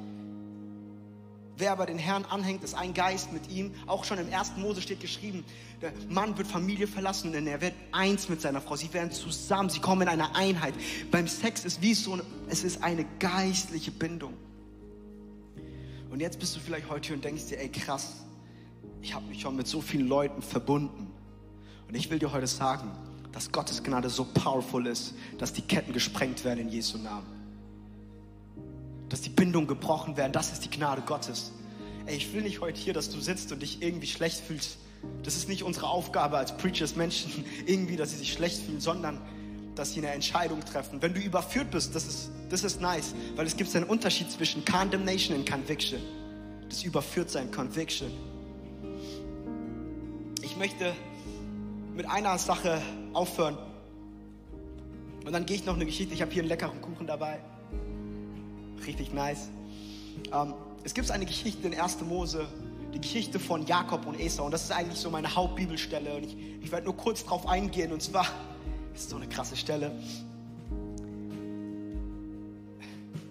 Wer 1.60 1.74
aber 1.74 1.86
den 1.86 1.98
Herrn 1.98 2.24
anhängt, 2.24 2.64
ist 2.64 2.74
ein 2.74 2.94
Geist 2.94 3.34
mit 3.34 3.50
ihm. 3.50 3.74
Auch 3.86 4.06
schon 4.06 4.18
im 4.18 4.30
ersten 4.30 4.62
Mose 4.62 4.82
steht 4.82 5.02
geschrieben, 5.02 5.44
der 5.82 5.92
Mann 6.08 6.38
wird 6.38 6.48
Familie 6.48 6.88
verlassen, 6.88 7.34
denn 7.34 7.48
er 7.48 7.60
wird 7.60 7.74
eins 7.92 8.30
mit 8.30 8.40
seiner 8.40 8.62
Frau. 8.62 8.78
Sie 8.78 8.94
werden 8.94 9.12
zusammen, 9.12 9.70
sie 9.70 9.82
kommen 9.82 10.04
in 10.04 10.08
eine 10.08 10.36
Einheit. 10.36 10.74
Beim 11.12 11.28
Sex 11.28 11.66
ist 11.66 11.82
wie 11.82 11.94
so, 11.94 12.18
es 12.48 12.64
ist 12.64 12.82
eine 12.82 13.06
geistliche 13.20 13.92
Bindung. 13.92 14.36
Und 16.10 16.22
jetzt 16.22 16.40
bist 16.40 16.56
du 16.56 16.62
vielleicht 16.62 16.90
heute 16.90 17.08
hier 17.08 17.18
und 17.18 17.26
denkst 17.26 17.48
dir, 17.48 17.60
ey 17.60 17.68
krass, 17.68 18.26
ich 19.02 19.14
habe 19.14 19.26
mich 19.26 19.42
schon 19.42 19.58
mit 19.58 19.68
so 19.68 19.82
vielen 19.82 20.08
Leuten 20.08 20.42
verbunden. 20.42 21.12
Und 21.90 21.94
ich 21.94 22.10
will 22.10 22.20
dir 22.20 22.32
heute 22.32 22.48
sagen, 22.48 22.90
dass 23.34 23.52
Gottes 23.52 23.84
Gnade 23.84 24.10
so 24.10 24.24
powerful 24.24 24.88
ist, 24.88 25.14
dass 25.38 25.52
die 25.52 25.62
Ketten 25.62 25.92
gesprengt 25.92 26.46
werden 26.46 26.60
in 26.60 26.70
Jesu 26.70 26.98
Namen 26.98 27.39
dass 29.10 29.22
die 29.22 29.30
Bindungen 29.30 29.68
gebrochen 29.68 30.16
werden. 30.18 30.32
Das 30.32 30.52
ist 30.52 30.64
die 30.64 30.70
Gnade 30.70 31.02
Gottes. 31.02 31.52
Ey, 32.06 32.16
ich 32.16 32.34
will 32.34 32.42
nicht 32.42 32.62
heute 32.62 32.80
hier, 32.80 32.94
dass 32.94 33.10
du 33.10 33.20
sitzt 33.20 33.52
und 33.52 33.62
dich 33.62 33.82
irgendwie 33.82 34.08
schlecht 34.08 34.42
fühlst. 34.42 34.78
Das 35.24 35.36
ist 35.36 35.50
nicht 35.50 35.64
unsere 35.64 35.88
Aufgabe 35.88 36.38
als 36.38 36.56
Preachers 36.56 36.96
Menschen, 36.96 37.44
irgendwie, 37.66 37.96
dass 37.96 38.12
sie 38.12 38.18
sich 38.18 38.34
schlecht 38.34 38.64
fühlen, 38.64 38.80
sondern 38.80 39.20
dass 39.76 39.94
sie 39.94 40.00
eine 40.00 40.12
Entscheidung 40.12 40.60
treffen. 40.62 41.02
Wenn 41.02 41.14
du 41.14 41.22
überführt 41.22 41.72
bist, 41.72 41.96
das 41.96 42.06
ist, 42.06 42.32
das 42.50 42.64
ist 42.64 42.82
nice, 42.82 43.14
weil 43.36 43.48
es 43.48 43.56
gibt 43.56 43.74
einen 43.76 43.86
Unterschied 43.86 44.32
zwischen 44.32 44.66
Condemnation 44.66 45.38
und 45.38 45.50
Conviction. 45.50 46.00
Das 46.68 46.84
Überführtsein, 46.84 47.50
Conviction. 47.52 48.12
Ich 50.42 50.58
möchte 50.58 50.94
mit 51.96 52.08
einer 52.10 52.38
Sache 52.38 52.82
aufhören. 53.14 53.58
Und 55.26 55.32
dann 55.32 55.46
gehe 55.46 55.56
ich 55.56 55.66
noch 55.66 55.76
eine 55.76 55.86
Geschichte. 55.86 56.14
Ich 56.14 56.22
habe 56.22 56.32
hier 56.32 56.42
einen 56.42 56.50
leckeren 56.50 56.82
Kuchen 56.82 57.08
dabei 57.08 57.40
richtig 58.90 59.14
nice. 59.14 59.50
Ähm, 60.34 60.56
es 60.84 60.94
gibt 60.96 61.12
eine 61.12 61.26
Geschichte 61.26 61.68
in 61.68 61.80
1. 61.80 62.02
Mose, 62.02 62.48
die 62.94 63.00
Geschichte 63.00 63.40
von 63.40 63.66
Jakob 63.68 64.08
und 64.08 64.20
Esau. 64.20 64.46
Und 64.46 64.52
das 64.52 64.64
ist 64.64 64.72
eigentlich 64.72 64.98
so 64.98 65.12
meine 65.12 65.34
Hauptbibelstelle. 65.36 66.16
Und 66.16 66.24
ich, 66.24 66.38
ich 66.62 66.72
werde 66.72 66.86
nur 66.86 66.98
kurz 66.98 67.24
drauf 67.24 67.48
eingehen. 67.48 67.92
Und 67.92 68.02
zwar 68.02 68.26
ist 68.96 69.12
so 69.12 69.18
eine 69.18 69.28
krasse 69.28 69.56
Stelle. 69.56 69.92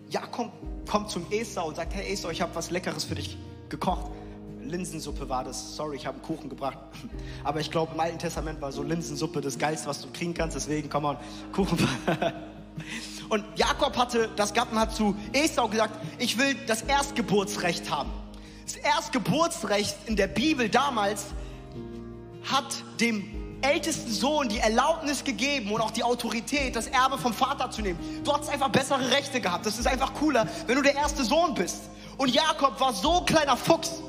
Jakob 0.09 0.53
kommt 0.88 1.11
zum 1.11 1.27
Esau 1.31 1.68
und 1.68 1.77
sagt, 1.77 1.92
hey 1.92 2.12
Esau, 2.12 2.31
ich 2.31 2.40
habe 2.40 2.55
was 2.55 2.71
Leckeres 2.71 3.05
für 3.05 3.16
dich 3.16 3.37
gekocht. 3.68 4.11
Linsensuppe 4.62 5.29
war 5.29 5.42
das. 5.44 5.77
Sorry, 5.77 5.97
ich 5.97 6.07
habe 6.07 6.18
einen 6.18 6.25
Kuchen 6.25 6.49
gebracht. 6.49 6.79
Aber 7.44 7.59
ich 7.59 7.71
glaube, 7.71 7.94
im 7.94 8.01
Alten 8.01 8.18
Testament 8.18 8.61
war 8.61 8.71
so 8.71 8.83
Linsensuppe 8.83 9.40
das 9.40 9.59
Geilste, 9.59 9.88
was 9.88 10.03
du 10.03 10.09
kriegen 10.12 10.35
kannst. 10.35 10.55
Deswegen, 10.55 10.88
komm 10.88 11.03
mal, 11.03 11.18
Kuchen. 11.53 11.79
Und 13.28 13.44
Jakob 13.56 13.96
hatte 13.96 14.30
das 14.36 14.52
und 14.52 14.78
hat 14.78 14.94
zu 14.94 15.16
Esau 15.32 15.68
gesagt, 15.68 15.94
ich 16.18 16.38
will 16.38 16.54
das 16.66 16.82
Erstgeburtsrecht 16.82 17.90
haben. 17.90 18.10
Das 18.64 18.76
Erstgeburtsrecht 18.76 19.96
in 20.06 20.16
der 20.16 20.26
Bibel 20.26 20.68
damals 20.68 21.26
hat 22.44 22.82
dem 23.00 23.24
ältesten 23.60 24.10
Sohn 24.10 24.48
die 24.48 24.58
Erlaubnis 24.58 25.24
gegeben 25.24 25.72
und 25.72 25.80
auch 25.80 25.90
die 25.90 26.04
Autorität, 26.04 26.76
das 26.76 26.86
Erbe 26.86 27.18
vom 27.18 27.32
Vater 27.32 27.70
zu 27.70 27.82
nehmen. 27.82 27.98
Du 28.24 28.32
hast 28.32 28.48
einfach 28.48 28.68
bessere 28.68 29.10
Rechte 29.10 29.40
gehabt. 29.40 29.66
Das 29.66 29.78
ist 29.78 29.86
einfach 29.86 30.14
cooler, 30.14 30.46
wenn 30.66 30.76
du 30.76 30.82
der 30.82 30.94
erste 30.94 31.24
Sohn 31.24 31.54
bist. 31.54 31.90
Und 32.16 32.34
Jakob 32.34 32.80
war 32.80 32.92
so 32.92 33.22
kleiner 33.22 33.56
Fuchs, 33.56 34.02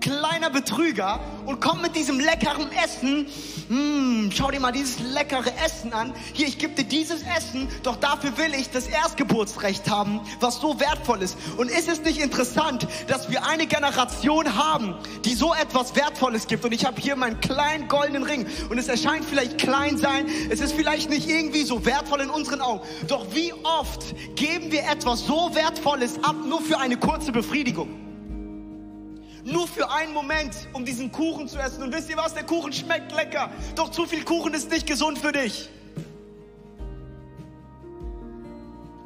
kleiner 0.00 0.50
Betrüger 0.50 1.20
und 1.46 1.60
kommt 1.60 1.82
mit 1.82 1.96
diesem 1.96 2.18
leckeren 2.18 2.70
Essen. 2.72 3.26
Mm, 3.68 4.30
schau 4.32 4.50
dir 4.50 4.60
mal 4.60 4.72
dieses 4.72 4.98
leckere 5.00 5.52
Essen 5.64 5.92
an. 5.92 6.12
Hier, 6.32 6.48
ich 6.48 6.58
gebe 6.58 6.74
dir 6.74 6.84
dieses 6.84 7.22
Essen, 7.22 7.68
doch 7.82 7.96
dafür 7.96 8.36
will 8.36 8.54
ich 8.54 8.70
das 8.70 8.86
Erstgeburtsrecht 8.86 9.88
haben, 9.90 10.20
was 10.40 10.56
so 10.56 10.80
wertvoll 10.80 11.22
ist. 11.22 11.36
Und 11.56 11.70
ist 11.70 11.88
es 11.88 12.02
nicht 12.02 12.20
interessant, 12.20 12.86
dass 13.06 13.30
wir 13.30 13.46
eine 13.46 13.66
Generation 13.66 14.56
haben, 14.56 14.94
die 15.24 15.34
so 15.34 15.54
etwas 15.54 15.94
Wertvolles 15.94 16.46
gibt? 16.46 16.64
Und 16.64 16.72
ich 16.72 16.84
habe 16.84 17.00
hier 17.00 17.16
meinen 17.16 17.40
kleinen 17.40 17.88
goldenen 17.88 18.24
Ring 18.24 18.46
und 18.70 18.78
es 18.78 18.88
erscheint 18.88 19.24
vielleicht 19.24 19.58
klein 19.58 19.98
sein, 19.98 20.26
es 20.50 20.60
ist 20.60 20.72
vielleicht 20.72 21.10
nicht 21.10 21.28
irgendwie 21.28 21.62
so 21.62 21.84
wertvoll 21.84 22.20
in 22.22 22.30
unseren 22.30 22.60
Augen. 22.60 22.80
Doch 23.06 23.26
wie 23.34 23.52
oft 23.62 24.14
geben 24.36 24.72
wir 24.72 24.84
etwas 24.90 25.26
so 25.26 25.54
Wertvolles 25.54 26.22
ab, 26.24 26.36
nur 26.48 26.60
für 26.60 26.78
eine 26.78 26.96
kurze 26.96 27.32
Befriedigung? 27.32 28.09
Nur 29.44 29.66
für 29.66 29.90
einen 29.90 30.12
Moment, 30.12 30.54
um 30.72 30.84
diesen 30.84 31.10
Kuchen 31.10 31.48
zu 31.48 31.58
essen. 31.58 31.82
Und 31.82 31.94
wisst 31.94 32.10
ihr 32.10 32.16
was? 32.16 32.34
Der 32.34 32.44
Kuchen 32.44 32.72
schmeckt 32.72 33.12
lecker. 33.12 33.50
Doch 33.74 33.90
zu 33.90 34.06
viel 34.06 34.24
Kuchen 34.24 34.54
ist 34.54 34.70
nicht 34.70 34.86
gesund 34.86 35.18
für 35.18 35.32
dich. 35.32 35.68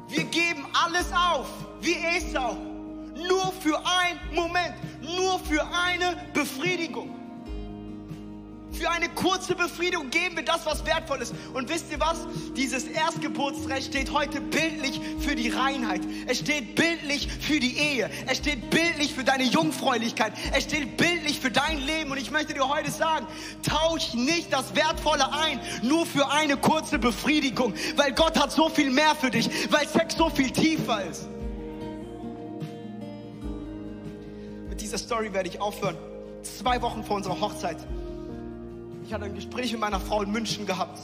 Wir 0.07 0.23
geben 0.25 0.65
alles 0.73 1.07
auf, 1.11 1.47
wie 1.81 1.95
Esau. 1.95 2.55
Nur 3.27 3.51
für 3.61 3.77
einen 3.77 4.19
Moment, 4.33 4.75
nur 5.01 5.39
für 5.39 5.65
eine 5.65 6.17
Befriedigung. 6.33 7.24
Für 8.77 8.89
eine 8.91 9.07
kurze 9.09 9.55
Befriedigung 9.55 10.09
geben 10.09 10.35
wir 10.35 10.43
das, 10.43 10.65
was 10.65 10.85
wertvoll 10.85 11.21
ist. 11.21 11.33
Und 11.53 11.69
wisst 11.69 11.91
ihr 11.91 11.99
was? 11.99 12.17
Dieses 12.57 12.83
Erstgeburtsrecht 12.83 13.87
steht 13.87 14.11
heute 14.11 14.41
bildlich 14.41 14.99
für 15.19 15.35
die 15.35 15.49
Reinheit. 15.49 16.01
Es 16.27 16.39
steht 16.39 16.75
bildlich 16.75 17.29
für 17.31 17.59
die 17.59 17.77
Ehe. 17.77 18.09
Es 18.27 18.39
steht 18.39 18.69
bildlich 18.69 19.13
für 19.13 19.23
deine 19.23 19.43
Jungfräulichkeit. 19.43 20.33
Es 20.53 20.63
steht 20.63 20.97
bildlich 20.97 21.39
für 21.39 21.51
dein 21.51 21.79
Leben. 21.79 22.11
Und 22.11 22.17
ich 22.17 22.31
möchte 22.31 22.53
dir 22.53 22.67
heute 22.67 22.91
sagen, 22.91 23.27
tausch 23.63 24.13
nicht 24.13 24.51
das 24.51 24.75
Wertvolle 24.75 25.31
ein, 25.31 25.59
nur 25.81 26.05
für 26.05 26.29
eine 26.29 26.57
kurze 26.57 26.99
Befriedigung. 26.99 27.73
Weil 27.95 28.11
Gott 28.11 28.37
hat 28.37 28.51
so 28.51 28.67
viel 28.67 28.89
mehr 28.89 29.15
für 29.15 29.31
dich. 29.31 29.49
Weil 29.71 29.87
Sex 29.87 30.15
so 30.17 30.29
viel 30.29 30.51
tiefer 30.51 31.05
ist. 31.05 31.27
Mit 34.67 34.81
dieser 34.81 34.97
Story 34.97 35.31
werde 35.31 35.47
ich 35.47 35.61
aufhören. 35.61 35.95
Zwei 36.43 36.81
Wochen 36.81 37.03
vor 37.03 37.15
unserer 37.15 37.39
Hochzeit 37.39 37.77
ich 39.05 39.13
hatte 39.13 39.25
ein 39.25 39.35
Gespräch 39.35 39.71
mit 39.71 39.81
meiner 39.81 39.99
Frau 39.99 40.23
in 40.23 40.31
München 40.31 40.65
gehabt 40.65 40.99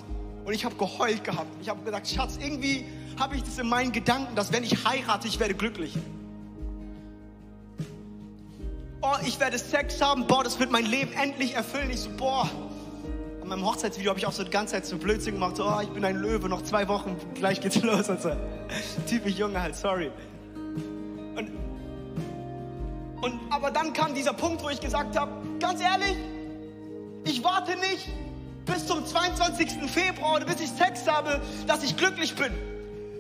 und 0.45 0.53
ich 0.53 0.65
habe 0.65 0.75
geheult 0.75 1.23
gehabt. 1.23 1.49
Ich 1.61 1.69
habe 1.69 1.83
gesagt, 1.83 2.07
Schatz, 2.07 2.37
irgendwie 2.41 2.85
habe 3.19 3.35
ich 3.35 3.43
das 3.43 3.59
in 3.59 3.69
meinen 3.69 3.91
Gedanken, 3.91 4.35
dass 4.35 4.51
wenn 4.51 4.63
ich 4.63 4.85
heirate, 4.85 5.27
ich 5.27 5.39
werde 5.39 5.53
glücklich. 5.53 5.93
Oh, 9.03 9.15
ich 9.25 9.39
werde 9.39 9.57
Sex 9.57 10.01
haben, 10.01 10.27
boah, 10.27 10.43
das 10.43 10.59
wird 10.59 10.71
mein 10.71 10.85
Leben 10.85 11.11
endlich 11.13 11.55
erfüllen. 11.55 11.89
Ich 11.91 12.01
so, 12.01 12.09
boah. 12.17 12.49
An 13.41 13.47
meinem 13.47 13.65
Hochzeitsvideo 13.65 14.09
habe 14.09 14.19
ich 14.19 14.25
auch 14.25 14.31
so 14.31 14.43
die 14.43 14.51
ganze 14.51 14.73
Zeit 14.73 14.85
so 14.85 14.97
Blödsinn 14.97 15.35
gemacht, 15.35 15.57
so, 15.57 15.65
oh, 15.65 15.79
ich 15.81 15.89
bin 15.89 16.05
ein 16.05 16.17
Löwe, 16.17 16.49
noch 16.49 16.63
zwei 16.63 16.87
Wochen, 16.87 17.15
gleich 17.35 17.61
geht's 17.61 17.81
los. 17.83 18.09
Und 18.09 18.21
so. 18.21 18.31
Typisch 19.07 19.35
Junge 19.35 19.61
halt, 19.61 19.75
sorry. 19.75 20.11
Und, 21.35 21.51
und, 23.21 23.39
aber 23.49 23.69
dann 23.71 23.93
kam 23.93 24.15
dieser 24.15 24.33
Punkt, 24.33 24.63
wo 24.63 24.69
ich 24.69 24.79
gesagt 24.79 25.17
habe, 25.17 25.31
ganz 25.59 25.81
ehrlich, 25.81 26.15
ich 27.23 27.43
warte 27.43 27.71
nicht 27.77 28.09
bis 28.65 28.87
zum 28.87 29.05
22. 29.05 29.69
Februar 29.91 30.35
oder 30.35 30.45
bis 30.45 30.61
ich 30.61 30.69
Sex 30.69 31.07
habe, 31.07 31.41
dass 31.67 31.83
ich 31.83 31.97
glücklich 31.97 32.35
bin. 32.35 32.53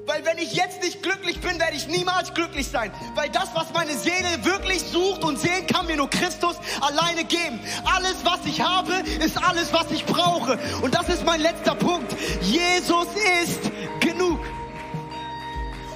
Weil 0.07 0.25
wenn 0.25 0.37
ich 0.39 0.53
jetzt 0.53 0.81
nicht 0.83 1.03
glücklich 1.03 1.39
bin, 1.41 1.59
werde 1.59 1.75
ich 1.75 1.87
niemals 1.87 2.33
glücklich 2.33 2.67
sein. 2.67 2.91
Weil 3.15 3.29
das, 3.29 3.49
was 3.53 3.71
meine 3.73 3.95
Seele 3.95 4.43
wirklich 4.43 4.81
sucht 4.81 5.23
und 5.23 5.39
sehen 5.39 5.67
kann, 5.67 5.85
mir 5.85 5.95
nur 5.95 6.09
Christus 6.09 6.55
alleine 6.81 7.23
geben. 7.23 7.59
Alles, 7.85 8.17
was 8.23 8.39
ich 8.45 8.61
habe, 8.61 8.93
ist 9.23 9.41
alles, 9.41 9.71
was 9.71 9.91
ich 9.91 10.05
brauche. 10.05 10.57
Und 10.81 10.95
das 10.95 11.07
ist 11.07 11.23
mein 11.25 11.39
letzter 11.39 11.75
Punkt. 11.75 12.13
Jesus 12.41 13.07
ist. 13.43 13.71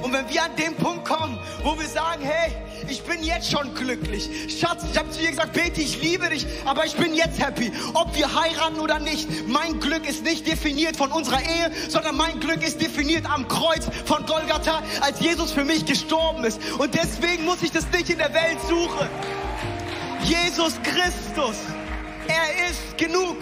Und 0.06 0.14
wenn 0.14 0.30
wir 0.30 0.44
an 0.44 0.56
den 0.56 0.76
Punkt 0.76 1.04
kommen, 1.04 1.40
wo 1.64 1.80
wir 1.80 1.88
sagen, 1.88 2.22
hey, 2.22 2.52
ich 2.88 3.02
bin 3.02 3.24
jetzt 3.24 3.50
schon 3.50 3.74
glücklich. 3.74 4.30
Schatz, 4.56 4.84
ich 4.92 4.96
habe 5.00 5.10
zu 5.10 5.20
dir 5.20 5.32
gesagt, 5.32 5.54
Betty, 5.54 5.82
ich 5.82 6.00
liebe 6.00 6.30
dich, 6.30 6.46
aber 6.64 6.86
ich 6.86 6.94
bin 6.96 7.16
jetzt 7.16 7.42
happy. 7.42 7.72
Ob 7.96 8.16
wir 8.16 8.40
heiraten 8.40 8.80
oder 8.80 9.00
nicht, 9.00 9.28
mein 9.48 9.80
Glück 9.80 10.08
ist 10.08 10.24
nicht 10.24 10.46
definiert 10.46 10.96
von 10.96 11.12
unserer 11.12 11.42
Ehe, 11.42 11.72
sondern 11.90 12.18
mein 12.18 12.40
Glück 12.40 12.62
ist 12.62 12.80
definiert 12.82 13.26
am 13.26 13.48
Kreuz 13.48 13.90
von 14.06 14.28
Golgatha, 14.28 14.84
als 15.02 15.20
Jesus 15.22 15.52
für 15.52 15.66
mich 15.66 15.88
gestorben 15.88 16.44
ist. 16.44 16.62
Und 16.78 16.94
deswegen 16.94 17.44
muss 17.44 17.64
ich 17.64 17.72
das 17.72 17.90
nicht 17.90 18.12
in 18.12 18.20
der 18.20 18.32
Welt 18.32 18.62
suchen. 18.70 19.10
Jesus 20.24 20.76
Christus, 20.84 21.58
er 22.28 22.70
ist 22.70 22.96
genug. 23.00 23.38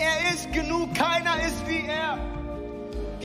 Er 0.00 0.34
ist 0.34 0.52
genug, 0.52 0.92
keiner 0.92 1.36
ist 1.46 1.68
wie 1.68 1.86
er. 1.86 2.35